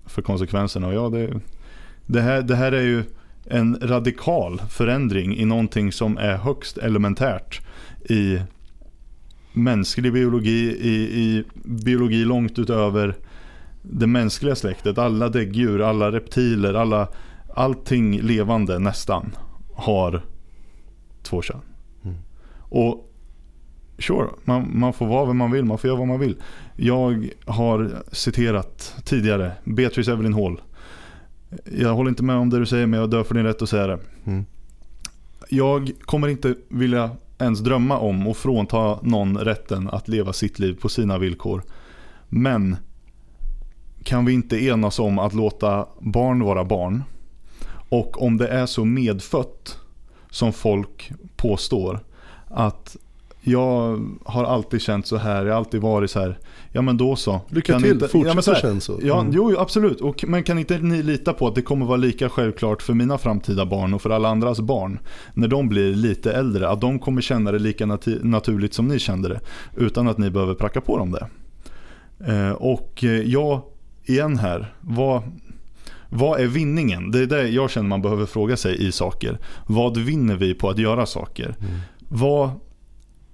för 0.06 0.22
konsekvenserna. 0.22 0.88
Och 0.88 0.94
ja, 0.94 1.10
det, 1.10 1.40
det, 2.06 2.22
här, 2.22 2.42
det 2.42 2.56
här 2.56 2.72
är 2.72 2.82
ju 2.82 3.04
en 3.46 3.78
radikal 3.82 4.62
förändring 4.70 5.38
i 5.38 5.46
någonting 5.46 5.92
som 5.92 6.18
är 6.18 6.38
högst 6.38 6.78
elementärt 6.78 7.62
i 8.10 8.40
mänsklig 9.54 10.14
biologi, 10.14 10.78
i, 10.82 10.94
i 11.22 11.44
biologi 11.64 12.26
långt 12.26 12.60
utöver 12.60 13.16
det 13.82 14.08
mänskliga 14.08 14.56
släktet. 14.56 14.98
Alla 14.98 15.30
däggdjur, 15.30 15.82
alla 15.82 16.12
reptiler, 16.12 16.74
alla, 16.74 17.08
allting 17.54 18.22
levande 18.22 18.80
nästan 18.80 19.36
har 19.74 20.22
två 21.24 21.42
kön. 21.42 21.62
Mm. 22.04 22.16
Och 22.60 23.13
sure, 24.04 24.30
man, 24.44 24.80
man, 24.80 24.94
får 24.94 25.06
vara 25.06 25.26
vem 25.26 25.38
man 25.38 25.52
vill, 25.52 25.66
man 25.66 25.78
får 25.78 25.88
göra 25.88 25.98
vad 25.98 26.08
man 26.08 26.20
vill. 26.20 26.36
Jag 26.76 27.30
har 27.46 28.04
citerat 28.12 28.96
tidigare 29.04 29.52
Beatrice 29.64 30.08
Evelyn 30.08 30.34
Hall. 30.34 30.62
Jag 31.66 31.94
håller 31.94 32.10
inte 32.10 32.24
med 32.24 32.36
om 32.36 32.50
det 32.50 32.60
du 32.60 32.66
säger 32.66 32.88
men 32.88 33.00
jag 33.00 33.10
dör 33.10 33.24
för 33.24 33.36
din 33.36 33.44
rätt 33.44 33.62
att 33.62 33.70
säga 33.70 33.88
det. 33.88 34.00
Mm. 34.26 34.46
Jag 35.50 35.92
kommer 36.02 36.28
inte 36.28 36.56
vilja 36.70 37.10
ens 37.40 37.60
drömma 37.60 37.98
om 37.98 38.28
att 38.28 38.38
frånta 38.38 39.00
någon 39.02 39.38
rätten 39.38 39.90
att 39.90 40.08
leva 40.08 40.34
sitt 40.34 40.60
liv 40.60 40.78
på 40.82 40.90
sina 40.90 41.18
villkor. 41.18 41.64
Men 42.30 42.78
kan 44.04 44.26
vi 44.26 44.34
inte 44.34 44.66
enas 44.66 45.00
om 45.00 45.20
att 45.20 45.34
låta 45.34 45.88
barn 46.00 46.44
vara 46.44 46.64
barn? 46.64 47.04
Och 47.90 48.22
om 48.22 48.38
det 48.38 48.48
är 48.48 48.66
så 48.66 48.86
medfött 48.86 49.78
som 50.30 50.54
folk 50.54 51.12
påstår 51.36 52.00
att 52.48 52.98
jag 53.44 54.06
har 54.26 54.44
alltid 54.44 54.82
känt 54.82 55.08
så 55.08 55.18
här, 55.18 55.46
jag 55.46 55.54
har 55.54 55.58
alltid 55.58 55.82
varit 55.82 56.12
så 56.12 56.20
här. 56.20 56.40
Ja 56.72 56.82
men 56.82 56.98
då 56.98 57.16
så. 57.16 57.42
Lycka 57.50 57.80
till, 57.80 57.92
inte, 57.92 58.08
fortsätt 58.08 58.48
ja, 58.48 58.56
känna 58.56 58.80
så. 58.80 59.00
Ja, 59.04 59.20
mm. 59.20 59.34
jo 59.36 59.60
absolut. 59.60 60.02
Och, 60.02 60.24
men 60.28 60.44
kan 60.44 60.60
inte 60.60 60.78
ni 60.78 61.04
lita 61.04 61.34
på 61.34 61.48
att 61.48 61.56
det 61.56 61.62
kommer 61.62 61.86
vara 61.86 61.98
lika 61.98 62.30
självklart 62.30 62.82
för 62.82 62.94
mina 62.94 63.18
framtida 63.18 63.66
barn 63.66 63.94
och 63.94 64.02
för 64.02 64.10
alla 64.10 64.30
andras 64.30 64.60
barn. 64.60 65.00
När 65.34 65.48
de 65.48 65.70
blir 65.70 65.96
lite 65.96 66.34
äldre, 66.34 66.70
att 66.70 66.82
de 66.82 67.00
kommer 67.00 67.22
känna 67.22 67.52
det 67.52 67.60
lika 67.60 67.86
nat 67.86 68.08
naturligt 68.22 68.74
som 68.74 68.88
ni 68.88 69.00
kände 69.00 69.30
det. 69.30 69.40
Utan 69.78 70.08
att 70.08 70.18
ni 70.18 70.30
behöver 70.30 70.54
pracka 70.54 70.82
på 70.82 70.98
dem 70.98 71.12
det. 71.12 71.28
Eh, 72.34 72.52
och 72.52 73.04
eh, 73.04 73.12
jag, 73.12 73.62
igen 74.06 74.38
här, 74.38 74.74
vad, 74.82 75.22
vad 76.10 76.40
är 76.40 76.48
vinningen? 76.48 77.12
Det 77.12 77.20
är 77.20 77.28
det 77.28 77.48
jag 77.48 77.70
känner 77.70 77.90
man 77.90 78.02
behöver 78.02 78.26
fråga 78.26 78.58
sig 78.58 78.88
i 78.88 78.92
saker. 78.92 79.40
Vad 79.68 79.98
vinner 79.98 80.36
vi 80.36 80.54
på 80.54 80.70
att 80.70 80.78
göra 80.78 81.06
saker? 81.06 81.56
Mm. 81.60 81.80
Vad 82.08 82.50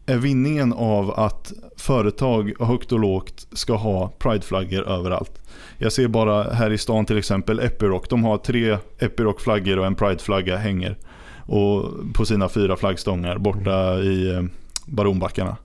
är 0.10 0.18
vinningen 0.18 0.74
av 0.74 1.20
att 1.20 1.54
företag 1.78 2.54
högt 2.60 2.92
och 2.92 3.00
lågt 3.00 3.48
ska 3.52 3.76
ha 3.76 4.12
prideflaggor 4.20 4.90
överallt. 4.90 5.42
Jag 5.78 5.94
ser 5.94 6.08
bara 6.08 6.54
här 6.54 6.72
i 6.72 6.78
stan 6.78 7.06
till 7.06 7.18
exempel 7.18 7.60
Epiroc. 7.60 8.08
De 8.10 8.24
har 8.24 8.38
tre 8.38 8.78
Epiroc-flaggor 9.00 9.80
och 9.80 9.86
en 9.86 9.96
prideflagga 9.96 10.58
hänger 10.58 10.98
och 11.46 11.92
på 12.14 12.26
sina 12.26 12.50
fyra 12.50 12.76
flaggstångar 12.76 13.38
borta 13.38 14.00
i 14.00 14.36
eh, 14.36 14.44
Baronbackarna. 14.86 15.58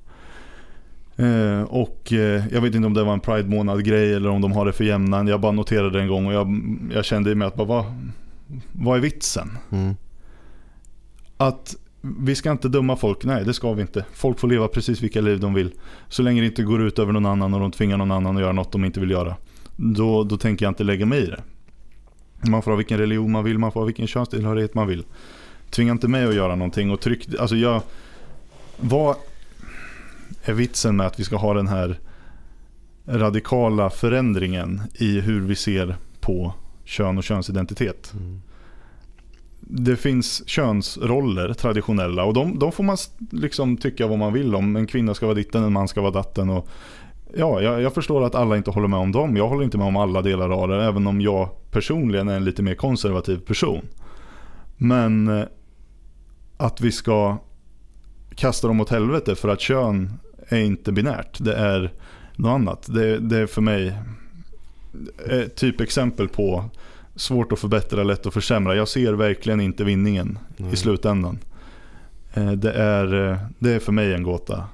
Eh, 1.17 1.63
och 1.63 2.13
eh, 2.13 2.43
jag 2.53 2.61
vet 2.61 2.75
inte 2.75 2.87
om 2.87 2.95
det 2.95 3.05
var 3.05 3.13
en 3.13 3.21
Pride-månad 3.21 3.85
grej 3.85 4.15
eller 4.15 4.29
om 4.29 4.41
de 4.41 4.53
har 4.53 4.67
det 4.67 4.73
för 4.73 4.85
jämnan. 4.85 5.27
Jag 5.27 5.41
bara 5.41 5.53
noterade 5.53 6.01
en 6.01 6.09
gång 6.09 6.27
och 6.27 6.33
jag, 6.33 6.61
jag 6.93 7.05
kände 7.05 7.31
i 7.31 7.35
mig 7.35 7.49
att 7.49 7.57
bara, 7.57 7.67
vad, 7.67 7.85
vad 8.73 8.97
är 8.97 9.01
vitsen? 9.01 9.59
Mm. 9.71 9.95
Att 11.37 11.77
vi 12.05 12.35
ska 12.35 12.51
inte 12.51 12.69
döma 12.69 12.97
folk, 12.97 13.25
nej 13.25 13.45
det 13.45 13.55
ska 13.55 13.73
vi 13.73 13.83
inte. 13.83 14.05
Folk 14.13 14.39
får 14.39 14.49
leva 14.49 14.69
precis 14.69 15.03
vilka 15.03 15.21
liv 15.21 15.41
de 15.41 15.55
vill. 15.55 15.71
Så 16.09 16.23
länge 16.23 16.41
det 16.41 16.47
inte 16.47 16.63
går 16.63 16.83
ut 16.83 16.99
över 16.99 17.13
någon 17.13 17.27
annan 17.27 17.55
och 17.55 17.61
de 17.61 17.71
tvingar 17.71 17.97
någon 17.97 18.11
annan 18.11 18.37
att 18.37 18.43
göra 18.43 18.53
något 18.53 18.73
de 18.73 18.85
inte 18.85 19.01
vill 19.01 19.11
göra. 19.11 19.37
Då, 19.77 20.25
då 20.25 20.37
tänker 20.37 20.65
jag 20.65 20.71
inte 20.71 20.85
lägga 20.85 21.07
mig 21.07 21.23
i 21.23 21.27
det. 21.27 21.43
Man 22.49 22.63
får 22.63 22.71
ha 22.71 22.77
vilken 22.77 22.99
religion 22.99 23.33
man 23.33 23.45
vill, 23.45 23.59
man 23.59 23.73
får 23.73 23.81
ha 23.81 23.85
vilken 23.85 24.07
könstillhörighet 24.07 24.75
man 24.75 24.87
vill. 24.87 25.05
Tvinga 25.71 25.93
inte 25.93 26.09
mig 26.09 26.25
att 26.25 26.35
göra 26.35 26.55
någonting 26.55 26.91
och 26.91 27.01
tryck, 27.01 27.29
alltså 27.41 27.57
jag... 27.57 27.83
Vad 28.77 29.17
är 30.45 30.53
vitsen 30.53 30.97
med 30.97 31.07
att 31.07 31.21
vi 31.21 31.25
ska 31.25 31.37
ha 31.37 31.55
den 31.55 31.69
här 31.69 31.99
radikala 33.07 33.91
förändringen 33.91 34.83
i 34.95 35.21
hur 35.21 35.41
vi 35.41 35.57
ser 35.57 35.97
på 36.21 36.55
kön 36.85 37.19
och 37.19 37.25
könsidentitet? 37.25 38.13
Mm 38.13 38.41
det 39.67 39.97
finns 39.97 40.49
könsroller 40.49 41.53
traditionella 41.53 42.25
och 42.25 42.35
de, 42.35 42.59
de 42.59 42.73
får 42.73 42.85
man 42.85 42.97
liksom 43.31 43.77
tycka 43.77 44.07
vad 44.07 44.19
man 44.19 44.33
vill 44.33 44.55
om. 44.55 44.77
En 44.77 44.87
kvinna 44.87 45.15
ska 45.15 45.27
vara 45.27 45.35
ditten, 45.35 45.65
en 45.65 45.73
man 45.73 45.89
ska 45.89 46.01
vara 46.01 46.13
datten. 46.13 46.51
Och, 46.51 46.69
ja, 47.37 47.61
jag, 47.61 47.83
jag, 47.83 47.95
förstår 47.95 48.25
att 48.25 48.35
alla 48.35 48.57
inte 48.57 48.71
håller 48.71 48.89
med 48.89 48.99
om 48.99 49.13
dem. 49.13 49.37
Jag 49.37 49.49
håller 49.49 49.65
inte 49.65 49.79
med 49.79 49.87
om 49.87 49.97
alla 49.97 50.23
delar 50.23 50.51
av 50.51 50.69
det, 50.69 50.85
även 50.85 51.07
om 51.07 51.21
jag 51.21 51.49
personligen 51.71 52.29
är 52.29 52.37
en 52.37 52.45
lite 52.45 52.63
mer 52.63 52.75
konservativ 52.75 53.39
person. 53.39 53.89
Men 54.77 55.29
eh, 55.29 55.45
att 56.57 56.81
vi 56.81 56.93
ska 56.93 57.37
kasta 58.35 58.69
dem 58.69 58.81
åt 58.81 58.91
helvete 58.91 59.35
för 59.35 59.49
att 59.49 59.61
kön 59.61 60.13
är 60.49 60.61
inte 60.61 60.93
binärt. 60.93 61.45
Det 61.45 61.55
är 61.55 61.93
något 62.37 62.51
annat. 62.51 62.87
Det, 62.95 63.19
det 63.19 63.39
är 63.39 63.47
för 63.47 63.63
mig 63.63 63.99
ett 65.31 65.57
typexempel 65.57 66.29
på 66.29 66.65
svårt 67.17 67.53
att 67.53 67.59
förbättra, 67.59 68.03
lätt 68.03 68.27
att 68.27 68.35
försämra. 68.35 68.77
Jag 68.77 68.89
ser 68.89 69.13
verkligen 69.13 69.61
inte 69.61 69.85
vinningen 69.85 70.39
mm. 70.57 70.73
i 70.73 70.77
slutändan. 70.77 71.39
Eh, 72.35 72.53
det 72.53 72.73
är, 72.73 73.31
eh, 73.31 73.37
det 73.59 73.73
är 73.73 73.79
för 73.79 73.93
mig 73.93 74.15
en 74.15 74.23
gåta. 74.23 74.65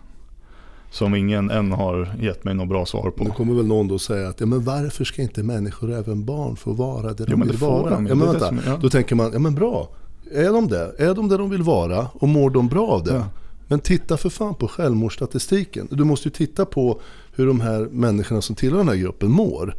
Som 0.91 1.15
ingen 1.15 1.51
än 1.51 1.73
har 1.73 2.15
gett 2.21 2.45
mig 2.45 2.55
något 2.55 2.69
bra 2.69 2.87
svar 2.87 3.11
på. 3.11 3.25
Nu 3.25 3.31
kommer 3.31 3.55
väl 3.55 3.67
någon 3.67 3.89
då 3.89 3.99
säga 3.99 4.29
att 4.29 4.41
ja, 4.41 4.47
men 4.47 4.65
varför 4.65 5.05
ska 5.05 5.23
inte 5.23 5.43
människor, 5.43 5.93
även 5.93 6.25
barn, 6.25 6.57
få 6.57 6.73
vara 6.73 7.13
det 7.13 7.25
de 7.25 7.27
jo, 7.29 7.39
vill 7.39 7.49
det 7.49 7.67
vara? 7.67 7.91
De, 7.91 8.07
ja, 8.07 8.15
men 8.15 8.27
vänta. 8.27 8.55
ja. 8.67 8.79
Då 8.83 8.91
tänker 8.91 9.15
man, 9.15 9.33
ja 9.33 9.39
men 9.39 9.55
bra. 9.55 9.89
Är 10.33 10.53
de 10.53 10.69
det? 10.69 10.95
Är 10.99 11.15
de 11.15 11.29
där 11.29 11.39
de 11.39 11.51
vill 11.51 11.63
vara 11.63 12.09
och 12.13 12.29
mår 12.29 12.51
de 12.51 12.69
bra 12.69 12.89
av 12.89 13.05
det? 13.05 13.15
Ja. 13.15 13.25
Men 13.67 13.81
titta 13.81 14.17
för 14.17 14.29
fan 14.31 14.55
på 14.55 14.69
självmordsstatistiken. 14.69 15.89
Du 15.91 16.05
måste 16.05 16.29
ju 16.29 16.33
titta 16.33 16.65
på 16.65 17.01
hur 17.33 17.47
de 17.47 17.61
här 17.61 17.89
människorna 17.91 18.41
som 18.41 18.57
tillhör 18.57 18.79
den 18.79 18.89
här 18.89 18.97
gruppen 18.97 19.31
mår. 19.31 19.75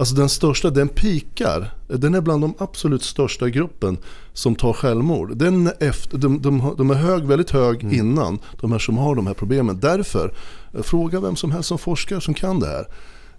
Alltså 0.00 0.14
den 0.14 0.28
största, 0.28 0.70
den 0.70 0.88
pikar. 0.88 1.70
Den 1.88 2.14
är 2.14 2.20
bland 2.20 2.42
de 2.42 2.54
absolut 2.58 3.02
största 3.02 3.48
gruppen 3.48 3.98
som 4.32 4.54
tar 4.54 4.72
självmord. 4.72 5.36
Den 5.36 5.70
efter, 5.80 6.18
de, 6.18 6.42
de, 6.42 6.74
de 6.78 6.90
är 6.90 6.94
hög, 6.94 7.24
väldigt 7.24 7.50
hög 7.50 7.82
mm. 7.82 7.94
innan 7.94 8.38
de 8.60 8.72
här 8.72 8.78
som 8.78 8.98
har 8.98 9.14
de 9.14 9.26
här 9.26 9.34
problemen. 9.34 9.80
Därför, 9.80 10.34
eh, 10.74 10.82
fråga 10.82 11.20
vem 11.20 11.36
som 11.36 11.50
helst 11.50 11.68
som 11.68 11.78
forskar 11.78 12.20
som 12.20 12.34
kan 12.34 12.60
det 12.60 12.66
här. 12.66 12.86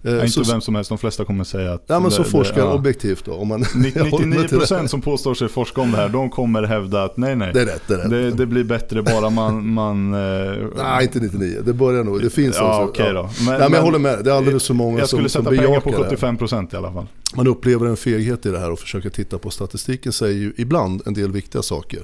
Eh, 0.04 0.14
inte 0.14 0.28
så, 0.28 0.52
vem 0.52 0.60
som 0.60 0.74
helst, 0.74 0.88
de 0.88 0.98
flesta 0.98 1.24
kommer 1.24 1.44
säga 1.44 1.72
att... 1.72 1.84
Ja 1.86 2.00
men 2.00 2.10
så 2.10 2.24
forskar 2.24 2.58
ja. 2.58 2.72
objektivt 2.72 3.24
då. 3.24 3.32
Om 3.32 3.48
man 3.48 3.62
99% 3.62 4.86
som 4.86 5.00
påstår 5.00 5.34
sig 5.34 5.48
forska 5.48 5.80
om 5.80 5.90
det 5.90 5.96
här, 5.96 6.08
de 6.08 6.30
kommer 6.30 6.62
hävda 6.62 7.04
att 7.04 7.16
nej 7.16 7.36
nej. 7.36 7.50
Det 7.54 7.60
är 7.60 7.66
rätt. 7.66 7.82
Det, 7.88 7.94
är 7.94 7.98
rätt. 7.98 8.10
det, 8.10 8.30
det 8.30 8.46
blir 8.46 8.64
bättre 8.64 9.02
bara 9.02 9.30
man... 9.30 9.68
man 9.68 10.14
eh... 10.14 10.66
Nej 10.76 11.02
inte 11.02 11.18
99, 11.18 11.58
det 11.64 11.72
börjar 11.72 12.04
nog. 12.04 12.22
Det 12.22 12.30
finns 12.30 12.56
ja, 12.56 12.84
också. 12.84 13.02
Okay 13.02 13.12
då. 13.12 13.22
Men, 13.22 13.46
nej, 13.46 13.58
men 13.58 13.72
jag 13.72 13.82
håller 13.82 13.98
med, 13.98 14.24
det 14.24 14.30
är 14.30 14.34
alldeles 14.34 14.66
för 14.66 14.74
många 14.74 14.92
som 14.92 14.98
Jag 14.98 15.08
skulle 15.08 15.28
sätta 15.28 15.50
pengar 15.50 15.80
på 15.80 15.90
75% 15.90 16.74
i 16.74 16.76
alla 16.76 16.92
fall. 16.92 17.06
Man 17.34 17.46
upplever 17.46 17.86
en 17.86 17.96
feghet 17.96 18.46
i 18.46 18.50
det 18.50 18.58
här 18.58 18.70
och 18.70 18.78
försöker 18.78 19.10
titta 19.10 19.38
på 19.38 19.50
statistiken 19.50 20.12
säger 20.12 20.38
ju 20.38 20.52
ibland 20.56 21.02
en 21.06 21.14
del 21.14 21.32
viktiga 21.32 21.62
saker 21.62 22.02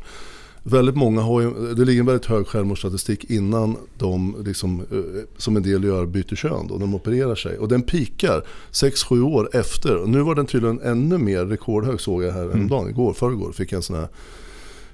väldigt 0.68 0.96
många 0.96 1.20
har 1.20 1.40
ju, 1.40 1.74
det 1.74 1.84
ligger 1.84 2.00
en 2.00 2.06
väldigt 2.06 2.26
hög 2.26 2.46
självmordsstatistik 2.46 3.30
innan 3.30 3.76
de, 3.98 4.36
liksom, 4.46 4.80
eh, 4.80 5.22
som 5.36 5.56
en 5.56 5.62
del 5.62 5.84
gör, 5.84 6.06
byter 6.06 6.34
kön 6.34 6.66
då, 6.68 6.78
de 6.78 6.94
opererar 6.94 7.34
sig. 7.34 7.58
Och 7.58 7.68
den 7.68 7.82
pikar 7.82 8.42
6-7 8.72 9.22
år 9.22 9.56
efter. 9.56 9.96
Och 9.96 10.08
nu 10.08 10.22
var 10.22 10.34
den 10.34 10.46
tydligen 10.46 10.80
ännu 10.80 11.18
mer 11.18 11.46
rekordhög 11.46 12.00
såg 12.00 12.22
jag 12.22 12.32
här 12.32 12.42
mm. 12.42 12.52
häromdagen, 12.52 12.88
igår, 12.88 13.12
förrgår 13.12 13.52
fick 13.52 13.72
jag 13.72 13.76
en 13.76 13.82
sån 13.82 13.96
här 13.96 14.08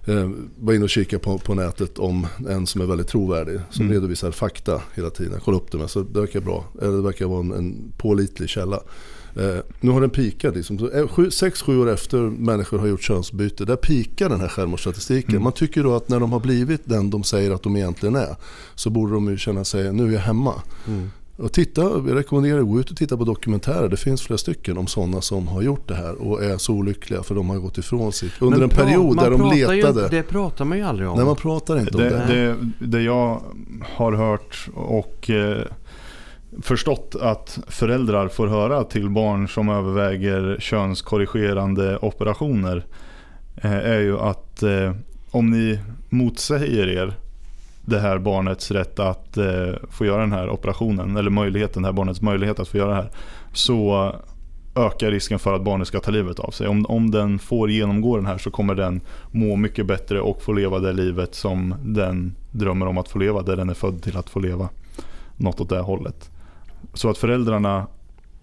eh, 0.07 0.31
var 0.61 0.73
inne 0.73 0.85
och 0.85 0.91
kikade 0.91 1.23
på, 1.23 1.39
på 1.39 1.55
nätet 1.55 1.99
om 1.99 2.27
en 2.49 2.67
som 2.67 2.81
är 2.81 2.87
väldigt 2.87 3.09
trovärdig. 3.09 3.61
Som 3.71 3.83
mm. 3.83 3.95
redovisar 3.95 4.31
fakta 4.31 4.83
hela 4.95 5.11
tiden. 5.11 5.33
Jag 5.33 5.43
kollade 5.43 5.65
upp 5.65 5.73
det 5.73 5.79
med 5.79 5.91
så 5.91 6.03
det 6.03 6.21
verkar 6.21 6.41
bra. 6.41 6.65
Eller 6.83 6.93
det 6.93 7.03
verkar 7.03 7.27
vara 7.27 7.41
en, 7.41 7.53
en 7.53 7.93
pålitlig 7.97 8.49
källa. 8.49 8.81
Eh, 9.37 9.57
nu 9.81 9.91
har 9.91 10.01
den 10.01 10.11
pikat. 10.11 10.57
Liksom. 10.57 10.79
6-7 10.79 11.73
eh, 11.73 11.81
år 11.81 11.91
efter 11.91 12.19
människor 12.19 12.79
har 12.79 12.87
gjort 12.87 13.03
könsbyte, 13.03 13.65
där 13.65 13.77
pikar 13.77 14.29
den 14.29 14.41
här 14.41 14.49
självmordsstatistiken. 14.49 15.31
Mm. 15.31 15.43
Man 15.43 15.53
tycker 15.53 15.83
då 15.83 15.95
att 15.95 16.09
när 16.09 16.21
de 16.21 16.33
har 16.33 16.41
blivit 16.41 16.81
den 16.85 17.11
de 17.11 17.25
säger 17.25 17.51
att 17.51 17.63
de 17.63 17.77
egentligen 17.77 18.17
är, 18.17 18.37
så 18.75 18.91
borde 18.91 19.13
de 19.13 19.29
ju 19.29 19.37
känna 19.37 19.65
sig, 19.65 19.93
nu 19.93 20.09
är 20.09 20.13
jag 20.13 20.21
hemma. 20.21 20.55
Mm. 20.87 21.11
Och 21.37 21.53
titta, 21.53 21.83
jag 21.83 22.15
rekommenderar 22.15 22.61
att 22.61 22.67
gå 22.67 22.81
ut 22.81 22.91
och 22.91 22.97
titta 22.97 23.17
på 23.17 23.25
dokumentärer. 23.25 23.89
Det 23.89 23.97
finns 23.97 24.23
flera 24.23 24.39
stycken 24.39 24.79
om 24.79 24.87
sådana 24.87 25.21
som 25.21 25.49
har 25.49 25.63
gjort 25.63 25.89
det 25.89 25.95
här 25.95 26.15
och 26.15 26.45
är 26.45 26.59
så 26.59 26.73
olyckliga 26.73 27.23
för 27.23 27.35
de 27.35 27.51
har 27.51 27.57
gått 27.57 27.79
ifrån 27.79 28.13
sitt. 28.13 28.33
Under 28.43 28.63
en 28.63 28.69
period 28.69 29.17
där 29.17 29.31
de 29.31 29.51
letade. 29.51 30.03
Ju, 30.03 30.09
det 30.09 30.23
pratar 30.23 30.65
man 30.65 30.79
ju 30.79 30.85
aldrig 30.85 31.09
om. 31.09 31.17
Nej, 31.17 31.27
man 31.27 31.37
pratar 31.37 31.81
inte 31.81 31.99
det, 31.99 32.23
om 32.23 32.29
det. 32.29 32.57
Det, 32.79 32.87
det 32.87 33.03
jag 33.03 33.43
har 33.83 34.13
hört 34.13 34.69
och 34.75 35.31
eh, 35.31 35.65
förstått 36.63 37.17
att 37.21 37.59
föräldrar 37.69 38.29
får 38.29 38.47
höra 38.47 38.85
till 38.85 39.11
barn 39.11 39.49
som 39.49 39.69
överväger 39.69 40.57
könskorrigerande 40.61 41.99
operationer 41.99 42.85
eh, 43.57 43.73
är 43.73 44.01
ju 44.01 44.19
att 44.19 44.63
eh, 44.63 44.95
om 45.31 45.51
ni 45.51 45.81
motsäger 46.09 46.89
er 46.89 47.15
det 47.85 47.99
här 47.99 48.19
barnets 48.19 48.71
rätt 48.71 48.99
att 48.99 49.37
eh, 49.37 49.73
få 49.91 50.05
göra 50.05 50.21
den 50.21 50.33
här 50.33 50.51
operationen 50.51 51.17
eller 51.17 51.31
möjligheten, 51.31 51.83
det 51.83 51.89
här 51.89 51.93
barnets 51.93 52.23
möjlighet 52.23 52.61
att 52.61 52.69
få 52.69 52.77
göra 52.77 52.91
det 52.91 52.97
här 52.97 53.11
så 53.53 54.13
ökar 54.77 55.11
risken 55.11 55.39
för 55.39 55.55
att 55.55 55.65
barnet 55.65 55.89
ska 55.89 56.01
ta 56.01 56.11
livet 56.11 56.39
av 56.39 56.51
sig. 56.51 56.69
Om, 56.69 56.87
om 56.87 57.11
den 57.11 57.39
får 57.39 57.71
genomgå 57.71 58.17
den 58.17 58.27
här 58.27 58.39
så 58.39 58.51
kommer 58.51 58.75
den 58.75 59.01
må 59.31 59.57
mycket 59.57 59.87
bättre 59.87 60.21
och 60.21 60.43
få 60.43 60.53
leva 60.53 60.79
det 60.79 60.93
livet 60.93 61.35
som 61.35 61.75
den 61.83 62.37
drömmer 62.53 62.87
om 62.87 62.99
att 62.99 63.09
få 63.09 63.19
leva, 63.19 63.43
där 63.43 63.57
den 63.57 63.71
är 63.71 63.75
född 63.75 64.03
till 64.03 64.17
att 64.17 64.31
få 64.31 64.41
leva. 64.41 64.69
Något 65.37 65.61
åt 65.61 65.69
det 65.69 65.81
hållet. 65.81 66.31
Så 66.93 67.11
att 67.11 67.19
föräldrarna 67.19 67.87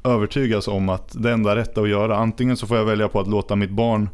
övertygas 0.03 0.67
om 0.67 0.89
att 0.89 1.15
det 1.23 1.31
enda 1.31 1.55
rätta 1.55 1.81
att 1.81 1.89
göra, 1.89 2.17
antingen 2.17 2.57
så 2.57 2.67
får 2.67 2.77
jag 2.77 2.85
välja 2.85 3.07
på 3.07 3.19
att 3.19 3.27
låta 3.27 3.55
mitt 3.55 3.71
barn 3.71 4.09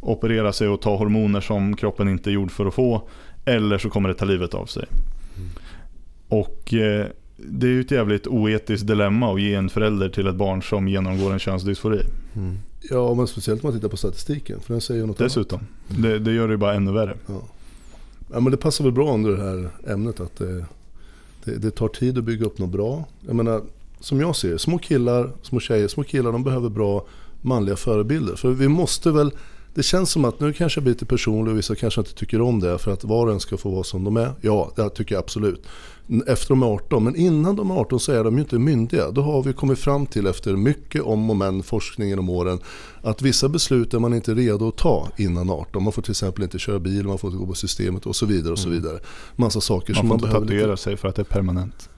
operera 0.00 0.52
sig 0.52 0.68
och 0.68 0.80
ta 0.80 0.96
hormoner 0.96 1.40
som 1.40 1.76
kroppen 1.76 2.08
inte 2.08 2.30
är 2.30 2.32
gjord 2.32 2.50
för 2.50 2.66
att 2.66 2.74
få, 2.74 3.08
eller 3.44 3.78
så 3.78 3.90
kommer 3.90 4.08
det 4.08 4.14
ta 4.14 4.24
livet 4.24 4.54
av 4.54 4.66
sig. 4.66 4.86
Mm. 5.36 5.50
Och 6.28 6.74
eh, 6.74 7.06
det 7.36 7.66
är 7.66 7.70
ju 7.70 7.80
ett 7.80 7.90
jävligt 7.90 8.26
oetiskt 8.26 8.86
dilemma 8.86 9.32
att 9.34 9.40
ge 9.40 9.54
en 9.54 9.68
förälder 9.68 10.08
till 10.08 10.26
ett 10.26 10.34
barn 10.34 10.62
som 10.62 10.88
genomgår 10.88 11.32
en 11.32 11.38
könsdysfori. 11.38 12.02
Mm. 12.36 12.58
Ja, 12.90 13.14
men 13.14 13.26
speciellt 13.26 13.64
om 13.64 13.68
man 13.68 13.78
tittar 13.78 13.88
på 13.88 13.96
statistiken. 13.96 14.60
För 14.60 14.74
den 14.74 14.80
säger 14.80 15.06
något 15.06 15.18
Dessutom. 15.18 15.58
Annat. 15.58 16.02
Det, 16.02 16.18
det 16.18 16.32
gör 16.32 16.48
det 16.48 16.52
ju 16.52 16.58
bara 16.58 16.74
ännu 16.74 16.92
värre. 16.92 17.16
Ja. 17.26 17.42
ja. 18.32 18.40
men 18.40 18.50
det 18.50 18.56
passar 18.56 18.84
väl 18.84 18.92
bra 18.92 19.14
under 19.14 19.30
det 19.30 19.42
här 19.42 19.70
ämnet 19.92 20.20
att 20.20 20.36
det, 20.36 20.64
det, 21.44 21.58
det, 21.58 21.70
tar 21.70 21.88
tid 21.88 22.18
att 22.18 22.24
bygga 22.24 22.46
upp 22.46 22.58
något 22.58 22.70
bra. 22.70 23.04
Jag 23.26 23.36
menar, 23.36 23.62
som 24.00 24.20
jag 24.20 24.36
ser 24.36 24.56
små 24.56 24.78
killar, 24.78 25.32
små 25.42 25.60
tjejer, 25.60 25.88
små 25.88 26.04
killar 26.04 26.32
de 26.32 26.44
behöver 26.44 26.68
bra 26.68 27.06
manliga 27.40 27.76
förebilder. 27.76 28.36
För 28.36 28.50
vi 28.50 28.68
måste 28.68 29.10
väl, 29.10 29.32
det 29.74 29.82
känns 29.82 30.10
som 30.10 30.24
att 30.24 30.40
nu 30.40 30.52
kanske 30.52 30.78
jag 30.78 30.84
blir 30.84 30.94
lite 30.94 31.06
personlig 31.06 31.52
och 31.52 31.58
vissa 31.58 31.74
kanske 31.74 32.00
inte 32.00 32.14
tycker 32.14 32.40
om 32.40 32.60
det 32.60 32.78
för 32.78 32.92
att 32.92 33.04
var 33.04 33.26
och 33.26 33.32
en 33.32 33.40
ska 33.40 33.56
få 33.56 33.70
vara 33.70 33.84
som 33.84 34.04
de 34.04 34.16
är. 34.16 34.32
Ja, 34.40 34.72
det 34.76 34.90
tycker 34.90 35.14
jag 35.14 35.22
absolut 35.22 35.66
efter 36.26 36.48
de 36.48 36.62
är 36.62 36.66
18. 36.66 37.04
Men 37.04 37.16
innan 37.16 37.56
de 37.56 37.70
är 37.70 37.74
18 37.74 38.00
så 38.00 38.12
är 38.12 38.24
de 38.24 38.34
ju 38.34 38.40
inte 38.40 38.58
myndiga. 38.58 39.10
Då 39.10 39.22
har 39.22 39.42
vi 39.42 39.52
kommit 39.52 39.78
fram 39.78 40.06
till 40.06 40.26
efter 40.26 40.56
mycket 40.56 41.02
om 41.02 41.30
och 41.30 41.36
men, 41.36 41.62
forskning 41.62 42.08
genom 42.08 42.28
åren, 42.28 42.58
att 43.02 43.22
vissa 43.22 43.48
beslut 43.48 43.94
är 43.94 43.98
man 43.98 44.14
inte 44.14 44.34
redo 44.34 44.68
att 44.68 44.76
ta 44.76 45.08
innan 45.16 45.50
18. 45.50 45.82
Man 45.82 45.92
får 45.92 46.02
till 46.02 46.10
exempel 46.10 46.44
inte 46.44 46.58
köra 46.58 46.78
bil, 46.78 47.06
man 47.06 47.18
får 47.18 47.30
inte 47.30 47.38
gå 47.38 47.46
på 47.46 47.54
systemet 47.54 48.06
och 48.06 48.16
så 48.16 48.26
vidare. 48.26 48.52
och 48.52 48.58
så 48.58 48.68
mm. 48.68 48.82
vidare. 48.82 48.98
Massa 49.36 49.60
saker 49.60 49.94
man 49.94 50.00
som 50.00 50.08
man 50.08 50.18
behöver. 50.18 50.40
Man 50.40 50.48
får 50.48 50.52
inte 50.52 50.62
tatuera 50.62 50.76
sig 50.76 50.96
för 50.96 51.08
att 51.08 51.16
det 51.16 51.22
är 51.22 51.24
permanent. 51.24 51.88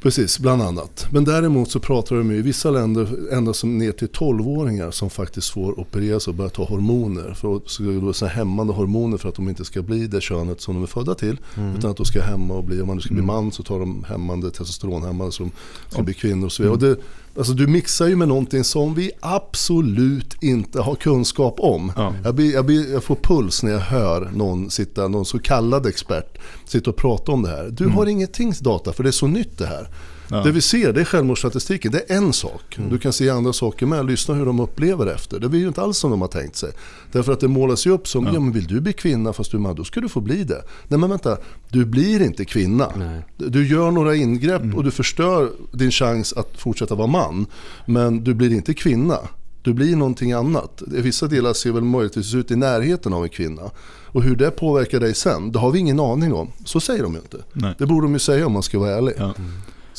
Precis, 0.00 0.38
bland 0.38 0.62
annat. 0.62 1.06
Men 1.10 1.24
däremot 1.24 1.70
så 1.70 1.80
pratar 1.80 2.16
de 2.16 2.30
i 2.30 2.42
vissa 2.42 2.70
länder 2.70 3.32
ända 3.32 3.52
som 3.52 3.78
ner 3.78 3.92
till 3.92 4.08
12-åringar 4.08 4.90
som 4.90 5.10
faktiskt 5.10 5.50
får 5.50 5.80
opereras 5.80 6.28
och 6.28 6.34
börja 6.34 6.50
ta 6.50 6.64
hormoner. 6.64 7.34
För 7.34 8.12
så 8.12 8.26
hämmande 8.26 8.72
hormoner 8.72 9.16
för 9.16 9.28
att 9.28 9.34
de 9.34 9.48
inte 9.48 9.64
ska 9.64 9.82
bli 9.82 10.06
det 10.06 10.20
könet 10.20 10.60
som 10.60 10.74
de 10.74 10.82
är 10.82 10.86
födda 10.86 11.14
till. 11.14 11.38
Mm. 11.56 11.76
Utan 11.76 11.90
att 11.90 11.96
de 11.96 12.06
ska 12.06 12.22
hämma 12.22 12.54
och 12.54 12.64
bli, 12.64 12.80
om 12.80 12.86
man 12.86 13.00
ska 13.00 13.14
bli 13.14 13.22
mm. 13.22 13.26
man 13.26 13.52
så 13.52 13.62
tar 13.62 13.78
de 13.78 14.04
hämmande 14.04 14.50
testosteronhämmande 14.50 15.36
de 15.38 15.50
ska 15.88 16.02
bli 16.02 16.14
kvinnor 16.14 16.46
och 16.46 16.52
så 16.52 16.62
vidare. 16.62 16.76
Mm. 16.76 16.90
Och 16.90 16.96
det, 16.96 17.02
Alltså 17.36 17.52
du 17.52 17.66
mixar 17.66 18.06
ju 18.06 18.16
med 18.16 18.28
någonting 18.28 18.64
som 18.64 18.94
vi 18.94 19.10
absolut 19.20 20.42
inte 20.42 20.80
har 20.80 20.94
kunskap 20.94 21.54
om. 21.58 21.92
Ja. 21.96 22.14
Jag, 22.24 22.34
blir, 22.34 22.52
jag, 22.52 22.66
blir, 22.66 22.92
jag, 22.92 23.04
får 23.04 23.16
puls 23.16 23.62
när 23.62 23.72
jag 23.72 23.78
hör 23.78 24.30
någon, 24.34 24.70
sitta, 24.70 25.08
någon 25.08 25.24
så 25.24 25.38
kallad 25.38 25.86
expert 25.86 26.38
sitta 26.64 26.90
och 26.90 26.96
prata 26.96 27.32
om 27.32 27.42
det 27.42 27.48
här. 27.48 27.68
Du 27.70 27.84
mm. 27.84 27.96
har 27.96 28.06
ingenting 28.06 28.52
data 28.60 28.92
för 28.92 29.02
det 29.02 29.10
är 29.10 29.12
så 29.12 29.26
nytt 29.26 29.58
det 29.58 29.66
här. 29.66 29.88
Ja. 30.30 30.42
Det 30.42 30.52
vi 30.52 30.60
ser 30.60 30.92
det 30.92 31.00
är 31.00 31.04
självmordsstatistiken, 31.04 31.92
det 31.92 32.10
är 32.10 32.16
en 32.16 32.32
sak. 32.32 32.78
Mm. 32.78 32.90
Du 32.90 32.98
kan 32.98 33.12
se 33.12 33.30
andra 33.30 33.52
saker 33.52 33.86
med, 33.86 34.06
lyssna 34.06 34.34
hur 34.34 34.46
de 34.46 34.60
upplever 34.60 35.06
efter. 35.06 35.40
Det 35.40 35.48
blir 35.48 35.60
ju 35.60 35.68
inte 35.68 35.82
alls 35.82 35.98
som 35.98 36.10
de 36.10 36.20
har 36.20 36.28
tänkt 36.28 36.56
sig. 36.56 36.70
Därför 37.12 37.32
att 37.32 37.40
det 37.40 37.48
målas 37.48 37.86
ju 37.86 37.90
upp 37.90 38.08
som, 38.08 38.24
ja, 38.26 38.30
ja 38.34 38.40
men 38.40 38.52
vill 38.52 38.66
du 38.66 38.80
bli 38.80 38.92
kvinna 38.92 39.32
fast 39.32 39.50
du 39.50 39.56
är 39.56 39.60
man, 39.60 39.74
då 39.74 39.84
ska 39.84 40.00
du 40.00 40.08
få 40.08 40.20
bli 40.20 40.44
det. 40.44 40.62
Nej 40.88 41.00
men 41.00 41.10
vänta, 41.10 41.36
du 41.68 41.84
blir 41.84 42.22
inte 42.22 42.44
kvinna. 42.44 42.92
Nej. 42.96 43.22
Du 43.36 43.66
gör 43.66 43.90
några 43.90 44.16
ingrepp 44.16 44.62
mm. 44.62 44.76
och 44.76 44.84
du 44.84 44.90
förstör 44.90 45.50
din 45.72 45.90
chans 45.90 46.32
att 46.32 46.50
fortsätta 46.56 46.94
vara 46.94 47.06
man. 47.06 47.46
Men 47.86 48.24
du 48.24 48.34
blir 48.34 48.52
inte 48.52 48.74
kvinna. 48.74 49.18
Du 49.62 49.72
blir 49.72 49.96
någonting 49.96 50.32
annat. 50.32 50.82
Vissa 50.86 51.26
delar 51.26 51.52
ser 51.52 51.72
väl 51.72 51.84
möjligtvis 51.84 52.34
ut 52.34 52.50
i 52.50 52.56
närheten 52.56 53.12
av 53.12 53.22
en 53.22 53.28
kvinna. 53.28 53.62
Och 54.06 54.22
hur 54.22 54.36
det 54.36 54.50
påverkar 54.50 55.00
dig 55.00 55.14
sen, 55.14 55.52
det 55.52 55.58
har 55.58 55.70
vi 55.70 55.78
ingen 55.78 56.00
aning 56.00 56.32
om. 56.32 56.48
Så 56.64 56.80
säger 56.80 57.02
de 57.02 57.12
ju 57.12 57.18
inte. 57.18 57.36
Nej. 57.52 57.74
Det 57.78 57.86
borde 57.86 58.06
de 58.06 58.12
ju 58.12 58.18
säga 58.18 58.46
om 58.46 58.52
man 58.52 58.62
ska 58.62 58.78
vara 58.78 58.90
ärlig. 58.90 59.14
Ja. 59.18 59.34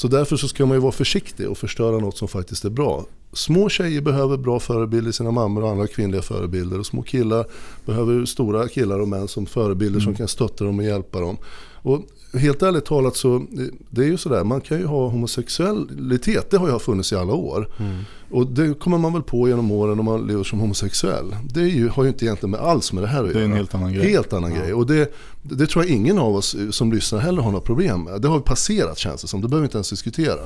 Så 0.02 0.08
därför 0.08 0.38
så 0.38 0.48
ska 0.48 0.66
man 0.66 0.78
ju 0.78 0.82
vara 0.82 0.92
försiktig 0.92 1.50
och 1.50 1.58
förstöra 1.58 1.98
något 1.98 2.18
som 2.18 2.28
faktiskt 2.28 2.66
är 2.66 2.70
bra. 2.70 3.06
Små 3.34 3.70
tjejer 3.70 4.02
behöver 4.02 4.38
bra 4.38 4.60
förebilder, 4.60 5.12
sina 5.12 5.32
mammor 5.32 5.64
och 5.64 5.70
andra 5.70 5.88
kvinnliga 5.88 6.22
förebilder. 6.22 6.80
Och 6.80 6.86
små 6.86 7.02
killar 7.02 7.46
behöver 7.86 8.26
stora 8.26 8.68
killar 8.68 9.00
och 9.00 9.08
män 9.08 9.28
som 9.28 9.46
förebilder 9.46 10.00
mm. 10.00 10.02
som 10.02 10.16
kan 10.16 10.28
stötta 10.28 10.64
dem 10.64 10.80
och 10.80 10.86
hjälpa 10.86 11.20
dem. 11.20 11.38
Och 11.82 12.02
helt 12.34 12.62
ärligt 12.62 12.86
talat 12.86 13.16
så, 13.16 13.46
det 13.90 14.02
är 14.02 14.06
ju 14.08 14.18
sådär, 14.18 14.44
man 14.44 14.62
kan 14.62 14.80
ju 14.80 14.86
ha 14.86 15.08
homosexualitet, 15.08 16.52
det 16.52 16.58
har 16.58 16.70
ju 16.70 16.80
funnits 16.80 17.12
i 17.12 17.16
alla 17.16 17.34
år. 17.34 17.70
Mm. 17.78 18.04
Och 18.32 18.48
det 18.48 18.80
kommer 18.80 18.98
man 18.98 19.14
väl 19.14 19.22
på 19.22 19.48
genom 19.48 19.72
åren 19.72 20.00
om 20.00 20.06
man 20.06 20.28
lever 20.28 20.44
som 20.44 20.60
homosexuell. 20.60 21.36
Det 21.54 21.62
ju, 21.62 21.90
har 21.90 22.04
ju 22.04 22.10
inte 22.10 22.26
egentligen 22.26 22.52
med 22.52 22.60
alls 22.60 22.94
med 22.94 23.04
det 23.04 23.08
här 23.08 23.24
att 23.24 23.28
göra. 23.28 23.38
Det 23.38 23.40
är 23.40 23.46
en 23.46 23.54
helt 23.54 23.76
annan 23.76 23.94
grej. 23.94 24.12
Helt 24.12 24.34
annan 24.34 24.54
ja. 24.56 24.62
grej. 24.62 24.74
Och 24.74 24.86
det, 24.86 25.14
det 25.42 25.68
tror 25.68 25.86
jag 25.86 25.94
ingen 25.94 26.20
av 26.20 26.36
oss 26.36 26.56
som 26.72 26.94
lyssnar 26.94 27.20
heller 27.20 27.42
har 27.42 27.52
några 27.52 27.66
problem 27.66 28.04
med. 28.04 28.22
Det 28.22 28.28
har 28.28 28.40
passerat 28.40 28.98
känns 28.98 29.22
det 29.22 29.28
som, 29.28 29.42
det 29.42 29.48
behöver 29.48 29.62
vi 29.62 29.68
inte 29.68 29.78
ens 29.78 29.90
diskutera. 29.90 30.42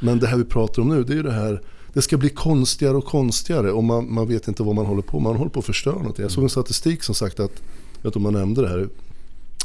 Men 0.00 0.18
det 0.18 0.26
här 0.26 0.36
vi 0.36 0.44
pratar 0.44 0.82
om 0.82 0.88
nu, 0.88 1.04
det 1.04 1.12
är 1.12 1.16
ju 1.16 1.22
det 1.22 1.32
här 1.32 1.62
det 1.92 2.02
ska 2.02 2.16
bli 2.16 2.28
konstigare 2.28 2.96
och 2.96 3.04
konstigare 3.04 3.72
och 3.72 3.84
man, 3.84 4.14
man 4.14 4.28
vet 4.28 4.48
inte 4.48 4.62
vad 4.62 4.74
man 4.74 4.86
håller 4.86 5.02
på 5.02 5.20
med. 5.20 5.22
Man 5.22 5.36
håller 5.36 5.50
på 5.50 5.58
att 5.60 5.66
förstöra 5.66 5.94
någonting. 5.94 6.22
Jag 6.22 6.32
såg 6.32 6.44
en 6.44 6.50
statistik 6.50 7.02
som 7.02 7.14
sagt 7.14 7.40
att, 7.40 7.62
jag 7.94 8.02
vet 8.02 8.04
inte 8.04 8.18
om 8.18 8.22
man 8.22 8.32
nämnde 8.32 8.62
det 8.62 8.68
här, 8.68 8.88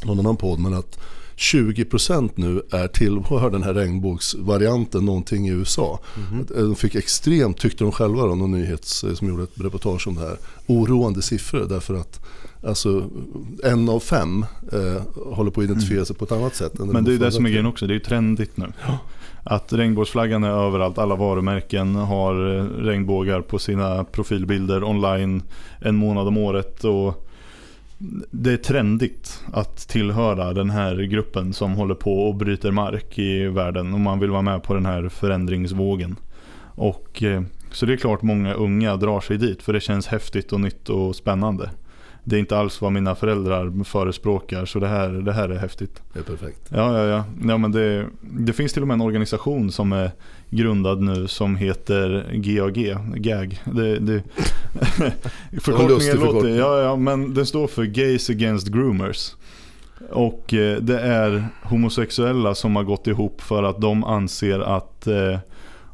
någon 0.06 0.20
annan 0.20 0.38
podd, 0.38 0.60
men 0.60 0.74
att 0.74 0.99
20% 1.38 2.30
nu 2.36 2.62
är 2.72 2.88
tillhör 2.88 3.49
den 3.49 3.64
här 3.64 3.74
regnbågsvarianten 3.74 5.06
någonting 5.06 5.47
i 5.47 5.51
USA. 5.51 5.99
Mm 6.16 6.43
-hmm. 6.43 6.62
De 6.62 6.76
fick 6.76 6.95
extremt, 6.95 7.58
tyckte 7.58 7.84
de 7.84 7.91
själva 7.91 8.22
då, 8.22 8.36
någon 8.36 8.51
nyhets 8.51 9.06
som 9.14 9.28
gjorde 9.28 9.43
ett 9.43 9.60
reportage 9.62 10.08
om 10.08 10.16
det 10.16 10.22
här, 10.22 10.38
oroande 10.68 11.22
siffror 11.22 11.66
därför 11.70 11.93
att 11.93 12.26
alltså, 12.68 13.10
en 13.64 13.89
av 13.89 13.99
fem 13.99 14.45
eh, 14.72 15.01
håller 15.36 15.51
på 15.51 15.62
att 15.62 15.66
identifiera 15.66 15.97
mm. 15.97 16.06
sig 16.06 16.16
på 16.16 16.26
ett 16.26 16.32
annat 16.32 16.56
sätt. 16.56 16.80
Men 16.80 17.04
det 17.04 17.14
är 17.14 17.18
det 17.18 17.32
som 17.32 17.45
är 17.45 17.49
grejen 17.49 17.66
också, 17.66 17.88
det 17.88 17.93
är 17.93 17.95
ju 17.95 17.99
trendigt 17.99 18.58
nu. 18.58 18.74
Ja. 18.88 18.97
Att 19.43 19.74
regnbågsflaggan 19.74 20.43
är 20.43 20.49
överallt, 20.49 20.97
alla 20.97 21.16
varumärken 21.16 21.95
har 21.95 22.58
eh, 22.58 22.64
regnbågar 22.64 23.41
på 23.41 23.60
sina 23.60 24.04
profilbilder 24.04 24.84
online 24.84 25.43
en 25.80 25.95
månad 25.95 26.28
om 26.28 26.38
året. 26.38 26.84
Och 26.84 27.30
det 28.32 28.54
är 28.54 28.58
trendigt 28.58 29.43
att 29.54 29.78
tillhöra 29.78 30.54
den 30.54 30.70
här 30.70 30.95
gruppen 30.95 31.54
som 31.54 31.74
håller 31.74 31.95
på 31.95 32.28
och 32.28 32.36
bryter 32.36 32.72
mark 32.72 33.20
i 33.20 33.45
världen 33.45 33.93
om 33.93 34.01
man 34.01 34.20
vill 34.20 34.30
vara 34.30 34.41
med 34.41 34.64
på 34.64 34.74
den 34.74 34.86
här 34.86 35.10
förändringsvågen. 35.10 36.16
Och, 36.76 37.24
eh, 37.24 37.41
så 37.72 37.86
det 37.86 37.93
är 37.93 37.97
klart 37.97 38.22
många 38.22 38.54
unga 38.54 38.95
drar 38.95 39.22
sig 39.22 39.38
dit 39.38 39.64
för 39.64 39.74
det 39.74 39.82
känns 39.82 40.08
häftigt 40.08 40.54
och 40.54 40.62
nytt 40.62 40.89
och 40.89 41.16
spännande 41.16 41.70
det 42.24 42.36
är 42.36 42.39
inte 42.39 42.58
alls 42.58 42.82
vad 42.82 42.91
mina 42.91 43.16
föräldrar 43.16 43.84
förespråkar 43.84 44.66
så 44.66 44.80
det 44.80 44.88
här, 44.88 45.10
det 45.10 45.34
här 45.34 45.49
är 45.49 45.58
häftigt. 45.58 46.01
Det 46.14 46.20
är 46.20 46.24
perfekt. 46.24 46.60
Ja, 46.70 46.97
ja, 46.99 47.06
ja. 47.06 47.26
ja 47.47 47.58
men 47.58 47.72
det, 47.72 48.08
det 48.22 48.54
finns 48.54 48.74
till 48.74 48.82
och 48.82 48.88
med 48.88 48.95
en 48.95 49.01
organisation 49.01 49.72
som 49.72 49.91
är 49.91 50.12
grundad 50.49 51.01
nu 51.01 51.28
som 51.28 51.56
heter 51.56 52.26
GAG, 52.34 52.97
GAG. 53.16 53.62
Det, 53.66 53.99
det, 53.99 54.24
förkortningen 55.61 56.19
låter, 56.19 56.49
ja, 56.49 56.82
ja, 56.82 56.95
men 56.95 57.34
den 57.34 57.45
står 57.45 57.67
för 57.67 57.84
Gays 57.84 58.30
Against 58.30 58.67
Groomers. 58.67 59.36
Och 60.09 60.53
eh, 60.53 60.78
det 60.78 60.99
är 60.99 61.47
homosexuella 61.63 62.55
som 62.55 62.76
har 62.76 62.84
gått 62.84 63.07
ihop 63.07 63.41
för 63.41 63.63
att 63.63 63.82
de 63.82 64.03
anser 64.03 64.59
att 64.59 65.07
eh, 65.07 65.39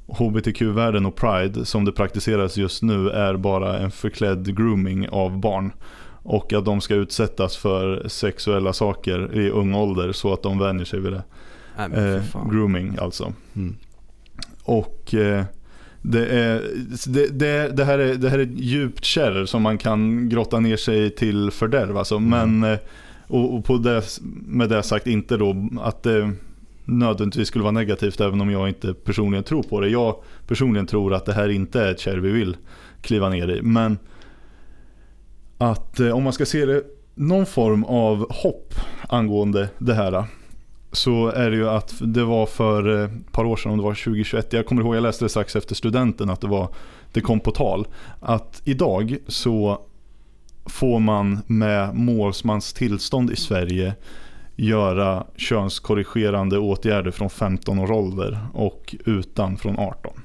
HBTQ-världen 0.08 1.06
och 1.06 1.16
Pride 1.16 1.66
som 1.66 1.86
det 1.86 1.92
praktiseras 1.92 2.58
just 2.58 2.82
nu 2.82 3.10
är 3.10 3.38
bara 3.38 3.80
en 3.80 3.92
förklädd 3.92 4.58
grooming 4.58 5.10
av 5.10 5.40
barn. 5.40 5.72
Och 6.24 6.54
att 6.54 6.66
de 6.66 6.82
ska 6.82 6.96
utsättas 6.96 7.58
för 7.58 8.08
sexuella 8.08 8.74
saker 8.74 9.36
i 9.36 9.50
ung 9.50 9.76
ålder 9.76 10.12
så 10.12 10.34
att 10.34 10.44
de 10.44 10.60
vänjer 10.60 10.86
sig 10.86 11.00
vid 11.00 11.14
det. 11.14 11.24
Nej, 11.78 12.16
eh, 12.16 12.22
grooming 12.52 12.98
alltså. 13.02 13.34
Mm. 13.56 13.76
Och 14.64 15.14
eh, 15.14 15.44
det, 16.02 16.26
är, 16.26 16.64
det, 17.08 17.40
det, 17.40 17.70
det, 17.78 17.86
här 17.86 18.00
är, 18.00 18.16
det 18.16 18.30
här 18.30 18.40
är 18.40 18.50
djupt 18.56 19.06
kärr 19.06 19.46
som 19.46 19.62
man 19.62 19.78
kan 19.78 20.30
grotta 20.30 20.60
ner 20.60 20.78
sig 20.78 21.10
till 21.10 21.52
fördärv. 21.52 21.98
Alltså. 21.98 22.16
Mm. 22.16 22.30
Men, 22.30 22.74
eh, 22.74 22.80
och, 23.28 23.56
och 23.56 23.66
på 23.66 23.78
det, 23.78 24.20
med 24.48 24.70
det 24.70 24.84
sagt 24.84 25.08
inte 25.08 25.38
då 25.38 25.70
att 25.82 26.04
det 26.04 26.32
nödvändigtvis 26.86 27.48
skulle 27.48 27.64
vara 27.64 27.72
negativt 27.72 28.22
även 28.22 28.42
om 28.42 28.52
jag 28.52 28.68
inte 28.68 28.94
personligen 28.94 29.44
tror 29.44 29.64
på 29.64 29.82
det. 29.82 29.90
Jag 29.90 30.16
personligen 30.48 30.88
tror 30.88 31.14
att 31.14 31.26
det 31.26 31.34
här 31.34 31.50
inte 31.50 31.82
är 31.82 31.92
ett 31.92 32.00
kärr 32.00 32.18
vi 32.18 32.32
vill 32.32 32.58
kliva 33.02 33.30
ner 33.30 33.48
i. 33.50 33.62
Men 33.62 33.98
att 35.58 36.00
eh, 36.00 36.12
om 36.12 36.24
man 36.24 36.34
ska 36.34 36.46
se 36.46 36.66
det 36.66 36.84
någon 37.16 37.46
form 37.46 37.84
av 37.84 38.32
hopp 38.32 38.74
angående 39.10 39.70
det 39.78 39.94
här 39.94 40.24
så 40.92 41.28
är 41.28 41.50
det 41.50 41.56
ju 41.56 41.70
att 41.70 41.94
det 42.00 42.24
var 42.24 42.46
för 42.46 43.06
ett 43.06 43.32
par 43.32 43.46
år 43.46 43.56
sedan, 43.56 43.72
om 43.72 43.78
det 43.78 43.84
var 43.84 43.94
2021, 43.94 44.54
jag 44.54 44.66
kommer 44.66 44.82
ihåg 44.82 44.96
jag 44.96 45.04
läste 45.04 45.26
det 45.26 45.30
strax 45.30 45.56
efter 45.56 45.76
studenten 45.76 46.30
att 46.30 46.42
det, 46.42 46.48
var, 46.48 46.70
det 47.12 47.22
kom 47.22 47.40
på 47.40 47.52
tal. 47.52 47.88
Att 48.20 48.62
idag 48.66 49.18
så 49.28 49.82
får 50.66 51.00
man 51.00 51.40
med 51.48 51.96
målsmans 51.96 52.74
tillstånd 52.74 53.32
i 53.32 53.36
Sverige 53.36 53.94
göra 54.56 55.26
könskorrigerande 55.36 56.58
åtgärder 56.58 57.12
från 57.12 57.30
15 57.30 57.80
års 57.80 57.90
ålder 57.90 58.40
och 58.54 58.96
utan 59.06 59.58
från 59.58 59.80
18. 59.80 60.22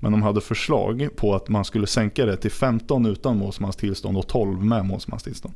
Men 0.00 0.12
de 0.12 0.22
hade 0.22 0.40
förslag 0.40 1.08
på 1.16 1.34
att 1.34 1.48
man 1.48 1.64
skulle 1.64 1.86
sänka 1.86 2.26
det 2.26 2.36
till 2.36 2.50
15 2.50 3.06
utan 3.06 3.38
målsmans 3.38 3.76
tillstånd 3.76 4.16
och 4.16 4.26
12 4.26 4.64
med 4.64 4.84
målsmans 4.84 5.22
tillstånd. 5.22 5.54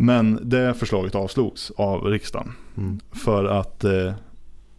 Men 0.00 0.38
det 0.42 0.74
förslaget 0.74 1.14
avslogs 1.14 1.72
av 1.76 2.04
riksdagen. 2.04 2.52
Mm. 2.76 3.00
För 3.12 3.44
att 3.44 3.84
eh, 3.84 4.12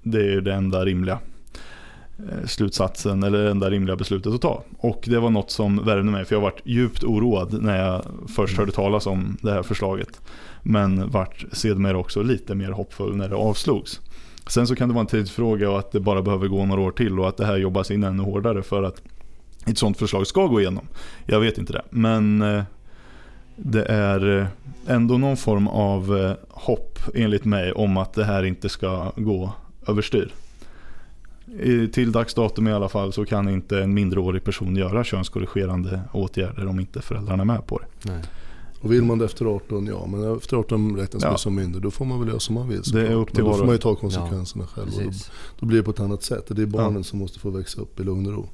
det 0.03 0.33
är 0.33 0.41
det 0.41 0.53
enda 0.53 0.85
rimliga 0.85 1.19
eh, 2.17 2.45
slutsatsen 2.47 3.23
eller 3.23 3.43
det 3.43 3.51
enda 3.51 3.69
rimliga 3.69 3.95
beslutet 3.95 4.33
att 4.33 4.41
ta. 4.41 4.63
Och 4.77 5.03
det 5.07 5.19
var 5.19 5.29
något 5.29 5.51
som 5.51 5.85
värmde 5.85 6.11
mig 6.11 6.25
för 6.25 6.35
jag 6.35 6.41
varit 6.41 6.61
djupt 6.63 7.03
oroad 7.03 7.63
när 7.63 7.85
jag 7.85 8.05
först 8.35 8.57
hörde 8.57 8.71
talas 8.71 9.07
om 9.07 9.37
det 9.41 9.51
här 9.51 9.63
förslaget. 9.63 10.21
Men 10.63 11.09
vart 11.09 11.45
sedermera 11.51 11.97
också 11.97 12.23
lite 12.23 12.55
mer 12.55 12.71
hoppfull 12.71 13.15
när 13.15 13.29
det 13.29 13.35
avslogs. 13.35 14.01
Sen 14.47 14.67
så 14.67 14.75
kan 14.75 14.87
det 14.87 14.93
vara 14.93 15.01
en 15.01 15.07
tidsfråga 15.07 15.71
och 15.71 15.79
att 15.79 15.91
det 15.91 15.99
bara 15.99 16.21
behöver 16.21 16.47
gå 16.47 16.65
några 16.65 16.81
år 16.81 16.91
till 16.91 17.19
och 17.19 17.29
att 17.29 17.37
det 17.37 17.45
här 17.45 17.57
jobbas 17.57 17.91
in 17.91 18.03
ännu 18.03 18.23
hårdare 18.23 18.63
för 18.63 18.83
att 18.83 19.01
ett 19.65 19.77
sånt 19.77 19.97
förslag 19.97 20.27
ska 20.27 20.47
gå 20.47 20.61
igenom. 20.61 20.87
Jag 21.25 21.39
vet 21.39 21.57
inte 21.57 21.73
det. 21.73 21.83
Men 21.89 22.41
eh, 22.41 22.63
det 23.63 23.83
är 23.83 24.39
eh, 24.39 24.47
ändå 24.87 25.17
någon 25.17 25.37
form 25.37 25.67
av 25.67 26.17
eh, 26.17 26.33
hopp 26.49 26.99
enligt 27.15 27.45
mig 27.45 27.71
om 27.71 27.97
att 27.97 28.13
det 28.13 28.23
här 28.23 28.43
inte 28.43 28.69
ska 28.69 29.11
gå 29.15 29.53
överstyr. 29.87 30.33
Till 31.93 32.11
dags 32.11 32.33
datum 32.33 32.67
i 32.67 32.71
alla 32.71 32.89
fall 32.89 33.13
så 33.13 33.25
kan 33.25 33.49
inte 33.49 33.79
en 33.79 33.93
mindreårig 33.93 34.43
person 34.43 34.75
göra 34.75 35.03
könskorrigerande 35.03 36.01
åtgärder 36.13 36.67
om 36.67 36.79
inte 36.79 37.01
föräldrarna 37.01 37.43
är 37.43 37.45
med 37.45 37.67
på 37.67 37.79
det. 37.79 38.11
Nej. 38.11 38.23
Och 38.81 38.91
vill 38.91 39.03
man 39.03 39.17
det 39.17 39.25
efter 39.25 39.45
18, 39.45 39.85
ja. 39.85 40.07
Men 40.07 40.37
efter 40.37 40.57
18 40.57 40.97
räknas 40.97 41.23
ja. 41.23 41.29
man 41.29 41.37
som 41.37 41.55
myndig. 41.55 41.81
Då 41.81 41.91
får 41.91 42.05
man 42.05 42.19
väl 42.19 42.27
göra 42.27 42.39
som 42.39 42.55
man 42.55 42.69
vill. 42.69 42.81
Det 42.81 43.07
är 43.07 43.13
upp 43.13 43.33
till 43.33 43.43
men 43.43 43.51
då 43.51 43.57
får 43.57 43.65
man 43.65 43.75
ju 43.75 43.79
ta 43.79 43.95
konsekvenserna 43.95 44.63
ja, 44.63 44.81
själv. 44.81 44.97
Och 44.97 45.03
då, 45.03 45.11
då, 45.59 45.65
blir 45.65 45.77
det 45.77 45.83
på 45.83 45.91
ett 45.91 45.99
annat 45.99 46.23
sätt. 46.23 46.45
Det 46.47 46.61
är 46.61 46.65
barnen 46.65 46.95
ja. 46.95 47.03
som 47.03 47.19
måste 47.19 47.39
få 47.39 47.49
växa 47.49 47.81
upp 47.81 47.99
i 47.99 48.03
lugn 48.03 48.27
och 48.27 48.33
ro. 48.33 48.49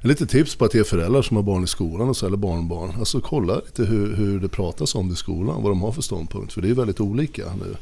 Lite 0.00 0.26
tips 0.26 0.56
på 0.56 0.64
att 0.64 0.74
ge 0.74 0.84
föräldrar 0.84 1.22
som 1.22 1.36
har 1.36 1.44
barn 1.44 1.64
i 1.64 1.66
skolan 1.66 2.08
och 2.08 2.16
så, 2.16 2.26
eller 2.26 2.36
barnbarn. 2.36 2.92
Alltså 2.98 3.20
kolla 3.20 3.54
lite 3.54 3.84
hur, 3.84 4.16
hur 4.16 4.40
det 4.40 4.48
pratas 4.48 4.94
om 4.94 5.08
det 5.08 5.12
i 5.12 5.16
skolan. 5.16 5.62
Vad 5.62 5.70
de 5.70 5.80
har 5.80 5.92
för 5.92 6.02
ståndpunkt. 6.02 6.52
För 6.52 6.62
det 6.62 6.70
är 6.70 6.74
väldigt 6.74 7.00
olika 7.00 7.44
nu. 7.44 7.76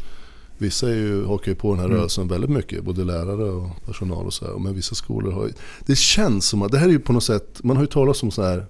Vissa 0.58 0.90
är 0.90 0.94
ju, 0.94 1.24
hakar 1.24 1.52
ju 1.52 1.54
på 1.54 1.70
den 1.70 1.78
här 1.78 1.86
mm. 1.86 1.96
rörelsen 1.96 2.28
väldigt 2.28 2.50
mycket, 2.50 2.84
både 2.84 3.04
lärare 3.04 3.44
och 3.44 3.68
personal 3.86 4.26
och 4.26 4.32
så 4.32 4.44
här. 4.44 4.58
Men 4.58 4.74
vissa 4.74 4.94
skolor 4.94 5.32
har 5.32 5.46
ju, 5.46 5.52
Det 5.86 5.98
känns 5.98 6.48
som 6.48 6.62
att, 6.62 6.72
det 6.72 6.78
här 6.78 6.88
är 6.88 6.92
ju 6.92 6.98
på 6.98 7.12
något 7.12 7.24
sätt, 7.24 7.60
man 7.62 7.76
har 7.76 7.82
ju 7.82 7.86
talat 7.86 8.22
om 8.22 8.30
så 8.30 8.42
här 8.42 8.66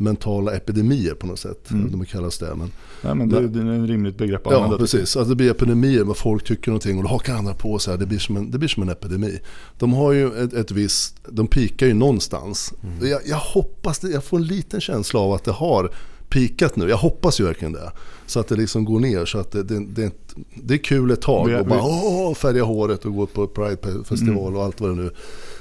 mentala 0.00 0.52
epidemier 0.52 1.14
på 1.14 1.26
något 1.26 1.38
sätt. 1.38 1.70
Mm. 1.70 1.90
De 1.90 2.04
kallas 2.04 2.38
det. 2.38 2.54
Men, 2.54 2.72
ja, 3.02 3.14
men 3.14 3.28
det, 3.28 3.48
det 3.48 3.58
är 3.58 3.64
en 3.64 3.86
rimligt 3.86 4.18
begrepp 4.18 4.46
att 4.46 4.52
Ja, 4.52 4.76
precis. 4.78 5.16
Alltså 5.16 5.24
det 5.24 5.36
blir 5.36 5.50
epidemier 5.50 6.04
med 6.04 6.16
folk 6.16 6.44
tycker 6.44 6.70
någonting 6.70 6.96
och 6.96 7.02
då 7.02 7.08
hakar 7.08 7.34
andra 7.34 7.54
på 7.54 7.78
så 7.78 7.90
här. 7.90 7.98
Det 7.98 8.06
blir 8.06 8.18
som 8.18 8.36
en, 8.36 8.50
det 8.50 8.58
blir 8.58 8.68
som 8.68 8.82
en 8.82 8.88
epidemi. 8.88 9.40
De 9.78 9.92
har 9.92 10.12
ju 10.12 10.44
ett, 10.44 10.52
ett 10.52 10.70
visst, 10.70 11.16
de 11.28 11.46
pikar 11.46 11.86
ju 11.86 11.94
någonstans. 11.94 12.74
Mm. 12.82 13.08
Jag, 13.08 13.20
jag 13.26 13.36
hoppas, 13.36 13.98
det, 13.98 14.10
jag 14.10 14.24
får 14.24 14.36
en 14.36 14.44
liten 14.44 14.80
känsla 14.80 15.20
av 15.20 15.32
att 15.32 15.44
det 15.44 15.52
har 15.52 15.90
pikat 16.28 16.76
nu. 16.76 16.88
Jag 16.88 16.96
hoppas 16.96 17.40
ju 17.40 17.44
verkligen 17.44 17.72
det. 17.72 17.92
Så 18.26 18.40
att 18.40 18.48
det 18.48 18.56
liksom 18.56 18.84
går 18.84 19.00
ner. 19.00 19.24
Så 19.24 19.38
att 19.38 19.52
det, 19.52 19.62
det, 19.62 19.86
det, 19.86 20.12
det 20.54 20.74
är 20.74 20.78
kul 20.78 21.10
ett 21.10 21.22
tag. 21.22 21.48
Vi, 21.48 21.56
och 21.56 21.66
bara 21.66 21.82
åh, 21.82 22.34
färga 22.34 22.64
håret 22.64 23.04
och 23.04 23.14
gå 23.14 23.26
på 23.26 23.46
Pride-festival 23.46 24.48
mm. 24.48 24.56
och 24.56 24.64
allt 24.64 24.80
vad, 24.80 24.90
det 24.90 25.02
nu, 25.02 25.10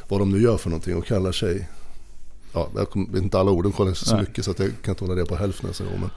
vad 0.07 0.21
de 0.21 0.31
nu 0.31 0.41
gör 0.41 0.57
för 0.57 0.69
någonting 0.69 0.95
och 0.95 1.05
kallar 1.05 1.31
sig 1.31 1.67
ja, 2.57 2.69
jag 2.93 3.11
vet 3.11 3.23
inte 3.23 3.39
alla 3.39 3.51
orden 3.51 3.71
kollar 3.71 3.93
så 3.93 4.15
Nej. 4.15 4.25
mycket 4.25 4.45
så 4.45 4.51
att 4.51 4.59
jag 4.59 4.71
kan 4.81 4.91
inte 4.91 5.03
hålla 5.03 5.15
det 5.15 5.25
på 5.25 5.35
hälften 5.35 5.67
nästa 5.67 5.83
gång. 5.83 5.99
Men... 5.99 6.09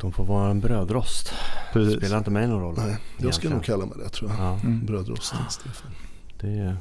De 0.00 0.12
får 0.12 0.24
vara 0.24 0.50
en 0.50 0.60
brödrost. 0.60 1.32
Precis. 1.72 1.98
Spelar 1.98 2.18
inte 2.18 2.30
mig 2.30 2.48
någon 2.48 2.60
roll. 2.60 2.74
Nej, 2.76 2.96
jag 3.18 3.34
ska 3.34 3.48
nog 3.48 3.64
kalla 3.64 3.86
mig 3.86 3.94
det 4.04 4.08
tror 4.08 4.30
jag. 4.30 4.40
Ja. 4.40 4.58
Mm. 4.64 4.86
Brödrost, 4.86 5.34
ja. 5.38 5.50
Stefan. 5.50 5.90
Det 6.40 6.46
är... 6.46 6.76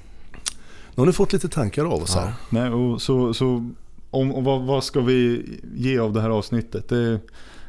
Nu 0.96 1.02
har 1.02 1.06
ni 1.06 1.14
fått 1.14 1.34
lite 1.34 1.50
tankar 1.50 1.86
av 1.86 2.04
oss 2.04 2.16
här. 2.16 2.34
Nej, 2.50 2.70
och 2.70 3.02
så, 3.02 3.34
så 3.34 3.70
om, 4.10 4.32
och 4.32 4.44
vad, 4.44 4.62
vad, 4.62 4.84
ska 4.84 5.00
vi 5.02 5.50
ge 5.76 6.00
av 6.00 6.14
det 6.14 6.22
här 6.22 6.30
avsnittet? 6.30 6.90
Det, 6.90 7.20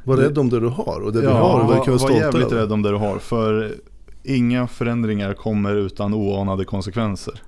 var 0.05 0.16
rädd 0.16 0.39
om 0.39 0.51
det 0.51 0.61
du 0.61 0.68
har 0.68 1.01
och 1.01 1.12
det 1.12 1.20
vi 1.20 1.26
har. 1.26 1.61
Och 1.61 1.66
var, 1.66 1.99
var 1.99 2.11
jävligt 2.11 2.53
rädd 2.53 2.72
om 2.72 2.83
det 2.83 2.91
du 2.91 2.97
har. 2.97 3.18
För 3.18 3.74
inga 4.22 4.66
förändringar 4.66 5.35
kommer 5.35 5.74
utan 5.74 6.14
oanade 6.14 6.64
konsekvenser. 6.64 7.43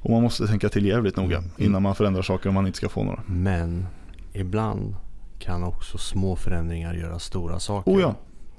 Och 0.00 0.10
man 0.10 0.22
måste 0.22 0.46
tänka 0.46 0.68
till 0.68 0.86
jävligt 0.86 1.16
noga 1.16 1.36
mm. 1.36 1.50
innan 1.56 1.82
man 1.82 1.94
förändrar 1.94 2.22
saker 2.22 2.48
om 2.48 2.54
man 2.54 2.66
inte 2.66 2.76
ska 2.76 2.88
få 2.88 3.04
några. 3.04 3.22
Men 3.26 3.86
ibland 4.32 4.94
kan 5.38 5.64
också 5.64 5.98
små 5.98 6.36
förändringar 6.36 6.94
göra 6.94 7.18
stora 7.18 7.60
saker. 7.60 7.92
Oh 7.92 8.00
ja. 8.00 8.14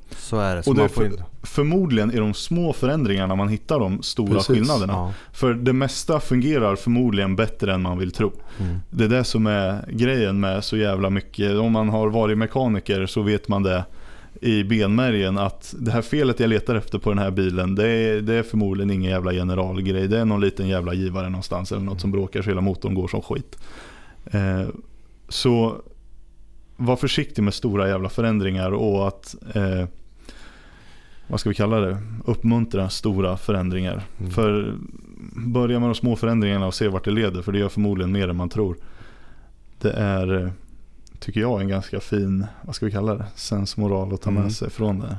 Så 0.09 0.39
är 0.39 0.55
det. 0.55 0.63
Så 0.63 0.69
och 0.69 0.75
det 0.75 0.83
är 0.83 0.87
för, 0.87 1.11
förmodligen 1.43 2.11
är 2.11 2.19
de 2.19 2.33
små 2.33 2.73
förändringarna 2.73 3.35
man 3.35 3.49
hittar 3.49 3.79
de 3.79 4.03
stora 4.03 4.33
Precis. 4.33 4.55
skillnaderna. 4.55 4.93
Ja. 4.93 5.13
För 5.31 5.53
det 5.53 5.73
mesta 5.73 6.19
fungerar 6.19 6.75
förmodligen 6.75 7.35
bättre 7.35 7.73
än 7.73 7.81
man 7.81 7.97
vill 7.97 8.11
tro. 8.11 8.31
Mm. 8.59 8.79
Det 8.89 9.03
är 9.03 9.09
det 9.09 9.23
som 9.23 9.47
är 9.47 9.85
grejen 9.91 10.39
med 10.39 10.63
så 10.63 10.77
jävla 10.77 11.09
mycket. 11.09 11.55
Om 11.55 11.71
man 11.71 11.89
har 11.89 12.07
varit 12.07 12.37
mekaniker 12.37 13.05
så 13.05 13.21
vet 13.21 13.47
man 13.47 13.63
det 13.63 13.85
i 14.41 14.63
benmärgen 14.63 15.37
att 15.37 15.75
det 15.79 15.91
här 15.91 16.01
felet 16.01 16.39
jag 16.39 16.49
letar 16.49 16.75
efter 16.75 16.99
på 16.99 17.09
den 17.09 17.19
här 17.19 17.31
bilen 17.31 17.75
det 17.75 17.87
är, 17.87 18.21
det 18.21 18.33
är 18.33 18.43
förmodligen 18.43 18.91
ingen 18.91 19.11
jävla 19.11 19.31
generalgrej. 19.31 20.07
Det 20.07 20.19
är 20.19 20.25
någon 20.25 20.41
liten 20.41 20.67
jävla 20.67 20.93
givare 20.93 21.29
någonstans 21.29 21.71
eller 21.71 21.81
något 21.81 22.01
som 22.01 22.11
bråkar 22.11 22.41
så 22.41 22.49
hela 22.49 22.61
motorn 22.61 22.93
går 22.93 23.07
som 23.07 23.21
skit. 23.21 23.57
Eh, 24.25 24.67
så 25.29 25.81
var 26.77 26.95
försiktig 26.95 27.43
med 27.43 27.53
stora 27.53 27.87
jävla 27.87 28.09
förändringar 28.09 28.71
och 28.71 29.07
att 29.07 29.35
eh, 29.53 29.85
vad 31.27 31.39
ska 31.39 31.49
vi 31.49 31.55
kalla 31.55 31.79
det, 31.79 31.97
uppmuntra 32.25 32.89
stora 32.89 33.37
förändringar. 33.37 34.03
Mm. 34.19 34.31
För 34.31 34.75
börja 35.35 35.79
med 35.79 35.89
de 35.89 35.95
små 35.95 36.15
förändringarna 36.15 36.67
och 36.67 36.73
se 36.73 36.87
vart 36.87 37.05
det 37.05 37.11
leder, 37.11 37.41
för 37.41 37.51
det 37.51 37.59
gör 37.59 37.69
förmodligen 37.69 38.11
mer 38.11 38.27
än 38.27 38.35
man 38.35 38.49
tror. 38.49 38.77
Det 39.81 39.91
är, 39.91 40.51
tycker 41.19 41.41
jag, 41.41 41.61
en 41.61 41.67
ganska 41.67 41.99
fin, 41.99 42.45
vad 42.61 42.75
ska 42.75 42.85
vi 42.85 42.91
kalla 42.91 43.15
det, 43.15 43.25
sensmoral 43.35 44.13
att 44.13 44.21
ta 44.21 44.31
med 44.31 44.39
mm. 44.39 44.51
sig 44.51 44.69
från 44.69 44.99
det. 44.99 45.17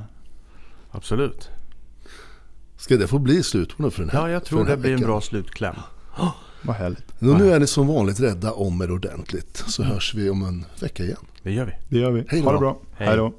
Absolut. 0.91 1.49
Ska 2.77 2.97
det 2.97 3.07
få 3.07 3.19
bli 3.19 3.43
slutorden 3.43 3.91
för 3.91 4.01
den 4.01 4.09
här 4.09 4.19
Ja, 4.19 4.29
jag 4.29 4.45
tror 4.45 4.65
det 4.65 4.77
blir 4.77 4.93
en 4.93 5.01
bra 5.01 5.21
slutkläm. 5.21 5.75
Oh, 6.17 6.31
vad 6.61 6.75
härligt. 6.75 7.21
Nu, 7.21 7.33
nu 7.33 7.51
är 7.51 7.59
ni 7.59 7.67
som 7.67 7.87
vanligt 7.87 8.19
rädda 8.19 8.51
om 8.51 8.81
er 8.81 8.91
ordentligt. 8.91 9.63
Så 9.67 9.83
hörs 9.83 10.13
vi 10.13 10.29
om 10.29 10.43
en 10.43 10.65
vecka 10.79 11.03
igen. 11.03 11.25
Det 11.43 11.51
gör 11.51 11.65
vi. 11.65 11.73
Det 11.89 11.99
gör 11.99 12.11
vi. 12.11 12.25
Hej 12.27 12.41
då. 12.41 12.45
Ha 12.45 12.53
det 12.53 12.59
bra. 12.59 12.79
Hej 12.93 13.17
då. 13.17 13.33